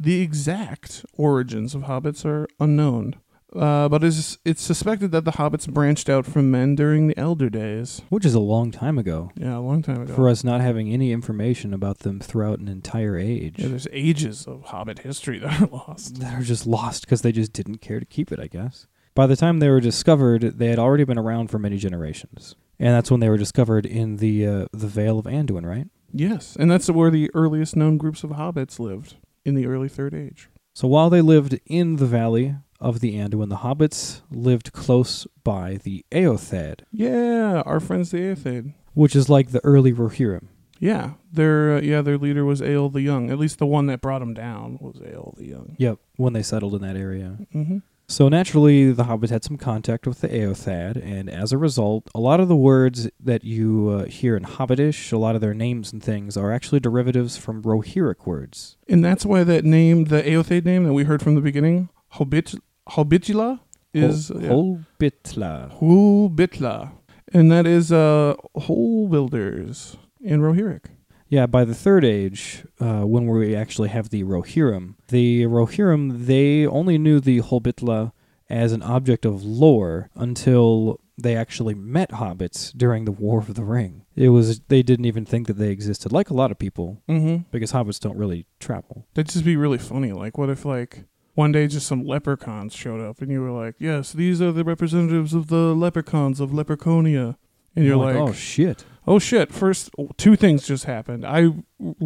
the 0.00 0.22
exact 0.22 1.04
origins 1.16 1.74
of 1.74 1.82
hobbits 1.82 2.24
are 2.24 2.48
unknown. 2.58 3.14
Uh, 3.54 3.88
but 3.88 4.04
it's, 4.04 4.38
it's 4.44 4.62
suspected 4.62 5.10
that 5.12 5.24
the 5.24 5.32
hobbits 5.32 5.68
branched 5.68 6.08
out 6.08 6.24
from 6.26 6.50
men 6.50 6.74
during 6.74 7.08
the 7.08 7.18
Elder 7.18 7.50
Days. 7.50 8.02
Which 8.08 8.24
is 8.24 8.34
a 8.34 8.40
long 8.40 8.70
time 8.70 8.98
ago. 8.98 9.30
Yeah, 9.34 9.56
a 9.56 9.60
long 9.60 9.82
time 9.82 10.02
ago. 10.02 10.14
For 10.14 10.28
us 10.28 10.44
not 10.44 10.60
having 10.60 10.92
any 10.92 11.12
information 11.12 11.74
about 11.74 12.00
them 12.00 12.20
throughout 12.20 12.58
an 12.60 12.68
entire 12.68 13.18
age. 13.18 13.56
yeah, 13.58 13.68
there's 13.68 13.88
ages 13.92 14.46
of 14.46 14.62
hobbit 14.64 15.00
history 15.00 15.38
that 15.40 15.60
are 15.60 15.66
lost. 15.66 16.20
that 16.20 16.38
are 16.38 16.42
just 16.44 16.66
lost 16.66 17.02
because 17.04 17.22
they 17.22 17.32
just 17.32 17.52
didn't 17.52 17.78
care 17.78 18.00
to 18.00 18.06
keep 18.06 18.30
it, 18.32 18.38
I 18.40 18.46
guess. 18.46 18.86
By 19.14 19.26
the 19.26 19.36
time 19.36 19.58
they 19.58 19.68
were 19.68 19.80
discovered, 19.80 20.42
they 20.58 20.68
had 20.68 20.78
already 20.78 21.04
been 21.04 21.18
around 21.18 21.48
for 21.50 21.58
many 21.58 21.76
generations. 21.76 22.54
And 22.78 22.94
that's 22.94 23.10
when 23.10 23.20
they 23.20 23.28
were 23.28 23.36
discovered 23.36 23.84
in 23.84 24.16
the 24.16 24.46
uh, 24.46 24.66
the 24.72 24.86
Vale 24.86 25.18
of 25.18 25.26
Anduin, 25.26 25.66
right? 25.66 25.88
Yes, 26.12 26.56
and 26.58 26.70
that's 26.70 26.88
where 26.88 27.10
the 27.10 27.30
earliest 27.34 27.76
known 27.76 27.98
groups 27.98 28.24
of 28.24 28.30
hobbits 28.30 28.78
lived 28.78 29.16
in 29.44 29.54
the 29.54 29.66
early 29.66 29.88
Third 29.88 30.14
Age. 30.14 30.48
So 30.74 30.88
while 30.88 31.10
they 31.10 31.20
lived 31.20 31.58
in 31.66 31.96
the 31.96 32.06
valley 32.06 32.54
of 32.80 33.00
the 33.00 33.14
Anduin, 33.14 33.48
the 33.48 33.56
hobbits 33.58 34.22
lived 34.30 34.72
close 34.72 35.26
by 35.44 35.78
the 35.82 36.04
Eotheod, 36.10 36.80
Yeah, 36.92 37.62
our 37.66 37.80
friends 37.80 38.10
the 38.10 38.18
Eotheod. 38.18 38.74
which 38.94 39.14
is 39.14 39.28
like 39.28 39.50
the 39.50 39.64
early 39.64 39.92
Rohirrim. 39.92 40.46
Yeah, 40.78 41.12
their 41.30 41.76
uh, 41.76 41.80
yeah 41.82 42.00
their 42.00 42.16
leader 42.16 42.44
was 42.46 42.62
Eorl 42.62 42.90
the 42.90 43.02
Young. 43.02 43.30
At 43.30 43.38
least 43.38 43.58
the 43.58 43.66
one 43.66 43.84
that 43.86 44.00
brought 44.00 44.22
him 44.22 44.32
down 44.32 44.78
was 44.80 44.96
Eorl 44.96 45.36
the 45.36 45.46
Young. 45.46 45.76
Yep, 45.78 45.98
when 46.16 46.32
they 46.32 46.42
settled 46.42 46.74
in 46.74 46.80
that 46.80 46.96
area. 46.96 47.36
Mm-hmm. 47.54 47.78
So 48.08 48.28
naturally, 48.28 48.90
the 48.90 49.04
hobbits 49.04 49.28
had 49.30 49.44
some 49.44 49.56
contact 49.58 50.04
with 50.06 50.20
the 50.22 50.28
Eotheod, 50.28 50.96
and 51.04 51.30
as 51.30 51.52
a 51.52 51.58
result, 51.58 52.08
a 52.12 52.18
lot 52.18 52.40
of 52.40 52.48
the 52.48 52.56
words 52.56 53.08
that 53.20 53.44
you 53.44 53.90
uh, 53.90 54.04
hear 54.06 54.36
in 54.36 54.42
Hobbitish, 54.44 55.12
a 55.12 55.16
lot 55.18 55.34
of 55.36 55.40
their 55.42 55.54
names 55.54 55.92
and 55.92 56.02
things, 56.02 56.36
are 56.36 56.50
actually 56.50 56.80
derivatives 56.80 57.36
from 57.36 57.62
Rohirric 57.62 58.26
words. 58.26 58.76
And 58.88 59.04
that's 59.04 59.24
why 59.24 59.44
that 59.44 59.64
name, 59.64 60.06
the 60.06 60.22
Eotheod 60.22 60.64
name 60.64 60.84
that 60.86 60.92
we 60.92 61.04
heard 61.04 61.22
from 61.22 61.36
the 61.36 61.40
beginning, 61.40 61.88
Hobbit 62.14 62.54
Hobbitula, 62.90 63.60
is 63.92 64.28
Hol- 64.28 64.40
yeah, 64.40 64.48
Holbitla. 64.50 65.78
Hulbitla, 65.78 66.92
and 67.32 67.50
that 67.50 67.66
is 67.66 67.92
uh 67.92 68.34
hole 68.54 69.08
builders 69.08 69.96
in 70.20 70.40
Rohirric. 70.40 70.84
Yeah, 71.28 71.46
by 71.46 71.64
the 71.64 71.76
Third 71.76 72.04
Age, 72.04 72.64
uh, 72.80 73.02
when 73.02 73.26
we 73.28 73.54
actually 73.54 73.88
have 73.90 74.10
the 74.10 74.24
Rohirrim, 74.24 74.94
the 75.08 75.42
Rohirrim, 75.44 76.26
they 76.26 76.66
only 76.66 76.98
knew 76.98 77.20
the 77.20 77.40
Holbitla 77.40 78.10
as 78.48 78.72
an 78.72 78.82
object 78.82 79.24
of 79.24 79.44
lore 79.44 80.10
until 80.16 80.98
they 81.16 81.36
actually 81.36 81.74
met 81.74 82.10
hobbits 82.10 82.72
during 82.76 83.04
the 83.04 83.12
War 83.12 83.38
of 83.38 83.54
the 83.54 83.62
Ring. 83.62 84.04
It 84.16 84.30
was 84.30 84.58
they 84.66 84.82
didn't 84.82 85.04
even 85.04 85.24
think 85.24 85.46
that 85.46 85.52
they 85.58 85.70
existed, 85.70 86.10
like 86.10 86.30
a 86.30 86.34
lot 86.34 86.50
of 86.50 86.58
people, 86.58 87.00
Mm-hmm. 87.08 87.44
because 87.52 87.70
hobbits 87.72 88.00
don't 88.00 88.16
really 88.16 88.46
travel. 88.58 89.06
That'd 89.14 89.30
just 89.30 89.44
be 89.44 89.54
really 89.56 89.78
funny. 89.78 90.10
Like, 90.12 90.36
what 90.36 90.50
if 90.50 90.64
like 90.64 91.04
one 91.42 91.52
day 91.52 91.66
just 91.66 91.86
some 91.86 92.02
leprechauns 92.04 92.72
showed 92.74 93.00
up 93.08 93.20
and 93.22 93.30
you 93.32 93.40
were 93.40 93.50
like, 93.62 93.74
"Yes, 93.78 94.12
these 94.12 94.40
are 94.44 94.52
the 94.52 94.64
representatives 94.64 95.32
of 95.34 95.46
the 95.48 95.74
leprechauns 95.84 96.38
of 96.40 96.50
Leprechonia," 96.50 97.36
and 97.74 97.84
you're 97.84 97.96
like, 97.96 98.16
oh 98.16 98.32
shit. 98.32 98.84
Oh 99.06 99.18
shit! 99.18 99.50
First, 99.50 99.90
two 100.18 100.36
things 100.36 100.66
just 100.66 100.84
happened. 100.84 101.24
I 101.24 101.40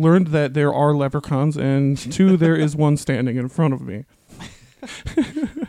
learned 0.06 0.28
that 0.28 0.54
there 0.54 0.72
are 0.72 0.94
leprechauns, 0.94 1.56
and 1.56 1.98
two, 1.98 2.36
there 2.44 2.54
is 2.56 2.76
one 2.76 2.96
standing 2.96 3.36
in 3.36 3.48
front 3.48 3.74
of 3.74 3.80
me. 3.82 4.04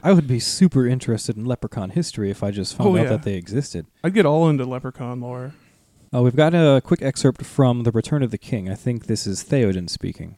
I 0.04 0.12
would 0.13 0.28
be 0.28 0.39
super 0.39 0.86
interested 0.86 1.36
in 1.38 1.45
leprechaun 1.45 1.89
history 1.89 2.30
if 2.30 2.43
I 2.43 2.51
just 2.51 2.75
found 2.78 2.89
Oh, 2.89 2.97
out 2.99 3.04
yeah. 3.04 3.10
that 3.10 3.23
they 3.23 3.36
existed. 3.36 3.86
I'd 4.04 4.13
get 4.13 4.25
all 4.25 4.47
into 4.49 4.65
leprechaun 4.65 5.19
lore. 5.21 5.54
Uh, 6.13 6.21
we've 6.21 6.36
got 6.36 6.54
a 6.54 6.82
quick 6.86 7.01
excerpt 7.01 7.43
from 7.45 7.84
The 7.84 7.91
Return 7.91 8.21
of 8.23 8.32
the 8.32 8.38
King. 8.38 8.69
I 8.69 8.75
think 8.75 9.08
this 9.08 9.25
is 9.25 9.43
Theoden 9.43 9.89
speaking. 9.89 10.38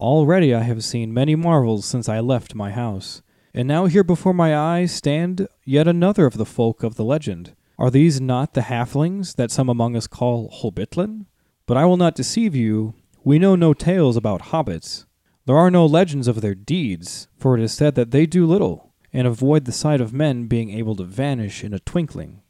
Already 0.00 0.54
I 0.54 0.62
have 0.62 0.82
seen 0.82 1.14
many 1.14 1.36
marvels 1.36 1.84
since 1.84 2.08
I 2.08 2.20
left 2.20 2.54
my 2.54 2.70
house, 2.70 3.22
and 3.54 3.68
now 3.68 3.86
here 3.86 4.02
before 4.02 4.32
my 4.32 4.56
eyes 4.56 4.92
stand 4.92 5.46
yet 5.64 5.86
another 5.86 6.26
of 6.26 6.38
the 6.38 6.46
folk 6.46 6.82
of 6.82 6.96
the 6.96 7.04
legend. 7.04 7.54
Are 7.78 7.90
these 7.90 8.20
not 8.20 8.54
the 8.54 8.62
halflings 8.62 9.36
that 9.36 9.50
some 9.50 9.68
among 9.68 9.96
us 9.96 10.06
call 10.06 10.50
Holbytlan? 10.50 11.26
But 11.66 11.76
I 11.76 11.84
will 11.84 11.96
not 11.96 12.14
deceive 12.14 12.54
you. 12.54 12.94
We 13.22 13.38
know 13.38 13.54
no 13.54 13.74
tales 13.74 14.16
about 14.16 14.44
hobbits. 14.44 15.04
There 15.44 15.56
are 15.56 15.70
no 15.70 15.86
legends 15.86 16.28
of 16.28 16.40
their 16.40 16.54
deeds, 16.54 17.28
for 17.36 17.56
it 17.56 17.62
is 17.62 17.72
said 17.72 17.94
that 17.96 18.10
they 18.10 18.26
do 18.26 18.46
little, 18.46 18.94
and 19.12 19.26
avoid 19.26 19.64
the 19.64 19.72
sight 19.72 20.00
of 20.00 20.12
men 20.12 20.46
being 20.46 20.70
able 20.70 20.96
to 20.96 21.04
vanish 21.04 21.62
in 21.62 21.74
a 21.74 21.80
twinkling. 21.80 22.40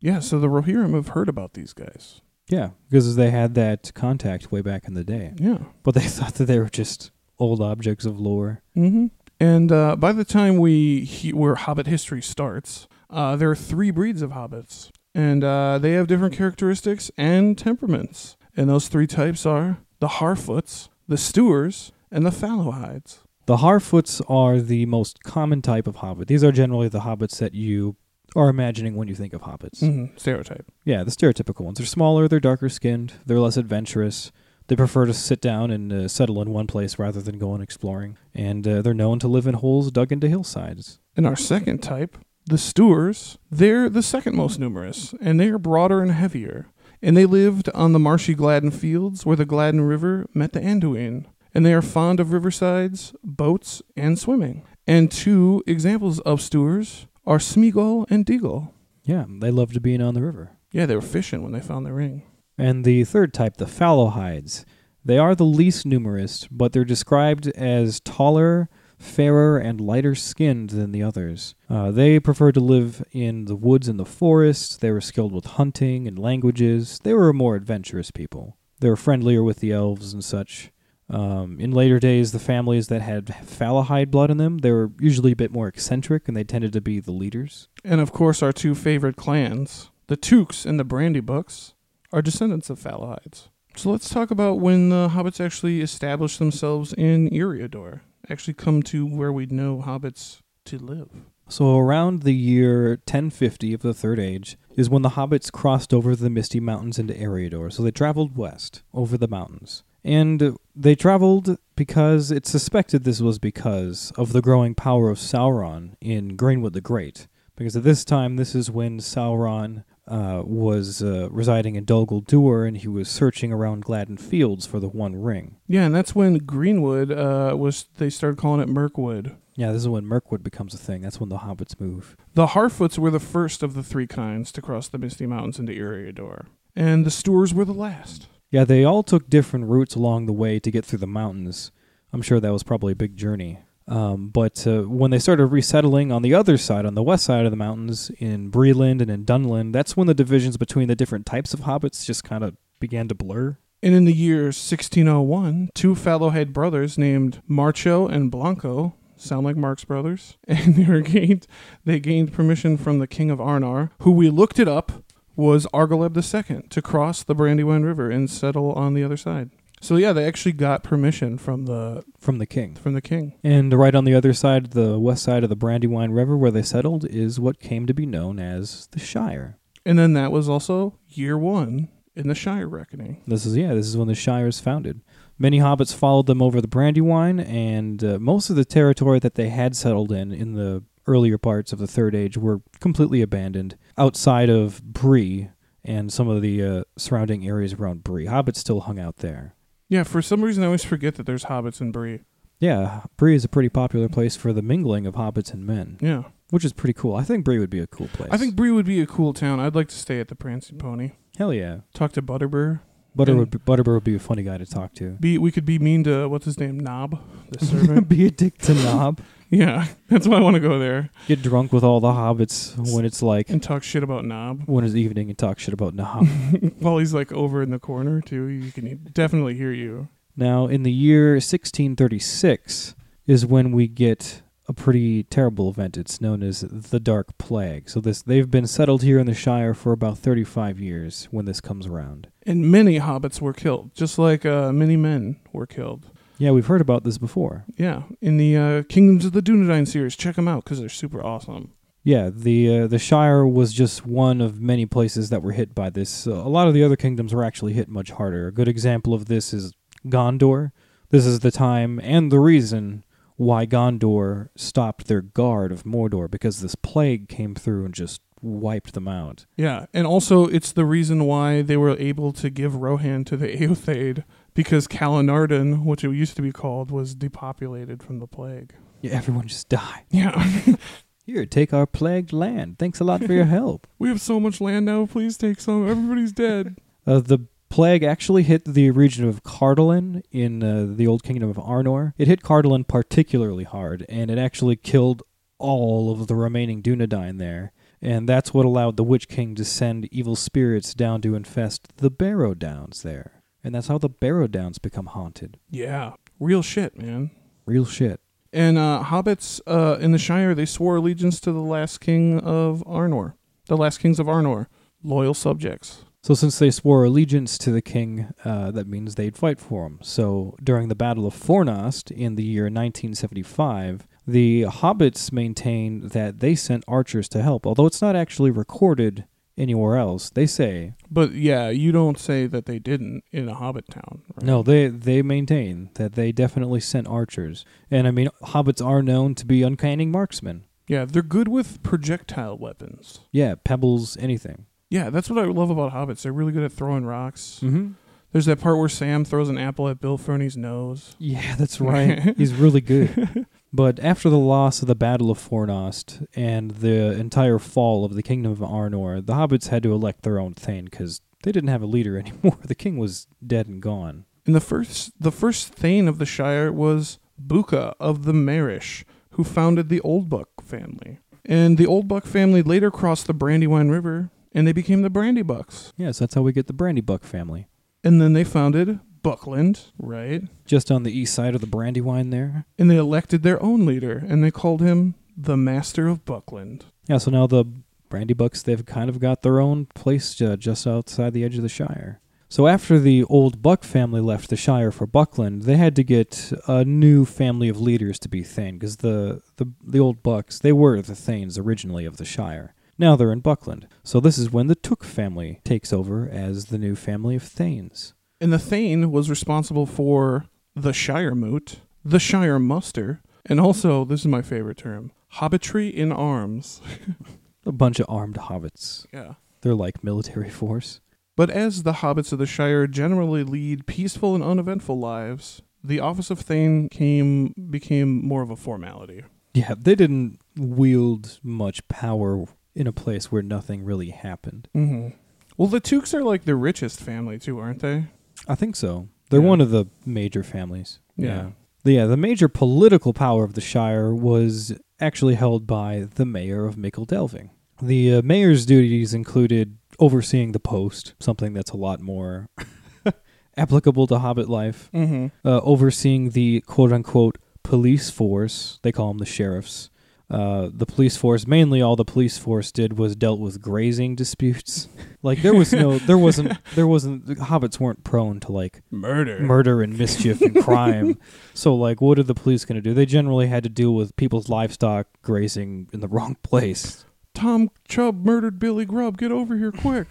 Yeah, 0.00 0.20
so 0.20 0.40
the 0.40 0.48
Rohirrim 0.48 0.94
have 0.94 1.08
heard 1.08 1.28
about 1.28 1.52
these 1.52 1.72
guys. 1.72 2.21
Yeah, 2.48 2.70
because 2.90 3.16
they 3.16 3.30
had 3.30 3.54
that 3.54 3.92
contact 3.94 4.52
way 4.52 4.60
back 4.60 4.86
in 4.86 4.94
the 4.94 5.04
day. 5.04 5.32
Yeah. 5.36 5.58
But 5.82 5.94
they 5.94 6.00
thought 6.02 6.34
that 6.34 6.44
they 6.44 6.58
were 6.58 6.68
just 6.68 7.10
old 7.38 7.60
objects 7.60 8.04
of 8.04 8.18
lore. 8.18 8.62
Mm-hmm. 8.76 9.06
And 9.40 9.72
uh, 9.72 9.96
by 9.96 10.12
the 10.12 10.24
time 10.24 10.58
we 10.58 11.00
he- 11.00 11.32
where 11.32 11.56
Hobbit 11.56 11.86
history 11.86 12.22
starts, 12.22 12.86
uh, 13.10 13.36
there 13.36 13.50
are 13.50 13.56
three 13.56 13.90
breeds 13.90 14.22
of 14.22 14.30
hobbits, 14.30 14.90
and 15.14 15.42
uh, 15.42 15.78
they 15.78 15.92
have 15.92 16.06
different 16.06 16.34
characteristics 16.34 17.10
and 17.16 17.58
temperaments. 17.58 18.36
And 18.56 18.68
those 18.68 18.88
three 18.88 19.06
types 19.06 19.44
are 19.46 19.78
the 19.98 20.08
Harfoots, 20.08 20.88
the 21.08 21.16
Stoors, 21.16 21.90
and 22.10 22.24
the 22.24 22.30
Fallohides. 22.30 23.18
The 23.46 23.56
Harfoots 23.56 24.22
are 24.28 24.60
the 24.60 24.86
most 24.86 25.24
common 25.24 25.62
type 25.62 25.86
of 25.88 25.96
hobbit. 25.96 26.28
These 26.28 26.44
are 26.44 26.52
generally 26.52 26.88
the 26.88 27.00
hobbits 27.00 27.38
that 27.38 27.54
you 27.54 27.96
are 28.34 28.48
imagining 28.48 28.96
when 28.96 29.08
you 29.08 29.14
think 29.14 29.32
of 29.32 29.42
hobbits. 29.42 29.80
Mm-hmm. 29.80 30.16
Stereotype. 30.16 30.70
Yeah, 30.84 31.04
the 31.04 31.10
stereotypical 31.10 31.60
ones. 31.60 31.78
They're 31.78 31.86
smaller, 31.86 32.28
they're 32.28 32.40
darker 32.40 32.68
skinned, 32.68 33.14
they're 33.26 33.40
less 33.40 33.56
adventurous. 33.56 34.32
They 34.68 34.76
prefer 34.76 35.06
to 35.06 35.14
sit 35.14 35.40
down 35.40 35.70
and 35.70 35.92
uh, 35.92 36.08
settle 36.08 36.40
in 36.40 36.50
one 36.50 36.66
place 36.66 36.98
rather 36.98 37.20
than 37.20 37.38
go 37.38 37.48
going 37.48 37.62
exploring. 37.62 38.16
And 38.32 38.66
uh, 38.66 38.80
they're 38.80 38.94
known 38.94 39.18
to 39.18 39.28
live 39.28 39.46
in 39.46 39.54
holes 39.54 39.90
dug 39.90 40.12
into 40.12 40.28
hillsides. 40.28 40.98
And 41.16 41.26
our 41.26 41.36
second 41.36 41.82
type, 41.82 42.16
the 42.46 42.56
Stoors, 42.56 43.38
they're 43.50 43.88
the 43.88 44.02
second 44.02 44.34
most 44.34 44.58
numerous, 44.58 45.14
and 45.20 45.38
they 45.38 45.48
are 45.48 45.58
broader 45.58 46.00
and 46.00 46.12
heavier. 46.12 46.68
And 47.02 47.16
they 47.16 47.26
lived 47.26 47.68
on 47.74 47.92
the 47.92 47.98
marshy 47.98 48.34
Gladden 48.34 48.70
fields 48.70 49.26
where 49.26 49.36
the 49.36 49.44
Gladden 49.44 49.82
River 49.82 50.26
met 50.32 50.52
the 50.52 50.60
Anduin. 50.60 51.26
And 51.54 51.66
they 51.66 51.74
are 51.74 51.82
fond 51.82 52.18
of 52.18 52.28
riversides, 52.28 53.14
boats, 53.22 53.82
and 53.94 54.18
swimming. 54.18 54.64
And 54.86 55.10
two 55.10 55.62
examples 55.66 56.18
of 56.20 56.40
Stoors 56.40 57.06
are 57.26 57.38
Smeagol 57.38 58.06
and 58.10 58.26
Deagol. 58.26 58.72
Yeah, 59.04 59.24
they 59.28 59.50
loved 59.50 59.82
being 59.82 60.02
on 60.02 60.14
the 60.14 60.22
river. 60.22 60.56
Yeah, 60.72 60.86
they 60.86 60.94
were 60.94 61.00
fishing 61.00 61.42
when 61.42 61.52
they 61.52 61.60
found 61.60 61.86
the 61.86 61.92
ring. 61.92 62.22
And 62.58 62.84
the 62.84 63.04
third 63.04 63.32
type, 63.34 63.56
the 63.56 63.66
Fallohides. 63.66 64.64
They 65.04 65.18
are 65.18 65.34
the 65.34 65.44
least 65.44 65.84
numerous, 65.84 66.46
but 66.50 66.72
they're 66.72 66.84
described 66.84 67.48
as 67.48 68.00
taller, 68.00 68.68
fairer, 68.98 69.58
and 69.58 69.80
lighter 69.80 70.14
skinned 70.14 70.70
than 70.70 70.92
the 70.92 71.02
others. 71.02 71.54
Uh, 71.68 71.90
they 71.90 72.20
prefer 72.20 72.52
to 72.52 72.60
live 72.60 73.04
in 73.10 73.46
the 73.46 73.56
woods 73.56 73.88
and 73.88 73.98
the 73.98 74.04
forests. 74.04 74.76
They 74.76 74.92
were 74.92 75.00
skilled 75.00 75.32
with 75.32 75.44
hunting 75.44 76.06
and 76.06 76.18
languages. 76.18 77.00
They 77.02 77.14
were 77.14 77.30
a 77.30 77.34
more 77.34 77.56
adventurous 77.56 78.10
people. 78.10 78.56
They 78.80 78.88
were 78.88 78.96
friendlier 78.96 79.42
with 79.42 79.58
the 79.58 79.72
elves 79.72 80.12
and 80.12 80.24
such. 80.24 80.71
Um, 81.12 81.60
in 81.60 81.72
later 81.72 82.00
days, 82.00 82.32
the 82.32 82.38
families 82.38 82.88
that 82.88 83.02
had 83.02 83.26
Fallohide 83.26 84.10
blood 84.10 84.30
in 84.30 84.38
them, 84.38 84.58
they 84.58 84.72
were 84.72 84.90
usually 84.98 85.32
a 85.32 85.36
bit 85.36 85.52
more 85.52 85.68
eccentric, 85.68 86.26
and 86.26 86.36
they 86.36 86.44
tended 86.44 86.72
to 86.72 86.80
be 86.80 87.00
the 87.00 87.12
leaders. 87.12 87.68
And 87.84 88.00
of 88.00 88.12
course, 88.12 88.42
our 88.42 88.52
two 88.52 88.74
favorite 88.74 89.16
clans, 89.16 89.90
the 90.06 90.16
Tooks 90.16 90.64
and 90.64 90.80
the 90.80 90.84
Brandybucks, 90.84 91.74
are 92.12 92.22
descendants 92.22 92.70
of 92.70 92.80
Fallohides. 92.80 93.48
So 93.76 93.90
let's 93.90 94.08
talk 94.08 94.30
about 94.30 94.60
when 94.60 94.88
the 94.88 95.10
hobbits 95.10 95.42
actually 95.42 95.80
established 95.80 96.38
themselves 96.38 96.92
in 96.94 97.28
Eriador, 97.30 98.00
actually 98.28 98.54
come 98.54 98.82
to 98.84 99.06
where 99.06 99.32
we 99.32 99.46
know 99.46 99.82
hobbits 99.84 100.40
to 100.66 100.78
live. 100.78 101.08
So 101.48 101.76
around 101.78 102.22
the 102.22 102.34
year 102.34 102.90
1050 102.90 103.74
of 103.74 103.82
the 103.82 103.94
Third 103.94 104.18
Age 104.18 104.56
is 104.76 104.88
when 104.88 105.02
the 105.02 105.10
hobbits 105.10 105.52
crossed 105.52 105.92
over 105.92 106.16
the 106.16 106.30
Misty 106.30 106.60
Mountains 106.60 106.98
into 106.98 107.14
Eriador. 107.14 107.72
So 107.72 107.82
they 107.82 107.90
traveled 107.90 108.36
west 108.36 108.82
over 108.94 109.18
the 109.18 109.28
mountains. 109.28 109.82
And 110.04 110.56
they 110.74 110.94
traveled 110.94 111.58
because 111.76 112.30
it's 112.30 112.50
suspected 112.50 113.04
this 113.04 113.20
was 113.20 113.38
because 113.38 114.12
of 114.16 114.32
the 114.32 114.42
growing 114.42 114.74
power 114.74 115.10
of 115.10 115.18
Sauron 115.18 115.94
in 116.00 116.36
Greenwood 116.36 116.72
the 116.72 116.80
Great. 116.80 117.26
Because 117.56 117.76
at 117.76 117.84
this 117.84 118.04
time, 118.04 118.36
this 118.36 118.54
is 118.54 118.70
when 118.70 118.98
Sauron 118.98 119.84
uh, 120.08 120.42
was 120.44 121.02
uh, 121.02 121.28
residing 121.30 121.76
in 121.76 121.84
Dol 121.84 122.06
Guldur 122.06 122.66
and 122.66 122.76
he 122.76 122.88
was 122.88 123.08
searching 123.08 123.52
around 123.52 123.84
Gladden 123.84 124.16
Fields 124.16 124.66
for 124.66 124.80
the 124.80 124.88
One 124.88 125.16
Ring. 125.16 125.56
Yeah, 125.66 125.84
and 125.84 125.94
that's 125.94 126.14
when 126.14 126.38
Greenwood 126.38 127.12
uh, 127.12 127.54
was. 127.56 127.86
They 127.98 128.10
started 128.10 128.38
calling 128.38 128.60
it 128.60 128.68
Mirkwood. 128.68 129.36
Yeah, 129.54 129.70
this 129.72 129.82
is 129.82 129.88
when 129.88 130.06
Mirkwood 130.06 130.42
becomes 130.42 130.74
a 130.74 130.78
thing. 130.78 131.02
That's 131.02 131.20
when 131.20 131.28
the 131.28 131.38
hobbits 131.38 131.78
move. 131.78 132.16
The 132.34 132.48
Harfoots 132.48 132.98
were 132.98 133.10
the 133.10 133.20
first 133.20 133.62
of 133.62 133.74
the 133.74 133.82
three 133.82 134.06
kinds 134.06 134.50
to 134.52 134.62
cross 134.62 134.88
the 134.88 134.98
Misty 134.98 135.26
Mountains 135.26 135.58
into 135.58 135.72
Eriador, 135.72 136.46
and 136.74 137.04
the 137.04 137.10
Stoors 137.10 137.52
were 137.52 137.66
the 137.66 137.74
last. 137.74 138.28
Yeah, 138.52 138.64
they 138.64 138.84
all 138.84 139.02
took 139.02 139.30
different 139.30 139.64
routes 139.64 139.94
along 139.94 140.26
the 140.26 140.32
way 140.32 140.60
to 140.60 140.70
get 140.70 140.84
through 140.84 140.98
the 140.98 141.06
mountains. 141.06 141.72
I'm 142.12 142.20
sure 142.20 142.38
that 142.38 142.52
was 142.52 142.62
probably 142.62 142.92
a 142.92 142.96
big 142.96 143.16
journey. 143.16 143.60
Um, 143.88 144.28
but 144.28 144.66
uh, 144.66 144.82
when 144.82 145.10
they 145.10 145.18
started 145.18 145.46
resettling 145.46 146.12
on 146.12 146.20
the 146.20 146.34
other 146.34 146.58
side, 146.58 146.84
on 146.84 146.94
the 146.94 147.02
west 147.02 147.24
side 147.24 147.46
of 147.46 147.50
the 147.50 147.56
mountains, 147.56 148.10
in 148.18 148.50
Breland 148.50 149.00
and 149.00 149.10
in 149.10 149.24
Dunland, 149.24 149.72
that's 149.72 149.96
when 149.96 150.06
the 150.06 150.14
divisions 150.14 150.58
between 150.58 150.88
the 150.88 150.94
different 150.94 151.24
types 151.24 151.54
of 151.54 151.60
hobbits 151.60 152.04
just 152.04 152.24
kind 152.24 152.44
of 152.44 152.54
began 152.78 153.08
to 153.08 153.14
blur. 153.14 153.56
And 153.82 153.94
in 153.94 154.04
the 154.04 154.12
year 154.12 154.44
1601, 154.44 155.70
two 155.74 155.94
Fallohide 155.94 156.52
brothers 156.52 156.98
named 156.98 157.42
Marcho 157.48 158.06
and 158.06 158.30
Blanco 158.30 158.94
sound 159.16 159.46
like 159.46 159.56
Marx 159.56 159.84
brothers, 159.84 160.36
and 160.46 160.76
they 160.76 161.00
gained 161.00 161.46
they 161.84 161.98
gained 161.98 162.32
permission 162.32 162.76
from 162.76 162.98
the 162.98 163.06
king 163.06 163.30
of 163.30 163.38
Arnor, 163.38 163.90
who 164.00 164.12
we 164.12 164.28
looked 164.28 164.58
it 164.58 164.68
up 164.68 164.92
was 165.36 165.66
Argeleb 165.72 166.16
II 166.16 166.62
to 166.68 166.82
cross 166.82 167.22
the 167.22 167.34
Brandywine 167.34 167.82
River 167.82 168.10
and 168.10 168.30
settle 168.30 168.72
on 168.72 168.94
the 168.94 169.04
other 169.04 169.16
side. 169.16 169.50
So 169.80 169.96
yeah, 169.96 170.12
they 170.12 170.24
actually 170.26 170.52
got 170.52 170.84
permission 170.84 171.38
from 171.38 171.66
the 171.66 172.04
From 172.18 172.38
the 172.38 172.46
king. 172.46 172.76
from 172.76 172.94
the 172.94 173.00
king. 173.00 173.34
And 173.42 173.72
right 173.72 173.94
on 173.94 174.04
the 174.04 174.14
other 174.14 174.32
side, 174.32 174.70
the 174.70 174.98
west 174.98 175.24
side 175.24 175.42
of 175.42 175.50
the 175.50 175.56
Brandywine 175.56 176.12
River, 176.12 176.36
where 176.36 176.52
they 176.52 176.62
settled, 176.62 177.04
is 177.04 177.40
what 177.40 177.58
came 177.58 177.86
to 177.86 177.94
be 177.94 178.06
known 178.06 178.38
as 178.38 178.86
the 178.92 179.00
Shire. 179.00 179.58
And 179.84 179.98
then 179.98 180.12
that 180.12 180.30
was 180.30 180.48
also 180.48 180.98
year 181.08 181.36
1 181.36 181.88
in 182.14 182.28
the 182.28 182.34
Shire 182.36 182.68
reckoning. 182.68 183.22
This 183.26 183.44
is 183.44 183.56
yeah, 183.56 183.74
this 183.74 183.86
is 183.86 183.96
when 183.96 184.06
the 184.06 184.14
Shire 184.14 184.46
is 184.46 184.60
founded. 184.60 185.00
Many 185.36 185.58
hobbits 185.58 185.92
followed 185.92 186.26
them 186.26 186.40
over 186.40 186.60
the 186.60 186.68
Brandywine, 186.68 187.40
and 187.40 188.04
uh, 188.04 188.18
most 188.20 188.50
of 188.50 188.54
the 188.54 188.64
territory 188.64 189.18
that 189.18 189.34
they 189.34 189.48
had 189.48 189.74
settled 189.74 190.12
in 190.12 190.30
in 190.30 190.52
the 190.54 190.84
earlier 191.08 191.38
parts 191.38 191.72
of 191.72 191.80
the 191.80 191.88
Third 191.88 192.14
Age 192.14 192.38
were 192.38 192.60
completely 192.78 193.20
abandoned 193.22 193.76
outside 193.98 194.48
of 194.50 194.82
Bree 194.82 195.48
and 195.84 196.12
some 196.12 196.28
of 196.28 196.42
the 196.42 196.62
uh, 196.62 196.84
surrounding 196.96 197.46
areas 197.46 197.74
around 197.74 198.04
Bree. 198.04 198.26
Hobbits 198.26 198.56
still 198.56 198.80
hung 198.80 198.98
out 198.98 199.16
there. 199.18 199.54
Yeah, 199.88 200.04
for 200.04 200.22
some 200.22 200.42
reason 200.42 200.62
I 200.62 200.66
always 200.66 200.84
forget 200.84 201.16
that 201.16 201.26
there's 201.26 201.44
hobbits 201.44 201.80
in 201.80 201.92
Bree. 201.92 202.20
Yeah, 202.60 203.02
Bree 203.16 203.34
is 203.34 203.44
a 203.44 203.48
pretty 203.48 203.68
popular 203.68 204.08
place 204.08 204.36
for 204.36 204.52
the 204.52 204.62
mingling 204.62 205.06
of 205.06 205.14
hobbits 205.16 205.52
and 205.52 205.66
men, 205.66 205.98
Yeah. 206.00 206.22
which 206.50 206.64
is 206.64 206.72
pretty 206.72 206.92
cool. 206.92 207.16
I 207.16 207.24
think 207.24 207.44
Bree 207.44 207.58
would 207.58 207.70
be 207.70 207.80
a 207.80 207.88
cool 207.88 208.06
place. 208.08 208.28
I 208.32 208.36
think 208.36 208.54
Bree 208.54 208.70
would 208.70 208.86
be 208.86 209.00
a 209.00 209.06
cool 209.06 209.34
town. 209.34 209.58
I'd 209.58 209.74
like 209.74 209.88
to 209.88 209.96
stay 209.96 210.20
at 210.20 210.28
the 210.28 210.36
Prancing 210.36 210.78
Pony. 210.78 211.12
hell 211.36 211.52
yeah. 211.52 211.78
Talk 211.92 212.12
to 212.12 212.22
Butterbur. 212.22 212.80
Butter 213.14 213.36
would 213.36 213.50
be, 213.50 213.58
Butterbur 213.58 213.94
would 213.94 214.04
be 214.04 214.14
a 214.14 214.18
funny 214.18 214.42
guy 214.42 214.56
to 214.56 214.64
talk 214.64 214.94
to. 214.94 215.10
Be 215.20 215.36
we 215.36 215.50
could 215.52 215.66
be 215.66 215.78
mean 215.78 216.02
to 216.04 216.28
what's 216.28 216.46
his 216.46 216.58
name, 216.58 216.80
Nob, 216.80 217.18
the 217.50 217.66
servant. 217.66 218.08
be 218.08 218.24
a 218.26 218.30
dick 218.30 218.56
to 218.58 218.72
Nob. 218.74 219.20
yeah, 219.52 219.86
that's 220.08 220.26
why 220.26 220.38
I 220.38 220.40
want 220.40 220.54
to 220.54 220.60
go 220.60 220.78
there 220.78 221.10
Get 221.28 221.42
drunk 221.42 221.72
with 221.72 221.84
all 221.84 222.00
the 222.00 222.08
hobbits 222.08 222.74
when 222.92 223.04
it's 223.04 223.22
like 223.22 223.50
and 223.50 223.62
talk 223.62 223.82
shit 223.82 224.02
about 224.02 224.24
Nob. 224.24 224.62
when 224.66 224.84
it's 224.84 224.94
evening 224.94 225.28
and 225.28 225.38
talk 225.38 225.58
shit 225.58 225.74
about 225.74 225.94
Nob. 225.94 226.26
While 226.80 226.98
he's 226.98 227.14
like 227.14 227.30
over 227.32 227.62
in 227.62 227.70
the 227.70 227.78
corner 227.78 228.20
too, 228.20 228.46
you 228.46 228.72
can 228.72 228.96
definitely 229.12 229.54
hear 229.54 229.72
you. 229.72 230.08
now, 230.36 230.66
in 230.66 230.82
the 230.82 230.92
year 230.92 231.34
1636 231.34 232.94
is 233.26 233.46
when 233.46 233.72
we 233.72 233.86
get 233.86 234.42
a 234.68 234.72
pretty 234.72 235.24
terrible 235.24 235.68
event. 235.68 235.96
It's 235.96 236.20
known 236.20 236.42
as 236.42 236.60
the 236.60 237.00
Dark 237.00 237.36
Plague. 237.38 237.88
So 237.90 238.00
this 238.00 238.22
they've 238.22 238.50
been 238.50 238.66
settled 238.66 239.02
here 239.02 239.18
in 239.18 239.26
the 239.26 239.34
Shire 239.34 239.74
for 239.74 239.92
about 239.92 240.18
35 240.18 240.78
years 240.78 241.28
when 241.30 241.44
this 241.44 241.60
comes 241.60 241.86
around. 241.86 242.28
And 242.44 242.70
many 242.70 242.98
hobbits 242.98 243.40
were 243.40 243.52
killed, 243.52 243.94
just 243.94 244.18
like 244.18 244.46
uh, 244.46 244.72
many 244.72 244.96
men 244.96 245.40
were 245.52 245.66
killed. 245.66 246.08
Yeah, 246.42 246.50
we've 246.50 246.66
heard 246.66 246.80
about 246.80 247.04
this 247.04 247.18
before. 247.18 247.64
Yeah, 247.76 248.02
in 248.20 248.36
the 248.36 248.56
uh, 248.56 248.82
Kingdoms 248.88 249.24
of 249.24 249.30
the 249.30 249.40
Dunedain 249.40 249.86
series, 249.86 250.16
check 250.16 250.34
them 250.34 250.48
out 250.48 250.64
because 250.64 250.80
they're 250.80 250.88
super 250.88 251.24
awesome. 251.24 251.70
Yeah, 252.02 252.30
the 252.34 252.80
uh, 252.80 252.86
the 252.88 252.98
Shire 252.98 253.46
was 253.46 253.72
just 253.72 254.04
one 254.04 254.40
of 254.40 254.60
many 254.60 254.84
places 254.84 255.30
that 255.30 255.40
were 255.40 255.52
hit 255.52 255.72
by 255.72 255.88
this. 255.88 256.26
Uh, 256.26 256.32
a 256.32 256.50
lot 256.50 256.66
of 256.66 256.74
the 256.74 256.82
other 256.82 256.96
kingdoms 256.96 257.32
were 257.32 257.44
actually 257.44 257.74
hit 257.74 257.88
much 257.88 258.10
harder. 258.10 258.48
A 258.48 258.52
good 258.52 258.66
example 258.66 259.14
of 259.14 259.26
this 259.26 259.54
is 259.54 259.72
Gondor. 260.06 260.72
This 261.10 261.26
is 261.26 261.40
the 261.40 261.52
time 261.52 262.00
and 262.02 262.32
the 262.32 262.40
reason 262.40 263.04
why 263.36 263.64
Gondor 263.64 264.48
stopped 264.56 265.06
their 265.06 265.22
guard 265.22 265.70
of 265.70 265.84
Mordor 265.84 266.28
because 266.28 266.60
this 266.60 266.74
plague 266.74 267.28
came 267.28 267.54
through 267.54 267.84
and 267.84 267.94
just 267.94 268.20
wiped 268.40 268.94
them 268.94 269.06
out. 269.06 269.46
Yeah, 269.56 269.86
and 269.94 270.08
also 270.08 270.46
it's 270.46 270.72
the 270.72 270.84
reason 270.84 271.24
why 271.24 271.62
they 271.62 271.76
were 271.76 271.96
able 271.98 272.32
to 272.32 272.50
give 272.50 272.74
Rohan 272.74 273.24
to 273.26 273.36
the 273.36 273.46
Eotheod 273.56 274.24
because 274.54 274.86
Calenardhon, 274.88 275.84
which 275.84 276.04
it 276.04 276.12
used 276.12 276.36
to 276.36 276.42
be 276.42 276.52
called, 276.52 276.90
was 276.90 277.14
depopulated 277.14 278.02
from 278.02 278.18
the 278.18 278.26
plague. 278.26 278.74
Yeah, 279.00 279.12
everyone 279.12 279.48
just 279.48 279.68
died. 279.68 280.04
Yeah. 280.10 280.46
Here, 281.24 281.46
take 281.46 281.72
our 281.72 281.86
plagued 281.86 282.32
land. 282.32 282.78
Thanks 282.78 282.98
a 282.98 283.04
lot 283.04 283.22
for 283.24 283.32
your 283.32 283.44
help. 283.44 283.86
we 283.98 284.08
have 284.08 284.20
so 284.20 284.40
much 284.40 284.60
land 284.60 284.86
now. 284.86 285.06
Please 285.06 285.36
take 285.36 285.60
some. 285.60 285.88
Everybody's 285.88 286.32
dead. 286.32 286.78
Uh, 287.04 287.18
the 287.18 287.48
plague 287.68 288.04
actually 288.04 288.44
hit 288.44 288.64
the 288.64 288.88
region 288.92 289.26
of 289.26 289.42
Cardolan 289.42 290.22
in 290.30 290.62
uh, 290.62 290.86
the 290.88 291.08
old 291.08 291.24
kingdom 291.24 291.50
of 291.50 291.56
Arnor. 291.56 292.12
It 292.16 292.28
hit 292.28 292.42
Cardolan 292.42 292.86
particularly 292.86 293.64
hard, 293.64 294.06
and 294.08 294.30
it 294.30 294.38
actually 294.38 294.76
killed 294.76 295.24
all 295.58 296.12
of 296.12 296.28
the 296.28 296.36
remaining 296.36 296.80
Dunedain 296.80 297.38
there. 297.38 297.72
And 298.00 298.28
that's 298.28 298.54
what 298.54 298.64
allowed 298.64 298.96
the 298.96 299.02
Witch 299.02 299.26
King 299.26 299.56
to 299.56 299.64
send 299.64 300.08
evil 300.12 300.36
spirits 300.36 300.94
down 300.94 301.22
to 301.22 301.34
infest 301.34 301.96
the 301.96 302.08
Barrow 302.08 302.54
Downs 302.54 303.02
there. 303.02 303.41
And 303.64 303.74
that's 303.74 303.88
how 303.88 303.98
the 303.98 304.08
Barrow 304.08 304.46
Downs 304.46 304.78
become 304.78 305.06
haunted. 305.06 305.58
Yeah. 305.70 306.14
Real 306.40 306.62
shit, 306.62 306.96
man. 306.96 307.30
Real 307.66 307.84
shit. 307.84 308.20
And 308.52 308.76
uh, 308.76 309.04
hobbits 309.06 309.60
uh, 309.66 309.98
in 309.98 310.12
the 310.12 310.18
Shire, 310.18 310.54
they 310.54 310.66
swore 310.66 310.96
allegiance 310.96 311.40
to 311.40 311.52
the 311.52 311.60
last 311.60 312.00
king 312.00 312.40
of 312.40 312.82
Arnor. 312.86 313.34
The 313.66 313.76
last 313.76 313.98
kings 313.98 314.18
of 314.18 314.26
Arnor. 314.26 314.66
Loyal 315.02 315.34
subjects. 315.34 316.04
So, 316.22 316.34
since 316.34 316.60
they 316.60 316.70
swore 316.70 317.04
allegiance 317.04 317.58
to 317.58 317.72
the 317.72 317.82
king, 317.82 318.28
uh, 318.44 318.70
that 318.70 318.86
means 318.86 319.16
they'd 319.16 319.36
fight 319.36 319.58
for 319.58 319.86
him. 319.86 319.98
So, 320.02 320.54
during 320.62 320.86
the 320.86 320.94
Battle 320.94 321.26
of 321.26 321.34
Fornost 321.34 322.12
in 322.12 322.36
the 322.36 322.44
year 322.44 322.64
1975, 322.64 324.06
the 324.24 324.62
hobbits 324.62 325.32
maintain 325.32 326.08
that 326.08 326.38
they 326.38 326.54
sent 326.54 326.84
archers 326.86 327.28
to 327.30 327.42
help, 327.42 327.66
although 327.66 327.86
it's 327.86 328.02
not 328.02 328.14
actually 328.14 328.52
recorded 328.52 329.24
anywhere 329.58 329.96
else. 329.96 330.30
They 330.30 330.46
say 330.46 330.94
But 331.12 331.32
yeah, 331.32 331.68
you 331.68 331.92
don't 331.92 332.18
say 332.18 332.46
that 332.46 332.64
they 332.64 332.78
didn't 332.78 333.24
in 333.30 333.48
a 333.48 333.54
hobbit 333.54 333.88
town. 333.90 334.22
Right? 334.34 334.46
no. 334.46 334.62
They 334.62 334.88
they 334.88 335.20
maintain 335.20 335.90
that 335.94 336.14
they 336.14 336.32
definitely 336.32 336.80
sent 336.80 337.06
archers, 337.06 337.64
and 337.90 338.06
I 338.06 338.10
mean 338.10 338.28
hobbits 338.42 338.84
are 338.84 339.02
known 339.02 339.34
to 339.36 339.46
be 339.46 339.62
uncanny 339.62 340.06
marksmen. 340.06 340.64
Yeah, 340.88 341.04
they're 341.04 341.22
good 341.22 341.48
with 341.48 341.82
projectile 341.82 342.56
weapons. 342.58 343.20
Yeah, 343.30 343.54
pebbles, 343.62 344.16
anything. 344.16 344.66
Yeah, 344.90 345.10
that's 345.10 345.30
what 345.30 345.38
I 345.38 345.46
love 345.46 345.70
about 345.70 345.92
hobbits. 345.92 346.22
They're 346.22 346.32
really 346.32 346.52
good 346.52 346.64
at 346.64 346.72
throwing 346.72 347.04
rocks. 347.06 347.60
Mm-hmm. 347.62 347.92
There's 348.32 348.46
that 348.46 348.60
part 348.60 348.78
where 348.78 348.88
Sam 348.88 349.24
throws 349.24 349.48
an 349.48 349.58
apple 349.58 349.88
at 349.88 350.00
Bill 350.00 350.16
Ferny's 350.16 350.56
nose. 350.56 351.16
Yeah, 351.18 351.54
that's 351.56 351.80
right. 351.80 352.36
He's 352.36 352.54
really 352.54 352.80
good. 352.80 353.46
But 353.74 353.98
after 354.00 354.28
the 354.28 354.38
loss 354.38 354.82
of 354.82 354.88
the 354.88 354.94
Battle 354.94 355.30
of 355.30 355.38
Fornost 355.38 356.26
and 356.36 356.72
the 356.72 357.12
entire 357.12 357.58
fall 357.58 358.04
of 358.04 358.14
the 358.14 358.22
Kingdom 358.22 358.52
of 358.52 358.58
Arnor, 358.58 359.24
the 359.24 359.32
hobbits 359.32 359.68
had 359.68 359.82
to 359.84 359.94
elect 359.94 360.22
their 360.22 360.38
own 360.38 360.52
Thane 360.52 360.84
because 360.84 361.22
they 361.42 361.52
didn't 361.52 361.70
have 361.70 361.80
a 361.80 361.86
leader 361.86 362.18
anymore. 362.18 362.58
The 362.62 362.74
king 362.74 362.98
was 362.98 363.26
dead 363.44 363.66
and 363.68 363.80
gone. 363.80 364.26
And 364.44 364.54
the 364.54 364.60
first 364.60 365.12
the 365.18 365.32
first 365.32 365.68
Thane 365.72 366.06
of 366.06 366.18
the 366.18 366.26
Shire 366.26 366.70
was 366.70 367.18
Bucca 367.38 367.94
of 367.98 368.24
the 368.24 368.34
Marish, 368.34 369.06
who 369.32 369.44
founded 369.44 369.88
the 369.88 370.00
Old 370.00 370.28
Buck 370.28 370.48
family. 370.62 371.20
And 371.46 371.78
the 371.78 371.86
Old 371.86 372.06
Buck 372.08 372.26
family 372.26 372.60
later 372.60 372.90
crossed 372.90 373.26
the 373.26 373.32
Brandywine 373.32 373.88
River 373.88 374.30
and 374.54 374.66
they 374.66 374.72
became 374.72 375.00
the 375.00 375.10
Brandy 375.10 375.42
Bucks. 375.42 375.94
Yes, 375.96 376.18
that's 376.18 376.34
how 376.34 376.42
we 376.42 376.52
get 376.52 376.66
the 376.66 376.74
Brandybuck 376.74 377.24
family. 377.24 377.68
And 378.04 378.20
then 378.20 378.32
they 378.32 378.44
founded 378.44 379.00
Buckland, 379.22 379.80
right? 379.98 380.42
Just 380.66 380.90
on 380.90 381.04
the 381.04 381.16
east 381.16 381.34
side 381.34 381.54
of 381.54 381.60
the 381.60 381.66
Brandywine 381.66 382.30
there. 382.30 382.66
And 382.78 382.90
they 382.90 382.96
elected 382.96 383.42
their 383.42 383.62
own 383.62 383.86
leader 383.86 384.24
and 384.26 384.42
they 384.42 384.50
called 384.50 384.80
him 384.80 385.14
the 385.36 385.56
Master 385.56 386.08
of 386.08 386.24
Buckland. 386.24 386.84
Yeah, 387.08 387.18
so 387.18 387.30
now 387.30 387.46
the 387.46 387.64
Brandybucks, 388.10 388.64
they've 388.64 388.84
kind 388.84 389.08
of 389.08 389.20
got 389.20 389.42
their 389.42 389.60
own 389.60 389.86
place 389.94 390.40
uh, 390.42 390.56
just 390.56 390.86
outside 390.86 391.32
the 391.32 391.44
edge 391.44 391.56
of 391.56 391.62
the 391.62 391.68
Shire. 391.68 392.20
So 392.48 392.66
after 392.66 392.98
the 392.98 393.24
old 393.24 393.62
Buck 393.62 393.82
family 393.82 394.20
left 394.20 394.50
the 394.50 394.56
Shire 394.56 394.90
for 394.90 395.06
Buckland, 395.06 395.62
they 395.62 395.78
had 395.78 395.96
to 395.96 396.04
get 396.04 396.52
a 396.68 396.84
new 396.84 397.24
family 397.24 397.70
of 397.70 397.80
leaders 397.80 398.18
to 398.18 398.28
be 398.28 398.42
Thane, 398.42 398.78
because 398.78 398.98
the, 398.98 399.40
the, 399.56 399.72
the 399.82 399.98
old 399.98 400.22
Bucks, 400.22 400.58
they 400.58 400.72
were 400.72 401.00
the 401.00 401.14
Thanes 401.14 401.56
originally 401.56 402.04
of 402.04 402.18
the 402.18 402.26
Shire. 402.26 402.74
Now 403.02 403.16
they're 403.16 403.32
in 403.32 403.40
Buckland. 403.40 403.88
So 404.04 404.20
this 404.20 404.38
is 404.38 404.52
when 404.52 404.68
the 404.68 404.76
Took 404.76 405.02
family 405.02 405.60
takes 405.64 405.92
over 405.92 406.28
as 406.28 406.66
the 406.66 406.78
new 406.78 406.94
family 406.94 407.34
of 407.34 407.42
Thanes. 407.42 408.14
And 408.40 408.52
the 408.52 408.60
Thane 408.60 409.10
was 409.10 409.28
responsible 409.28 409.86
for 409.86 410.46
the 410.76 410.92
Shire 410.92 411.34
Moot, 411.34 411.80
the 412.04 412.20
Shire 412.20 412.60
Muster, 412.60 413.20
and 413.44 413.58
also, 413.58 414.04
this 414.04 414.20
is 414.20 414.28
my 414.28 414.40
favorite 414.40 414.76
term, 414.76 415.10
hobbitry 415.30 415.88
in 415.88 416.12
arms. 416.12 416.80
A 417.66 417.72
bunch 417.72 417.98
of 417.98 418.06
armed 418.08 418.36
hobbits. 418.36 419.04
Yeah. 419.12 419.34
They're 419.62 419.74
like 419.74 420.04
military 420.04 420.50
force. 420.60 421.00
But 421.34 421.50
as 421.50 421.82
the 421.82 421.94
hobbits 421.94 422.32
of 422.32 422.38
the 422.38 422.46
Shire 422.46 422.86
generally 422.86 423.42
lead 423.42 423.84
peaceful 423.84 424.36
and 424.36 424.44
uneventful 424.44 424.96
lives, 424.96 425.60
the 425.82 425.98
office 425.98 426.30
of 426.30 426.38
Thane 426.38 426.88
came 426.88 427.52
became 427.68 428.24
more 428.24 428.42
of 428.42 428.50
a 428.50 428.56
formality. 428.56 429.24
Yeah, 429.54 429.74
they 429.76 429.96
didn't 429.96 430.38
wield 430.56 431.40
much 431.42 431.86
power 431.88 432.44
in 432.74 432.86
a 432.86 432.92
place 432.92 433.30
where 433.30 433.42
nothing 433.42 433.84
really 433.84 434.10
happened. 434.10 434.68
Mm-hmm. 434.74 435.16
Well, 435.56 435.68
the 435.68 435.80
Tukes 435.80 436.14
are 436.14 436.22
like 436.22 436.44
the 436.44 436.56
richest 436.56 437.00
family 437.00 437.38
too, 437.38 437.58
aren't 437.58 437.80
they? 437.80 438.06
I 438.48 438.54
think 438.54 438.76
so. 438.76 439.08
They're 439.30 439.40
Yeah. 439.40 439.46
one 439.48 439.60
of 439.60 439.70
the 439.70 439.86
major 440.06 440.42
families. 440.42 440.98
Yeah. 441.16 441.50
The- 441.84 441.92
Yeah, 441.92 442.06
the 442.06 442.16
major 442.16 442.48
political 442.48 443.12
power 443.12 443.42
of 443.44 443.54
the 443.54 443.60
Shire 443.60 444.14
was 444.14 444.72
actually 445.00 445.34
held 445.34 445.66
by 445.66 446.06
the 446.14 446.24
mayor 446.24 446.64
of 446.66 446.76
Delving. 447.08 447.50
The 447.82 448.14
uh, 448.14 448.22
mayor's 448.22 448.64
duties 448.64 449.12
included 449.14 449.76
overseeing 449.98 450.52
the 450.52 450.60
post, 450.60 451.14
something 451.18 451.52
that's 451.52 451.72
a 451.72 451.76
lot 451.76 452.00
more 452.00 452.48
applicable 453.56 454.06
to 454.08 454.18
Hobbit 454.20 454.48
life, 454.48 454.88
Mm-hmm. 454.94 455.26
uh, 455.46 455.60
overseeing 455.62 456.30
the 456.30 456.60
quote 456.66 456.92
unquote 456.92 457.38
police 457.62 458.10
force. 458.10 458.78
They 458.82 458.92
call 458.92 459.08
them 459.08 459.18
the 459.18 459.26
sheriffs. 459.26 459.90
Uh, 460.32 460.70
the 460.72 460.86
police 460.86 461.14
force, 461.16 461.46
mainly 461.46 461.82
all 461.82 461.94
the 461.94 462.06
police 462.06 462.38
force 462.38 462.72
did 462.72 462.96
was 462.96 463.14
dealt 463.14 463.38
with 463.38 463.60
grazing 463.60 464.14
disputes. 464.16 464.88
like 465.22 465.42
there 465.42 465.54
was 465.54 465.74
no, 465.74 465.98
there 465.98 466.16
wasn't, 466.16 466.56
there 466.74 466.86
wasn't. 466.86 467.26
The 467.26 467.34
hobbits 467.34 467.78
weren't 467.78 468.02
prone 468.02 468.40
to 468.40 468.52
like 468.52 468.82
Murder. 468.90 469.40
murder 469.40 469.82
and 469.82 469.98
mischief 469.98 470.40
and 470.40 470.56
crime. 470.64 471.18
So 471.52 471.74
like, 471.74 472.00
what 472.00 472.18
are 472.18 472.22
the 472.22 472.34
police 472.34 472.64
going 472.64 472.76
to 472.76 472.80
do? 472.80 472.94
They 472.94 473.04
generally 473.04 473.48
had 473.48 473.62
to 473.64 473.68
deal 473.68 473.94
with 473.94 474.16
people's 474.16 474.48
livestock 474.48 475.06
grazing 475.20 475.90
in 475.92 476.00
the 476.00 476.08
wrong 476.14 476.36
place. 476.42 477.04
Tom 477.34 477.70
Chubb 477.86 478.24
murdered 478.24 478.58
Billy 478.58 478.86
Grubb. 478.86 479.18
Get 479.18 479.32
over 479.32 479.58
here 479.58 479.72
quick. 479.72 480.08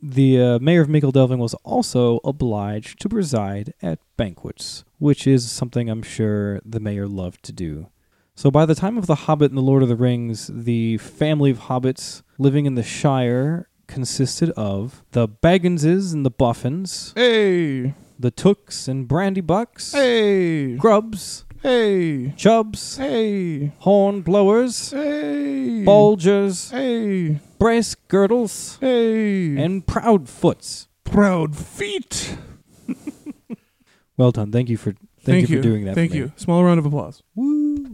The 0.00 0.40
uh, 0.40 0.58
mayor 0.60 0.82
of 0.82 1.12
Delving 1.12 1.38
was 1.38 1.54
also 1.64 2.20
obliged 2.24 3.00
to 3.00 3.08
preside 3.08 3.74
at 3.82 3.98
banquets, 4.16 4.84
which 4.98 5.26
is 5.26 5.50
something 5.50 5.90
I'm 5.90 6.02
sure 6.02 6.60
the 6.64 6.78
mayor 6.78 7.08
loved 7.08 7.42
to 7.44 7.52
do. 7.52 7.88
So 8.38 8.52
by 8.52 8.66
the 8.66 8.76
time 8.76 8.96
of 8.96 9.08
The 9.08 9.16
Hobbit 9.26 9.50
and 9.50 9.58
The 9.58 9.62
Lord 9.62 9.82
of 9.82 9.88
the 9.88 9.96
Rings, 9.96 10.48
the 10.54 10.96
family 10.98 11.50
of 11.50 11.58
hobbits 11.62 12.22
living 12.38 12.66
in 12.66 12.76
the 12.76 12.84
Shire 12.84 13.68
consisted 13.88 14.50
of 14.50 15.02
the 15.10 15.26
Bagginses 15.26 16.14
and 16.14 16.24
the 16.24 16.30
Boffins, 16.30 17.12
hey. 17.16 17.94
the 18.16 18.30
Tooks 18.30 18.86
and 18.86 19.08
Brandybucks, 19.08 19.90
Hey. 19.92 20.76
Grubbs, 20.76 21.46
Hey. 21.64 22.32
Chubbs, 22.36 22.98
Hey. 22.98 23.72
Hornblowers, 23.80 24.92
Hey. 24.92 25.82
Bulgers, 25.82 26.70
Hey. 26.70 27.40
Brace 27.58 27.96
Girdles, 28.08 28.78
Hey. 28.80 29.56
and 29.56 29.84
Proudfoots. 29.84 30.86
proud 31.02 31.56
feet. 31.56 32.36
Well 34.16 34.30
done. 34.32 34.50
Thank 34.52 34.68
you 34.68 34.76
for 34.76 34.94
thank, 35.24 35.48
you, 35.48 35.56
for 35.58 35.62
doing 35.62 35.84
that. 35.86 35.94
Thank 35.94 36.12
you. 36.12 36.32
Small 36.36 36.64
round 36.64 36.78
of 36.80 36.86
applause. 36.86 37.22
Woo. 37.36 37.86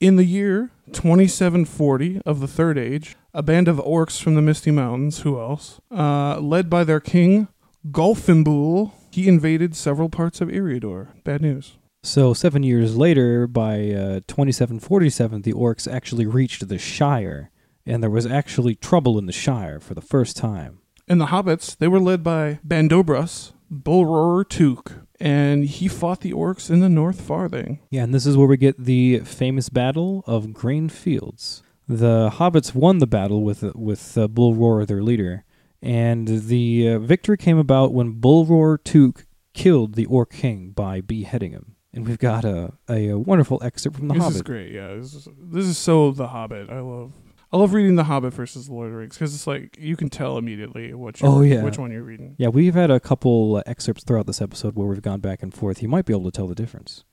In 0.00 0.16
the 0.16 0.24
year 0.24 0.70
2740 0.92 2.20
of 2.26 2.40
the 2.40 2.48
Third 2.48 2.76
Age, 2.76 3.16
a 3.32 3.42
band 3.42 3.68
of 3.68 3.76
orcs 3.78 4.20
from 4.20 4.34
the 4.34 4.42
Misty 4.42 4.70
Mountains, 4.70 5.20
who 5.20 5.38
else, 5.38 5.80
uh, 5.90 6.38
led 6.40 6.68
by 6.68 6.84
their 6.84 7.00
king, 7.00 7.48
Golfimbul, 7.90 8.92
he 9.12 9.28
invaded 9.28 9.76
several 9.76 10.08
parts 10.08 10.40
of 10.40 10.48
Eriador. 10.48 11.08
Bad 11.22 11.42
news. 11.42 11.78
So 12.02 12.34
seven 12.34 12.62
years 12.62 12.96
later, 12.96 13.46
by 13.46 13.90
uh, 13.90 14.20
2747, 14.26 15.42
the 15.42 15.52
orcs 15.52 15.90
actually 15.90 16.26
reached 16.26 16.68
the 16.68 16.78
Shire, 16.78 17.50
and 17.86 18.02
there 18.02 18.10
was 18.10 18.26
actually 18.26 18.74
trouble 18.74 19.16
in 19.18 19.26
the 19.26 19.32
Shire 19.32 19.80
for 19.80 19.94
the 19.94 20.00
first 20.00 20.36
time. 20.36 20.80
And 21.06 21.20
the 21.20 21.26
hobbits, 21.26 21.76
they 21.76 21.88
were 21.88 22.00
led 22.00 22.22
by 22.24 22.58
Bandobras, 22.66 23.52
Bulroar 23.82 24.48
Took, 24.48 24.92
and 25.20 25.64
he 25.64 25.88
fought 25.88 26.20
the 26.20 26.32
orcs 26.32 26.70
in 26.70 26.80
the 26.80 26.88
North 26.88 27.20
Farthing. 27.20 27.80
Yeah, 27.90 28.04
and 28.04 28.14
this 28.14 28.26
is 28.26 28.36
where 28.36 28.46
we 28.46 28.56
get 28.56 28.84
the 28.84 29.20
famous 29.20 29.68
battle 29.68 30.22
of 30.26 30.52
Green 30.52 30.88
Fields. 30.88 31.62
The 31.86 32.30
hobbits 32.34 32.74
won 32.74 32.98
the 32.98 33.06
battle 33.06 33.42
with 33.42 33.62
with 33.74 34.16
uh, 34.16 34.28
Bulroar, 34.28 34.86
their 34.86 35.02
leader, 35.02 35.44
and 35.82 36.26
the 36.28 36.88
uh, 36.90 36.98
victory 36.98 37.36
came 37.36 37.58
about 37.58 37.92
when 37.92 38.14
Bulroar 38.20 38.82
Took 38.82 39.26
killed 39.52 39.94
the 39.94 40.06
Orc 40.06 40.32
King 40.32 40.70
by 40.70 41.00
beheading 41.00 41.52
him. 41.52 41.76
And 41.92 42.06
we've 42.08 42.18
got 42.18 42.44
a, 42.44 42.72
a, 42.88 43.10
a 43.10 43.18
wonderful 43.18 43.62
excerpt 43.62 43.96
from 43.98 44.08
The 44.08 44.14
this 44.14 44.22
Hobbit. 44.24 44.36
is 44.36 44.42
great. 44.42 44.72
Yeah, 44.72 44.94
this 44.94 45.14
is, 45.14 45.28
this 45.38 45.66
is 45.66 45.78
so 45.78 46.10
The 46.10 46.26
Hobbit. 46.26 46.68
I 46.70 46.80
love. 46.80 47.12
I 47.54 47.56
love 47.56 47.72
reading 47.72 47.94
The 47.94 48.02
Hobbit 48.02 48.34
versus 48.34 48.66
The 48.66 48.72
Lord 48.74 48.86
of 48.88 48.92
the 48.94 48.98
Rings 48.98 49.14
because 49.14 49.32
it's 49.32 49.46
like 49.46 49.76
you 49.78 49.94
can 49.96 50.10
tell 50.10 50.36
immediately 50.38 50.92
what 50.92 51.20
Oh, 51.22 51.40
yeah. 51.40 51.62
which 51.62 51.78
one 51.78 51.92
you're 51.92 52.02
reading. 52.02 52.34
Yeah, 52.36 52.48
we've 52.48 52.74
had 52.74 52.90
a 52.90 52.98
couple 52.98 53.54
uh, 53.54 53.62
excerpts 53.64 54.02
throughout 54.02 54.26
this 54.26 54.42
episode 54.42 54.74
where 54.74 54.88
we've 54.88 55.00
gone 55.00 55.20
back 55.20 55.40
and 55.40 55.54
forth. 55.54 55.80
You 55.80 55.88
might 55.88 56.04
be 56.04 56.12
able 56.12 56.24
to 56.24 56.32
tell 56.36 56.48
the 56.48 56.56
difference. 56.56 57.04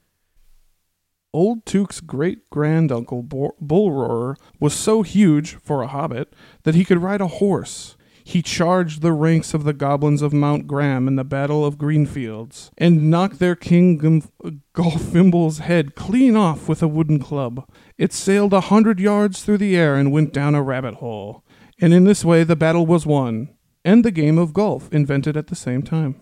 Old 1.32 1.64
Took's 1.68 2.02
great 2.02 2.50
granduncle 2.50 3.22
Bor- 3.22 3.54
Bullroarer 3.62 4.36
was 4.60 4.74
so 4.74 5.04
huge 5.04 5.54
for 5.58 5.84
a 5.84 5.88
hobbit 5.88 6.34
that 6.64 6.74
he 6.74 6.84
could 6.86 7.04
ride 7.04 7.22
a 7.22 7.28
horse. 7.28 7.96
He 8.24 8.42
charged 8.42 9.02
the 9.04 9.14
ranks 9.14 9.54
of 9.54 9.64
the 9.64 9.74
goblins 9.74 10.24
of 10.24 10.34
Mount 10.34 10.66
Gram 10.66 11.08
in 11.08 11.18
the 11.18 11.24
Battle 11.24 11.64
of 11.64 11.78
Greenfields 11.78 12.72
and 12.80 13.12
knocked 13.12 13.38
their 13.38 13.56
king 13.56 13.98
Gum- 13.98 14.24
Golfimbul's 14.74 15.60
head 15.70 15.94
clean 15.96 16.36
off 16.36 16.68
with 16.68 16.82
a 16.82 16.88
wooden 16.88 17.20
club. 17.20 17.68
It 17.98 18.14
sailed 18.14 18.54
a 18.54 18.62
hundred 18.62 19.00
yards 19.00 19.44
through 19.44 19.60
the 19.60 19.76
air 19.76 19.96
and 19.96 20.12
went 20.12 20.34
down 20.34 20.56
a 20.56 20.64
rabbit 20.64 20.96
hole. 20.96 21.44
And 21.80 21.94
in 21.94 22.04
this 22.04 22.24
way, 22.24 22.44
the 22.44 22.56
battle 22.56 22.86
was 22.86 23.06
won, 23.06 23.50
and 23.84 24.06
the 24.06 24.12
game 24.12 24.38
of 24.38 24.54
golf 24.54 24.92
invented 24.92 25.36
at 25.36 25.48
the 25.48 25.56
same 25.56 25.82
time. 25.82 26.16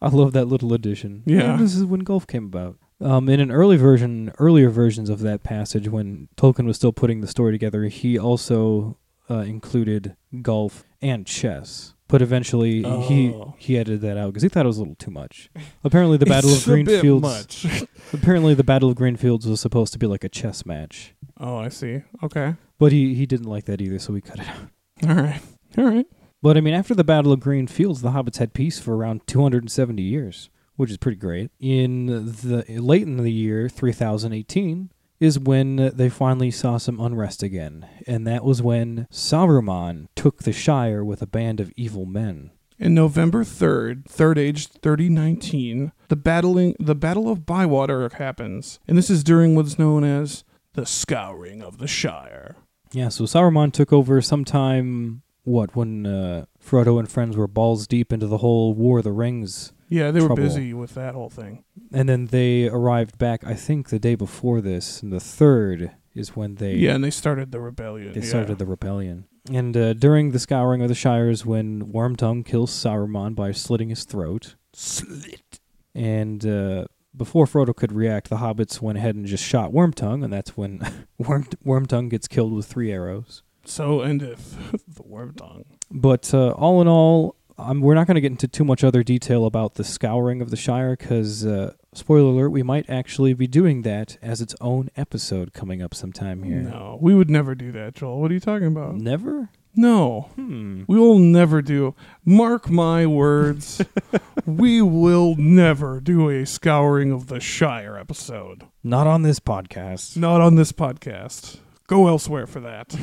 I 0.00 0.08
love 0.08 0.32
that 0.32 0.46
little 0.46 0.72
addition. 0.72 1.22
Yeah. 1.26 1.52
And 1.52 1.60
this 1.60 1.74
is 1.74 1.84
when 1.84 2.00
golf 2.00 2.26
came 2.26 2.44
about. 2.44 2.76
Um, 3.00 3.28
in 3.28 3.38
an 3.38 3.52
early 3.52 3.76
version, 3.76 4.32
earlier 4.38 4.70
versions 4.70 5.08
of 5.08 5.20
that 5.20 5.44
passage, 5.44 5.88
when 5.88 6.28
Tolkien 6.36 6.66
was 6.66 6.76
still 6.76 6.92
putting 6.92 7.20
the 7.20 7.28
story 7.28 7.52
together, 7.52 7.84
he 7.84 8.18
also 8.18 8.98
uh, 9.30 9.38
included 9.38 10.16
golf 10.42 10.84
and 11.00 11.26
chess. 11.26 11.94
But 12.08 12.22
eventually, 12.22 12.82
he 13.02 13.28
Oh. 13.30 13.54
he 13.58 13.76
edited 13.76 14.00
that 14.00 14.16
out 14.16 14.28
because 14.28 14.42
he 14.42 14.48
thought 14.48 14.64
it 14.64 14.68
was 14.68 14.78
a 14.78 14.80
little 14.80 14.94
too 14.94 15.10
much. 15.10 15.50
Apparently, 15.84 16.16
the 16.16 16.24
Battle 16.34 16.50
of 16.50 16.56
It's 16.56 16.66
a 16.66 16.70
bit 16.74 16.84
Greenfields. 16.86 17.22
much. 17.22 17.84
Apparently, 18.14 18.54
the 18.54 18.64
Battle 18.64 18.88
of 18.88 18.96
Greenfields 18.96 19.46
was 19.46 19.60
supposed 19.60 19.92
to 19.92 19.98
be 19.98 20.06
like 20.06 20.24
a 20.24 20.28
chess 20.28 20.64
match, 20.64 21.14
oh, 21.38 21.56
I 21.58 21.68
see. 21.68 22.02
Okay. 22.22 22.54
but 22.78 22.92
he 22.92 23.14
he 23.14 23.26
didn't 23.26 23.46
like 23.48 23.66
that 23.66 23.80
either, 23.82 23.98
so 23.98 24.12
we 24.14 24.20
cut 24.22 24.38
it 24.40 24.48
out. 24.48 25.08
All 25.08 25.22
right. 25.22 25.40
All 25.76 25.84
right. 25.84 26.06
But 26.40 26.56
I 26.56 26.60
mean, 26.60 26.72
after 26.74 26.94
the 26.94 27.04
Battle 27.04 27.32
of 27.32 27.40
Green 27.40 27.66
Fields, 27.66 28.00
the 28.00 28.10
hobbits 28.12 28.38
had 28.38 28.54
peace 28.54 28.78
for 28.78 28.96
around 28.96 29.26
270 29.26 30.00
years, 30.02 30.48
which 30.76 30.90
is 30.90 30.96
pretty 30.96 31.18
great. 31.18 31.50
In 31.60 32.06
the 32.06 32.64
late 32.80 33.02
in 33.02 33.16
the 33.18 33.30
year 33.32 33.68
3018 33.68 34.90
is 35.20 35.38
when 35.38 35.92
they 35.94 36.08
finally 36.08 36.50
saw 36.50 36.76
some 36.76 37.00
unrest 37.00 37.42
again, 37.42 37.88
and 38.06 38.26
that 38.26 38.44
was 38.44 38.62
when 38.62 39.06
Saruman 39.10 40.08
took 40.14 40.42
the 40.42 40.52
Shire 40.52 41.04
with 41.04 41.22
a 41.22 41.26
band 41.26 41.60
of 41.60 41.72
evil 41.76 42.06
men. 42.06 42.50
In 42.78 42.94
November 42.94 43.42
3rd, 43.42 44.06
Third 44.06 44.38
Age 44.38 44.68
3019, 44.68 45.90
the 46.06 46.16
battling 46.16 46.76
the 46.78 46.94
Battle 46.94 47.28
of 47.28 47.44
Bywater 47.44 48.08
happens, 48.14 48.78
and 48.86 48.96
this 48.96 49.10
is 49.10 49.24
during 49.24 49.56
what's 49.56 49.78
known 49.78 50.04
as 50.04 50.44
the 50.74 50.86
Scouring 50.86 51.60
of 51.60 51.78
the 51.78 51.88
Shire. 51.88 52.54
Yeah, 52.92 53.08
so 53.08 53.24
Saruman 53.24 53.72
took 53.72 53.92
over 53.92 54.22
sometime 54.22 55.22
what 55.42 55.74
when 55.74 56.06
uh, 56.06 56.44
Frodo 56.64 56.98
and 56.98 57.10
friends 57.10 57.36
were 57.36 57.48
balls 57.48 57.86
deep 57.86 58.12
into 58.12 58.26
the 58.26 58.38
whole 58.38 58.74
War 58.74 58.98
of 58.98 59.04
the 59.04 59.12
Rings 59.12 59.72
Yeah, 59.88 60.10
they 60.10 60.20
were 60.20 60.28
Trouble. 60.28 60.42
busy 60.44 60.74
with 60.74 60.94
that 60.94 61.14
whole 61.14 61.30
thing. 61.30 61.64
and 61.92 62.08
then 62.08 62.26
they 62.26 62.68
arrived 62.68 63.18
back 63.18 63.44
I 63.44 63.54
think 63.54 63.88
the 63.88 63.98
day 63.98 64.14
before 64.14 64.60
this 64.60 65.02
and 65.02 65.12
the 65.12 65.16
3rd 65.18 65.92
is 66.14 66.34
when 66.36 66.56
they 66.56 66.74
yeah, 66.74 66.94
and 66.94 67.02
they 67.04 67.10
started 67.10 67.52
the 67.52 67.60
rebellion. 67.60 68.12
They 68.12 68.20
yeah. 68.20 68.26
started 68.26 68.58
the 68.58 68.66
rebellion. 68.66 69.24
And 69.50 69.74
uh, 69.76 69.92
during 69.94 70.32
the 70.32 70.38
scouring 70.38 70.82
of 70.82 70.88
the 70.88 70.94
Shires, 70.94 71.46
when 71.46 71.90
Wormtongue 71.92 72.44
kills 72.44 72.70
Saruman 72.70 73.34
by 73.34 73.52
slitting 73.52 73.88
his 73.88 74.04
throat, 74.04 74.56
slit. 74.74 75.60
and 75.94 76.44
uh, 76.44 76.84
before 77.16 77.46
Frodo 77.46 77.74
could 77.74 77.92
react, 77.92 78.28
the 78.28 78.36
hobbits 78.36 78.82
went 78.82 78.98
ahead 78.98 79.14
and 79.14 79.24
just 79.26 79.42
shot 79.44 79.72
Wormtongue, 79.72 80.22
and 80.22 80.30
that's 80.32 80.54
when 80.56 80.80
Worm- 81.18 81.48
Wormtongue 81.64 82.10
gets 82.10 82.28
killed 82.28 82.52
with 82.52 82.66
three 82.66 82.92
arrows. 82.92 83.42
So 83.64 84.00
endeth 84.02 84.56
the 84.88 85.02
worm 85.02 85.34
tongue. 85.34 85.64
But 85.90 86.32
uh, 86.34 86.50
all 86.50 86.80
in 86.82 86.88
all, 86.88 87.36
um, 87.58 87.80
we're 87.80 87.94
not 87.94 88.06
going 88.06 88.14
to 88.14 88.20
get 88.20 88.30
into 88.32 88.48
too 88.48 88.64
much 88.64 88.84
other 88.84 89.02
detail 89.02 89.44
about 89.46 89.74
the 89.74 89.84
scouring 89.84 90.40
of 90.40 90.50
the 90.50 90.56
Shire, 90.56 90.96
because, 90.96 91.44
uh, 91.44 91.74
spoiler 91.92 92.30
alert, 92.30 92.50
we 92.50 92.62
might 92.62 92.88
actually 92.88 93.34
be 93.34 93.46
doing 93.46 93.82
that 93.82 94.16
as 94.22 94.40
its 94.40 94.54
own 94.60 94.90
episode 94.96 95.52
coming 95.52 95.82
up 95.82 95.94
sometime 95.94 96.42
here. 96.44 96.62
No, 96.62 96.98
we 97.00 97.14
would 97.14 97.30
never 97.30 97.54
do 97.54 97.72
that, 97.72 97.94
Joel. 97.94 98.20
What 98.20 98.30
are 98.30 98.34
you 98.34 98.40
talking 98.40 98.68
about? 98.68 98.94
Never? 98.96 99.50
No, 99.74 100.22
Hmm. 100.34 100.82
we 100.88 100.98
will 100.98 101.18
never 101.18 101.62
do. 101.62 101.94
Mark 102.24 102.68
my 102.68 103.06
words. 103.06 103.80
we 104.46 104.82
will 104.82 105.36
never 105.36 106.00
do 106.00 106.28
a 106.30 106.44
Scouring 106.46 107.12
of 107.12 107.28
the 107.28 107.38
Shire 107.38 107.96
episode. 107.96 108.64
Not 108.82 109.06
on 109.06 109.22
this 109.22 109.38
podcast. 109.38 110.16
Not 110.16 110.40
on 110.40 110.56
this 110.56 110.72
podcast. 110.72 111.58
Go 111.86 112.08
elsewhere 112.08 112.46
for 112.46 112.60
that. 112.60 112.96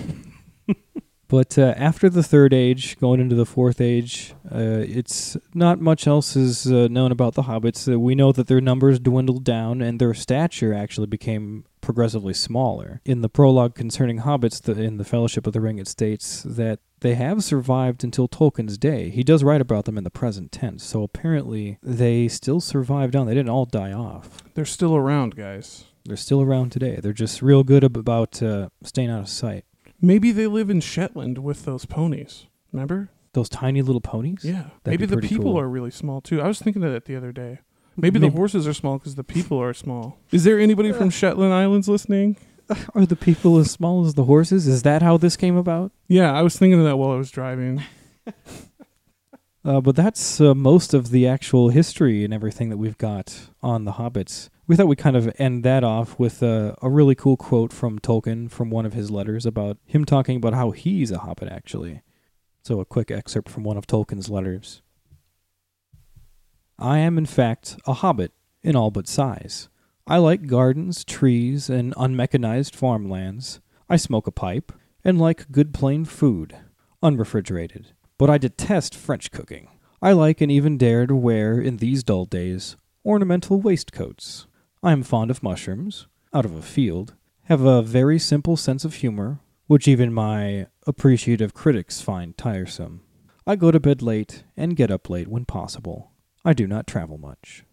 But 1.28 1.58
uh, 1.58 1.74
after 1.76 2.10
the 2.10 2.24
third 2.24 2.54
age, 2.54 3.00
going 3.00 3.20
into 3.20 3.36
the 3.36 3.46
fourth 3.46 3.82
age, 3.82 4.34
uh, 4.52 4.84
it's 4.88 5.36
not 5.54 5.80
much 5.80 6.06
else 6.06 6.36
is 6.36 6.72
uh, 6.72 6.88
known 6.90 7.12
about 7.12 7.34
the 7.34 7.44
hobbits. 7.44 7.92
Uh, 7.92 8.00
we 8.00 8.16
know 8.16 8.32
that 8.32 8.48
their 8.48 8.62
numbers 8.62 9.00
dwindled 9.00 9.44
down 9.44 9.82
and 9.82 10.00
their 10.00 10.14
stature 10.14 10.74
actually 10.74 11.08
became 11.08 11.66
progressively 11.82 12.34
smaller. 12.34 13.02
In 13.06 13.22
the 13.22 13.30
prologue 13.30 13.76
concerning 13.76 14.20
hobbits 14.20 14.62
the, 14.62 14.80
in 14.82 14.98
the 14.98 15.04
Fellowship 15.04 15.48
of 15.48 15.54
the 15.54 15.62
Ring, 15.62 15.80
it 15.80 15.88
states 15.88 16.44
that 16.44 16.80
they 17.02 17.16
have 17.16 17.44
survived 17.44 18.04
until 18.04 18.28
Tolkien's 18.28 18.78
day. 18.78 19.10
He 19.10 19.24
does 19.24 19.44
write 19.44 19.62
about 19.62 19.86
them 19.86 19.98
in 19.98 20.04
the 20.04 20.10
present 20.10 20.52
tense, 20.52 20.84
so 20.84 21.04
apparently 21.04 21.78
they 21.84 22.28
still 22.28 22.60
survived 22.60 23.16
on. 23.16 23.28
They 23.28 23.34
didn't 23.34 23.50
all 23.50 23.66
die 23.66 23.92
off. 23.92 24.44
They're 24.56 24.66
still 24.66 24.96
around, 24.96 25.36
guys. 25.36 25.86
They're 26.06 26.18
still 26.18 26.42
around 26.42 26.72
today. 26.72 27.00
They're 27.02 27.14
just 27.14 27.42
real 27.42 27.64
good 27.64 27.84
ab- 27.84 27.98
about 27.98 28.42
uh, 28.42 28.70
staying 28.84 29.10
out 29.10 29.22
of 29.22 29.30
sight. 29.30 29.66
Maybe 30.06 30.32
they 30.32 30.48
live 30.48 30.70
in 30.70 30.82
Shetland 30.82 31.40
with 31.40 31.66
those 31.66 31.86
ponies. 31.86 32.46
Remember? 32.72 33.10
Those 33.34 33.50
tiny 33.50 33.82
little 33.82 34.02
ponies? 34.02 34.44
Yeah. 34.44 34.70
That'd 34.84 35.00
Maybe 35.00 35.06
the 35.06 35.18
people 35.18 35.54
cool. 35.54 35.60
are 35.60 35.68
really 35.68 35.92
small 35.92 36.22
too. 36.22 36.42
I 36.42 36.48
was 36.48 36.60
thinking 36.60 36.84
of 36.84 36.92
that 36.94 37.06
the 37.06 37.16
other 37.16 37.32
day. 37.32 37.60
Maybe, 37.98 38.20
the 38.20 38.30
horses 38.30 38.68
are 38.68 38.74
small 38.74 38.98
because 38.98 39.16
the 39.16 39.24
people 39.24 39.58
are 39.58 39.74
small. 39.74 40.20
Is 40.32 40.44
there 40.44 40.60
anybody 40.60 40.92
from 40.92 41.10
Shetland 41.10 41.54
Islands 41.54 41.88
listening? 41.88 42.36
Are 42.96 43.06
the 43.06 43.16
people 43.16 43.58
as 43.58 43.72
small 43.72 44.06
as 44.06 44.16
the 44.16 44.26
horses? 44.26 44.68
Is 44.68 44.84
that 44.84 45.02
how 45.02 45.16
this 45.16 45.38
came 45.38 45.56
about? 45.56 45.94
Yeah, 46.10 46.34
I 46.34 46.42
was 46.42 46.58
thinking 46.58 46.80
of 46.80 46.86
that 46.86 46.98
while 46.98 47.12
I 47.12 47.16
was 47.16 47.32
driving. 47.32 47.84
Uh, 49.64 49.82
but 49.82 49.96
that's 49.96 50.40
uh, 50.40 50.54
most 50.54 50.94
of 50.94 51.10
the 51.10 51.28
actual 51.28 51.70
history 51.70 52.24
and 52.24 52.32
everything 52.32 52.70
that 52.70 52.78
we've 52.78 53.00
got 53.00 53.50
on 53.64 53.84
the 53.84 53.94
Hobbits. 53.94 54.50
We 54.68 54.76
thought 54.76 54.88
we'd 54.88 54.98
kind 54.98 55.16
of 55.16 55.32
end 55.38 55.64
that 55.64 55.84
off 55.84 56.18
with 56.18 56.42
uh, 56.42 56.74
a 56.82 56.90
really 56.90 57.14
cool 57.14 57.38
quote 57.38 57.72
from 57.72 58.00
Tolkien 58.00 58.50
from 58.50 58.72
one 58.72 58.86
of 58.86 58.94
his 58.94 59.12
letters 59.12 59.46
about 59.46 59.78
him 59.86 60.06
talking 60.06 60.38
about 60.38 60.56
how 60.56 60.72
he's 60.72 61.12
a 61.12 61.20
Hobbit, 61.20 61.50
actually. 61.50 62.02
So, 62.64 62.80
a 62.80 62.86
quick 62.86 63.12
excerpt 63.12 63.48
from 63.48 63.64
one 63.64 63.78
of 63.78 63.86
Tolkien's 63.86 64.28
letters. 64.28 64.82
I 66.80 66.98
am, 66.98 67.20
in 67.20 67.28
fact, 67.28 67.78
a 67.86 67.94
Hobbit 67.94 68.32
in 68.64 68.76
all 68.76 68.90
but 68.90 69.08
size. 69.08 69.70
I 70.08 70.18
like 70.18 70.48
gardens, 70.48 71.06
trees, 71.06 71.70
and 71.70 71.94
unmechanized 71.96 72.76
farmlands. 72.76 73.60
I 73.88 73.98
smoke 73.98 74.26
a 74.26 74.32
pipe 74.32 74.72
and 75.04 75.20
like 75.20 75.52
good 75.52 75.74
plain 75.74 76.06
food, 76.06 76.58
unrefrigerated. 77.04 77.94
But 78.18 78.32
I 78.32 78.40
detest 78.40 78.96
French 78.96 79.32
cooking. 79.32 79.70
I 80.02 80.14
like 80.14 80.42
and 80.42 80.52
even 80.52 80.78
dare 80.78 81.06
to 81.06 81.16
wear, 81.16 81.60
in 81.60 81.78
these 81.78 82.04
dull 82.04 82.26
days, 82.26 82.78
ornamental 83.06 83.62
waistcoats. 83.62 84.48
I 84.86 84.92
am 84.92 85.02
fond 85.02 85.32
of 85.32 85.42
mushrooms, 85.42 86.06
out 86.32 86.46
of 86.46 86.54
a 86.54 86.62
field, 86.62 87.16
have 87.46 87.62
a 87.62 87.82
very 87.82 88.20
simple 88.20 88.56
sense 88.56 88.86
of 88.86 88.94
humor, 88.94 89.40
which 89.66 89.88
even 89.88 90.14
my 90.14 90.68
appreciative 90.86 91.56
critics 91.56 92.02
find 92.02 92.38
tiresome. 92.38 93.02
I 93.48 93.56
go 93.56 93.72
to 93.72 93.80
bed 93.80 94.04
late 94.04 94.44
and 94.56 94.76
get 94.76 94.92
up 94.92 95.10
late 95.10 95.28
when 95.28 95.46
possible. 95.46 96.12
I 96.46 96.54
do 96.54 96.68
not 96.68 96.86
travel 96.86 97.18
much. 97.18 97.66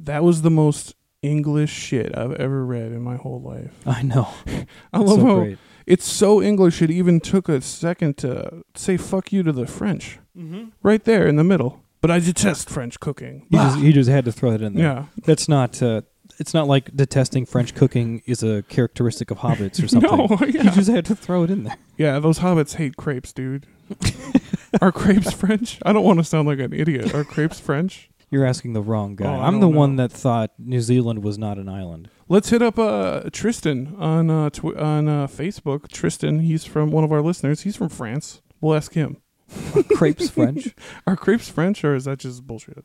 That 0.00 0.24
was 0.24 0.42
the 0.42 0.50
most 0.50 0.96
English 1.22 1.70
shit 1.70 2.18
I've 2.18 2.32
ever 2.32 2.66
read 2.66 2.90
in 2.90 3.02
my 3.02 3.14
whole 3.14 3.40
life. 3.40 3.74
I 3.86 4.02
know. 4.02 4.28
I 4.92 4.98
love 4.98 5.20
so 5.20 5.26
how 5.26 5.34
great. 5.36 5.58
it's 5.86 6.06
so 6.06 6.42
English 6.42 6.82
it 6.82 6.90
even 6.90 7.20
took 7.20 7.48
a 7.48 7.60
second 7.60 8.16
to 8.18 8.64
say 8.74 8.96
fuck 8.96 9.32
you 9.32 9.44
to 9.44 9.52
the 9.52 9.66
French. 9.68 10.18
Mm-hmm. 10.36 10.70
Right 10.82 11.04
there 11.04 11.28
in 11.28 11.36
the 11.36 11.44
middle. 11.44 11.84
But 12.00 12.10
I 12.10 12.18
detest 12.18 12.68
French 12.68 13.00
cooking. 13.00 13.46
He 13.50 13.56
just, 13.56 13.78
he 13.78 13.92
just 13.92 14.10
had 14.10 14.24
to 14.26 14.32
throw 14.32 14.50
that 14.50 14.62
in 14.62 14.74
there. 14.74 14.84
yeah. 14.84 15.04
That's 15.24 15.48
not. 15.48 15.80
Uh, 15.82 16.02
it's 16.38 16.52
not 16.54 16.66
like 16.68 16.94
detesting 16.96 17.46
French 17.46 17.74
cooking 17.74 18.22
is 18.26 18.42
a 18.42 18.62
characteristic 18.64 19.30
of 19.30 19.38
hobbits 19.38 19.82
or 19.82 19.88
something. 19.88 20.10
No, 20.10 20.28
yeah. 20.46 20.70
just 20.74 20.90
had 20.90 21.04
to 21.06 21.16
throw 21.16 21.42
it 21.44 21.50
in 21.50 21.64
there. 21.64 21.76
yeah, 21.96 22.18
those 22.18 22.38
hobbits 22.40 22.74
hate 22.76 22.96
crepes, 22.96 23.32
dude. 23.32 23.66
Are 24.80 24.92
crepes 24.92 25.32
French? 25.40 25.78
I 25.84 25.92
don't 25.92 26.04
want 26.04 26.18
to 26.18 26.24
sound 26.24 26.48
like 26.48 26.58
an 26.58 26.72
idiot. 26.72 27.14
Are 27.14 27.24
crepes 27.24 27.60
French? 27.60 28.10
You're 28.30 28.44
asking 28.44 28.72
the 28.72 28.82
wrong 28.82 29.14
guy. 29.14 29.24
Oh, 29.26 29.40
I'm 29.40 29.60
the 29.60 29.68
don't 29.68 29.76
one 29.76 29.96
that 29.96 30.10
thought 30.10 30.50
New 30.58 30.80
Zealand 30.80 31.22
was 31.22 31.38
not 31.38 31.58
an 31.58 31.68
island. 31.68 32.10
Let's 32.28 32.50
hit 32.50 32.60
up 32.60 32.76
uh, 32.76 33.30
Tristan 33.32 33.94
on 33.98 34.28
uh, 34.30 34.50
tw- 34.50 34.76
on 34.76 35.08
uh, 35.08 35.26
Facebook. 35.28 35.88
Tristan, 35.88 36.40
he's 36.40 36.64
from 36.64 36.90
one 36.90 37.04
of 37.04 37.12
our 37.12 37.22
listeners. 37.22 37.60
He's 37.60 37.76
from 37.76 37.88
France. 37.88 38.42
We'll 38.60 38.74
ask 38.74 38.94
him. 38.94 39.18
Crepes 39.94 40.28
French. 40.28 40.74
Are 41.06 41.16
crepes 41.16 41.48
French 41.48 41.84
or 41.84 41.94
is 41.94 42.06
that 42.06 42.18
just 42.18 42.44
bullshit? 42.48 42.84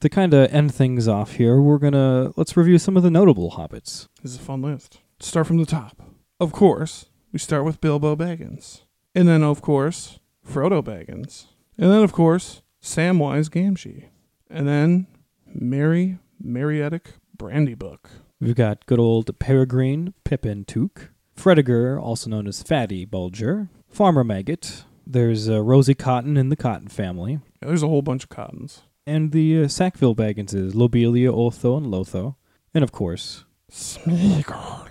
To 0.00 0.08
kind 0.08 0.32
of 0.32 0.52
end 0.52 0.72
things 0.72 1.08
off 1.08 1.32
here, 1.32 1.60
we're 1.60 1.78
gonna 1.78 2.32
let's 2.36 2.56
review 2.56 2.78
some 2.78 2.96
of 2.96 3.02
the 3.02 3.10
notable 3.10 3.52
hobbits. 3.52 4.06
This 4.22 4.32
is 4.32 4.36
a 4.36 4.40
fun 4.40 4.62
list. 4.62 5.00
Start 5.18 5.48
from 5.48 5.56
the 5.56 5.66
top. 5.66 6.00
Of 6.38 6.52
course, 6.52 7.06
we 7.32 7.40
start 7.40 7.64
with 7.64 7.80
Bilbo 7.80 8.14
Baggins. 8.14 8.82
And 9.14 9.26
then, 9.26 9.42
of 9.42 9.60
course, 9.60 10.20
Frodo 10.46 10.82
Baggins. 10.82 11.46
And 11.76 11.90
then, 11.90 12.04
of 12.04 12.12
course, 12.12 12.62
Samwise 12.80 13.48
Gamgee. 13.48 14.04
And 14.48 14.68
then, 14.68 15.08
Merry 15.46 16.18
Meriadoc 16.40 17.14
Brandybuck. 17.36 17.98
We've 18.40 18.54
got 18.54 18.86
good 18.86 19.00
old 19.00 19.36
Peregrine 19.40 20.14
Pippin 20.22 20.64
Took, 20.64 21.10
Fredegar, 21.36 22.00
also 22.00 22.30
known 22.30 22.46
as 22.46 22.62
Fatty 22.62 23.04
Bolger, 23.04 23.68
Farmer 23.88 24.22
Maggot. 24.22 24.84
There's 25.04 25.48
uh, 25.48 25.60
Rosie 25.62 25.94
Cotton 25.94 26.36
in 26.36 26.50
the 26.50 26.56
Cotton 26.56 26.88
family, 26.88 27.40
Yeah, 27.60 27.68
there's 27.68 27.82
a 27.82 27.88
whole 27.88 28.02
bunch 28.02 28.22
of 28.24 28.28
cottons. 28.28 28.82
And 29.08 29.32
the 29.32 29.62
uh, 29.64 29.68
Sackville 29.68 30.14
Bagginses, 30.14 30.74
Lobelia, 30.74 31.32
Otho, 31.32 31.78
and 31.78 31.86
Lotho, 31.86 32.34
and 32.74 32.84
of 32.84 32.92
course, 32.92 33.46
Smeagol. 33.72 34.86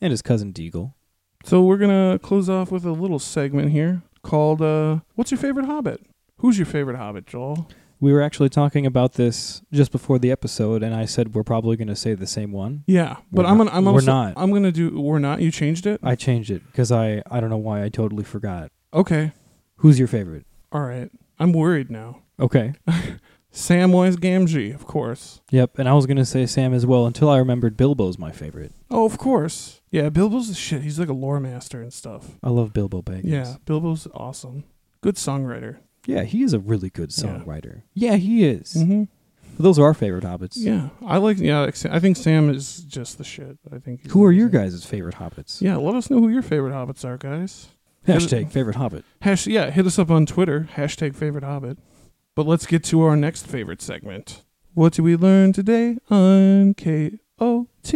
and 0.00 0.10
his 0.10 0.22
cousin 0.22 0.54
Deagol. 0.54 0.94
So 1.44 1.62
we're 1.62 1.76
gonna 1.76 2.18
close 2.18 2.48
off 2.48 2.72
with 2.72 2.86
a 2.86 2.92
little 2.92 3.18
segment 3.18 3.72
here 3.72 4.00
called 4.22 4.62
uh, 4.62 5.00
"What's 5.16 5.30
your 5.30 5.36
favorite 5.38 5.66
Hobbit?" 5.66 6.00
Who's 6.38 6.56
your 6.56 6.64
favorite 6.64 6.96
Hobbit, 6.96 7.26
Joel? 7.26 7.68
We 8.00 8.10
were 8.10 8.22
actually 8.22 8.48
talking 8.48 8.86
about 8.86 9.14
this 9.14 9.60
just 9.70 9.92
before 9.92 10.18
the 10.18 10.30
episode, 10.30 10.82
and 10.82 10.94
I 10.94 11.04
said 11.04 11.34
we're 11.34 11.42
probably 11.42 11.76
going 11.76 11.88
to 11.88 11.96
say 11.96 12.14
the 12.14 12.26
same 12.28 12.52
one. 12.52 12.84
Yeah, 12.86 13.16
but 13.30 13.44
We're 13.44 13.50
I'm 13.50 13.58
gonna 13.58 13.70
I'm 13.70 13.84
we're 13.84 14.00
not. 14.00 14.32
I'm 14.36 14.50
gonna 14.50 14.72
do. 14.72 14.98
We're 14.98 15.18
not. 15.18 15.42
You 15.42 15.50
changed 15.50 15.84
it. 15.86 16.00
I 16.02 16.14
changed 16.14 16.50
it 16.50 16.62
because 16.66 16.90
I 16.90 17.22
I 17.30 17.40
don't 17.40 17.50
know 17.50 17.58
why 17.58 17.84
I 17.84 17.90
totally 17.90 18.24
forgot. 18.24 18.72
Okay. 18.94 19.32
Who's 19.76 19.98
your 19.98 20.08
favorite? 20.08 20.46
All 20.72 20.80
right. 20.80 21.10
I'm 21.38 21.52
worried 21.52 21.90
now. 21.90 22.22
Okay. 22.40 22.74
Samwise 23.52 24.16
Gamgee, 24.16 24.74
of 24.74 24.86
course. 24.86 25.40
Yep, 25.50 25.78
and 25.78 25.88
I 25.88 25.94
was 25.94 26.06
going 26.06 26.18
to 26.18 26.24
say 26.24 26.46
Sam 26.46 26.74
as 26.74 26.86
well 26.86 27.06
until 27.06 27.28
I 27.30 27.38
remembered 27.38 27.76
Bilbo's 27.76 28.18
my 28.18 28.30
favorite. 28.30 28.72
Oh, 28.90 29.04
of 29.04 29.18
course. 29.18 29.80
Yeah, 29.90 30.10
Bilbo's 30.10 30.48
the 30.48 30.54
shit. 30.54 30.82
He's 30.82 30.98
like 30.98 31.08
a 31.08 31.14
lore 31.14 31.40
master 31.40 31.80
and 31.80 31.92
stuff. 31.92 32.36
I 32.42 32.50
love 32.50 32.72
Bilbo 32.72 33.02
Baggins. 33.02 33.24
Yeah, 33.24 33.56
Bilbo's 33.64 34.06
awesome. 34.14 34.64
Good 35.00 35.16
songwriter. 35.16 35.78
Yeah, 36.06 36.22
he 36.24 36.42
is 36.42 36.52
a 36.52 36.58
really 36.58 36.90
good 36.90 37.10
songwriter. 37.10 37.82
Yeah, 37.94 38.16
he 38.16 38.44
is. 38.46 38.74
Mm-hmm. 38.74 39.04
Those 39.58 39.78
are 39.78 39.84
our 39.86 39.94
favorite 39.94 40.24
hobbits. 40.24 40.52
Yeah, 40.54 40.90
I 41.04 41.18
like. 41.18 41.38
Yeah, 41.38 41.68
I 41.90 41.98
think 41.98 42.16
Sam 42.16 42.48
is 42.48 42.84
just 42.84 43.18
the 43.18 43.24
shit. 43.24 43.58
I 43.72 43.78
think. 43.78 44.08
Who 44.10 44.24
are 44.24 44.30
your 44.30 44.48
guys' 44.48 44.84
favorite 44.84 45.16
hobbits? 45.16 45.60
Yeah, 45.60 45.76
let 45.76 45.96
us 45.96 46.10
know 46.10 46.20
who 46.20 46.28
your 46.28 46.42
favorite 46.42 46.72
hobbits 46.72 47.04
are, 47.04 47.16
guys. 47.16 47.68
Hashtag 48.06 48.52
favorite 48.52 48.76
hobbit. 48.76 49.04
Hash, 49.20 49.46
yeah, 49.46 49.70
hit 49.70 49.84
us 49.84 49.98
up 49.98 50.10
on 50.10 50.26
Twitter. 50.26 50.68
Hashtag 50.76 51.16
favorite 51.16 51.44
hobbit. 51.44 51.76
But 52.38 52.46
let's 52.46 52.66
get 52.66 52.84
to 52.84 53.02
our 53.02 53.16
next 53.16 53.48
favorite 53.48 53.82
segment. 53.82 54.44
What 54.72 54.92
did 54.92 55.02
we 55.02 55.16
learn 55.16 55.52
today 55.52 55.98
on 56.08 56.72
KOT? 56.74 57.92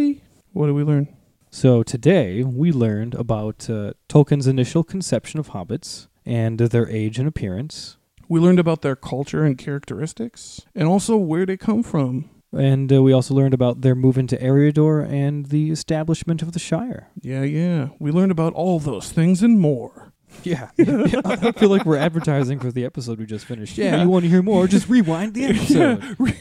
What 0.53 0.67
did 0.67 0.73
we 0.73 0.83
learn? 0.83 1.17
So 1.51 1.85
today 1.85 2.43
we 2.43 2.73
learned 2.73 3.15
about 3.15 3.71
uh, 3.71 3.93
Tolkien's 4.09 4.49
initial 4.49 4.83
conception 4.83 5.39
of 5.39 5.51
hobbits 5.51 6.09
and 6.27 6.59
their 6.59 6.89
age 6.89 7.21
and 7.21 7.29
appearance. 7.29 7.99
We 8.29 8.41
learned 8.41 8.59
about 8.59 8.83
their 8.83 8.97
culture 8.97 9.45
and 9.45 9.57
characteristics, 9.57 10.63
and 10.75 10.89
also 10.89 11.17
where 11.17 11.47
they 11.47 11.57
come 11.57 11.85
from. 11.85 12.29
And 12.53 12.93
uh, 12.93 13.01
we 13.01 13.13
also 13.13 13.35
learned 13.35 13.55
about 13.55 13.83
their 13.83 13.95
move 13.95 14.19
into 14.19 14.37
Eriador 14.37 15.09
and 15.09 15.47
the 15.47 15.71
establishment 15.71 16.43
of 16.43 16.51
the 16.51 16.59
Shire. 16.59 17.11
Yeah, 17.21 17.45
yeah. 17.45 17.91
We 18.01 18.11
learned 18.11 18.33
about 18.33 18.55
all 18.55 18.81
those 18.81 19.13
things 19.13 19.41
and 19.41 19.61
more. 19.61 20.12
Yeah. 20.45 20.71
I 21.25 21.53
feel 21.53 21.69
like 21.69 21.85
we're 21.85 21.97
advertising 21.97 22.59
for 22.59 22.73
the 22.73 22.85
episode 22.85 23.19
we 23.19 23.27
just 23.27 23.45
finished. 23.45 23.79
Yeah, 23.79 24.03
you 24.03 24.09
want 24.09 24.25
to 24.25 24.29
hear 24.29 24.43
more? 24.43 24.67
Just 24.67 24.89
rewind 24.89 25.35
the 25.35 25.45
episode. 25.47 26.37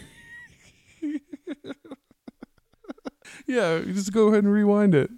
Yeah, 3.47 3.79
just 3.79 4.13
go 4.13 4.27
ahead 4.29 4.43
and 4.43 4.53
rewind 4.53 4.95
it. 4.95 5.09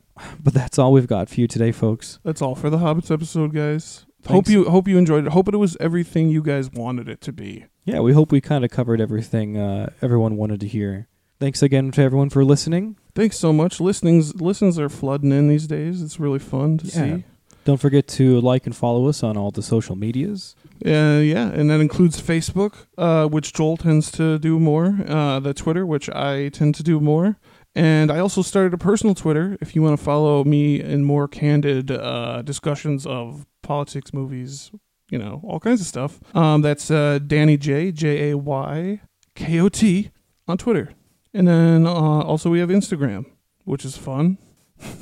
But 0.42 0.54
that's 0.54 0.80
all 0.80 0.92
we've 0.92 1.08
got 1.08 1.30
for 1.30 1.40
you 1.40 1.48
today, 1.48 1.72
folks. 1.72 2.20
That's 2.24 2.42
all 2.42 2.56
for 2.56 2.70
the 2.70 2.78
Hobbits 2.78 3.12
episode, 3.12 3.54
guys. 3.54 4.06
Hope 4.28 4.48
you 4.48 4.70
hope 4.70 4.88
you 4.88 4.98
enjoyed 4.98 5.26
it. 5.28 5.34
Hope 5.34 5.48
it 5.50 5.58
was 5.58 5.76
everything 5.80 6.30
you 6.30 6.42
guys 6.42 6.72
wanted 6.72 7.10
it 7.10 7.20
to 7.22 7.34
be. 7.34 7.66
Yeah, 7.86 8.00
we 8.00 8.14
hope 8.14 8.32
we 8.32 8.40
kind 8.42 8.64
of 8.64 8.72
covered 8.72 9.02
everything 9.02 9.58
uh, 9.58 9.92
everyone 10.02 10.38
wanted 10.38 10.62
to 10.62 10.68
hear. 10.68 11.08
Thanks 11.40 11.62
again 11.62 11.92
to 11.92 12.02
everyone 12.02 12.30
for 12.30 12.46
listening. 12.46 12.96
Thanks 13.16 13.38
so 13.38 13.52
much. 13.52 13.82
Listenings 13.82 14.36
listens 14.42 14.80
are 14.80 14.88
flooding 14.90 15.32
in 15.32 15.50
these 15.50 15.68
days. 15.68 16.02
It's 16.02 16.20
really 16.20 16.40
fun 16.40 16.78
to 16.80 16.86
Yeah. 16.88 16.92
see. 17.18 17.24
Don't 17.66 17.80
forget 17.80 18.08
to 18.10 18.42
like 18.42 18.66
and 18.66 18.76
follow 18.76 19.08
us 19.08 19.24
on 19.24 19.38
all 19.38 19.52
the 19.52 19.64
social 19.64 19.96
medias. 19.96 20.56
Uh, 20.86 21.22
yeah, 21.24 21.48
and 21.48 21.70
that 21.70 21.80
includes 21.80 22.22
Facebook, 22.22 22.88
uh, 22.98 23.26
which 23.28 23.54
Joel 23.54 23.78
tends 23.78 24.12
to 24.12 24.38
do 24.38 24.60
more. 24.60 24.98
Uh, 25.08 25.40
the 25.40 25.54
Twitter, 25.54 25.86
which 25.86 26.10
I 26.10 26.50
tend 26.50 26.76
to 26.76 26.84
do 26.84 27.00
more. 27.00 27.38
And 27.76 28.12
I 28.12 28.20
also 28.20 28.42
started 28.42 28.74
a 28.74 28.78
personal 28.78 29.16
Twitter 29.16 29.58
if 29.62 29.76
you 29.76 29.82
want 29.82 29.98
to 29.98 30.04
follow 30.04 30.44
me 30.44 30.80
in 30.80 31.04
more 31.04 31.28
candid 31.28 31.90
uh, 31.90 32.42
discussions 32.44 33.06
of 33.06 33.48
politics, 33.62 34.14
movies, 34.14 34.72
you 35.10 35.18
know, 35.18 35.42
all 35.44 35.60
kinds 35.60 35.82
of 35.82 35.88
stuff. 35.88 36.20
Um, 36.36 36.62
that's 36.62 36.92
uh, 36.92 37.20
Danny 37.26 37.58
J, 37.58 37.92
J 37.92 38.32
A 38.32 38.38
Y 38.38 39.02
K 39.36 39.60
O 39.60 39.70
T 39.70 40.12
on 40.48 40.58
Twitter. 40.58 40.92
And 41.34 41.48
then 41.48 41.88
uh, 41.88 41.92
also 41.92 42.50
we 42.50 42.60
have 42.60 42.70
Instagram, 42.70 43.26
which 43.64 43.86
is 43.86 43.98
fun. 43.98 44.38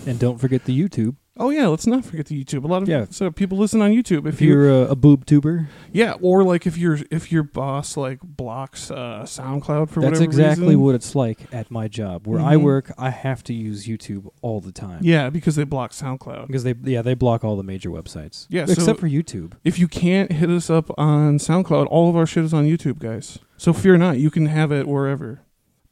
And 0.05 0.19
don't 0.19 0.37
forget 0.37 0.65
the 0.65 0.79
YouTube. 0.79 1.15
Oh 1.37 1.49
yeah, 1.49 1.67
let's 1.67 1.87
not 1.87 2.03
forget 2.03 2.25
the 2.25 2.43
YouTube. 2.43 2.65
A 2.65 2.67
lot 2.67 2.83
of 2.83 2.89
Yeah. 2.89 3.05
so 3.09 3.31
people 3.31 3.57
listen 3.57 3.81
on 3.81 3.91
YouTube. 3.91 4.27
If 4.27 4.35
If, 4.35 4.41
you 4.41 4.49
you're 4.49 4.69
a, 4.69 4.89
a 4.91 4.95
boob 4.97 5.25
tuber, 5.25 5.69
yeah, 5.93 6.15
or 6.21 6.43
like 6.43 6.67
if 6.67 6.77
your 6.77 6.99
if 7.09 7.31
your 7.31 7.43
boss 7.43 7.95
like 7.95 8.19
blocks 8.21 8.91
uh, 8.91 9.21
SoundCloud 9.23 9.89
for 9.89 10.01
whatever. 10.01 10.01
that's 10.01 10.01
whatever 10.19 10.23
exactly 10.25 10.65
reason. 10.67 10.81
what 10.81 10.95
it's 10.95 11.15
like 11.15 11.39
at 11.53 11.71
my 11.71 11.87
job. 11.87 12.27
Where 12.27 12.41
I 12.41 12.55
Mhm. 12.55 12.63
work, 12.63 12.91
I 12.97 13.11
have 13.11 13.43
to 13.45 13.53
use 13.53 13.87
YouTube 13.87 14.29
all 14.41 14.59
the 14.59 14.73
time. 14.73 14.99
Yeah, 15.03 15.29
because 15.29 15.55
they 15.55 15.63
block 15.63 15.91
SoundCloud. 15.93 16.47
Because 16.47 16.63
they 16.65 16.75
yeah, 16.83 17.01
they 17.01 17.13
block 17.13 17.45
all 17.45 17.55
the 17.55 17.63
major 17.63 17.89
websites. 17.89 18.45
Yeah, 18.49 18.63
Except 18.63 18.81
so- 18.81 18.93
for 18.95 19.07
YouTube. 19.07 19.53
If 19.63 19.79
you 19.79 19.87
can't 19.87 20.33
hit 20.33 20.49
us 20.49 20.69
up 20.69 20.91
on 20.97 21.37
SoundCloud, 21.37 21.87
all 21.89 22.09
of 22.09 22.15
our 22.17 22.25
shit 22.25 22.43
is 22.43 22.53
on 22.53 22.65
YouTube, 22.65 22.99
guys. 22.99 23.39
So 23.55 23.71
fear 23.71 23.95
not, 23.97 24.17
you 24.19 24.31
can 24.31 24.47
have 24.47 24.71
it 24.73 24.85
wherever. 24.85 25.41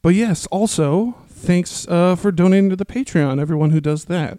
But 0.02 0.10
yes, 0.10 0.46
also 0.48 1.14
thanks 1.28 1.88
uh, 1.88 2.14
for 2.14 2.30
donating 2.30 2.68
to 2.70 2.76
the 2.76 2.84
Patreon. 2.86 3.40
Everyone 3.40 3.70
who 3.70 3.80
does 3.80 4.04
that. 4.04 4.38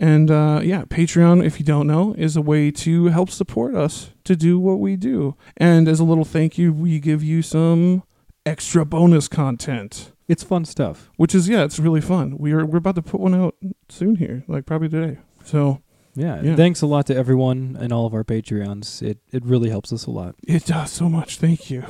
And 0.00 0.30
uh, 0.30 0.60
yeah, 0.62 0.84
Patreon, 0.84 1.44
if 1.44 1.58
you 1.58 1.64
don't 1.64 1.86
know, 1.86 2.14
is 2.16 2.36
a 2.36 2.40
way 2.40 2.70
to 2.70 3.06
help 3.06 3.30
support 3.30 3.74
us 3.74 4.10
to 4.24 4.36
do 4.36 4.58
what 4.58 4.78
we 4.78 4.96
do. 4.96 5.34
And 5.56 5.88
as 5.88 5.98
a 6.00 6.04
little 6.04 6.24
thank 6.24 6.56
you, 6.56 6.72
we 6.72 7.00
give 7.00 7.22
you 7.22 7.42
some 7.42 8.04
extra 8.46 8.84
bonus 8.86 9.28
content. 9.28 10.12
It's 10.28 10.42
fun 10.44 10.64
stuff. 10.64 11.10
which 11.16 11.34
is 11.34 11.48
yeah, 11.48 11.64
it's 11.64 11.78
really 11.78 12.00
fun. 12.00 12.36
We 12.38 12.52
are 12.52 12.64
we're 12.64 12.78
about 12.78 12.94
to 12.96 13.02
put 13.02 13.20
one 13.20 13.34
out 13.34 13.56
soon 13.88 14.16
here, 14.16 14.44
like 14.46 14.66
probably 14.66 14.88
today. 14.88 15.18
So 15.44 15.82
Yeah. 16.14 16.42
Yeah. 16.42 16.54
Thanks 16.56 16.82
a 16.82 16.86
lot 16.86 17.06
to 17.06 17.16
everyone 17.16 17.76
and 17.80 17.92
all 17.92 18.06
of 18.06 18.14
our 18.14 18.24
Patreons. 18.24 19.02
It 19.02 19.18
it 19.32 19.44
really 19.44 19.70
helps 19.70 19.92
us 19.92 20.06
a 20.06 20.10
lot. 20.10 20.34
it 20.46 20.64
does 20.66 20.92
so 20.92 21.08
much. 21.08 21.38
Thank 21.38 21.70
you. 21.70 21.82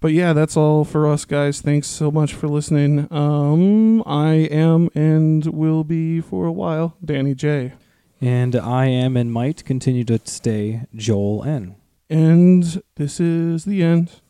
But 0.00 0.12
yeah, 0.12 0.32
that's 0.32 0.56
all 0.56 0.84
for 0.84 1.08
us 1.08 1.24
guys. 1.24 1.60
Thanks 1.60 1.88
so 1.88 2.10
much 2.10 2.34
for 2.34 2.46
listening. 2.46 3.08
Um, 3.12 4.02
I 4.06 4.32
am 4.50 4.90
and 4.94 5.44
will 5.46 5.82
be 5.82 6.20
for 6.20 6.46
a 6.46 6.52
while 6.52 6.96
Danny 7.04 7.34
J. 7.34 7.72
And 8.20 8.54
I 8.56 8.86
am 8.86 9.16
and 9.16 9.32
might 9.32 9.64
continue 9.64 10.04
to 10.04 10.20
stay 10.24 10.82
Joel 10.94 11.44
N. 11.44 11.76
And 12.10 12.82
this 12.96 13.20
is 13.20 13.64
the 13.64 13.82
end. 13.82 14.20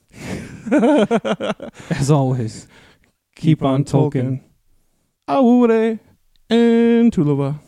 As 1.90 2.10
always, 2.10 2.66
keep, 3.36 3.62
on, 3.62 3.84
Tolkien. 3.84 4.42
Awure 5.26 6.00
and 6.50 7.12
Tulava. 7.12 7.60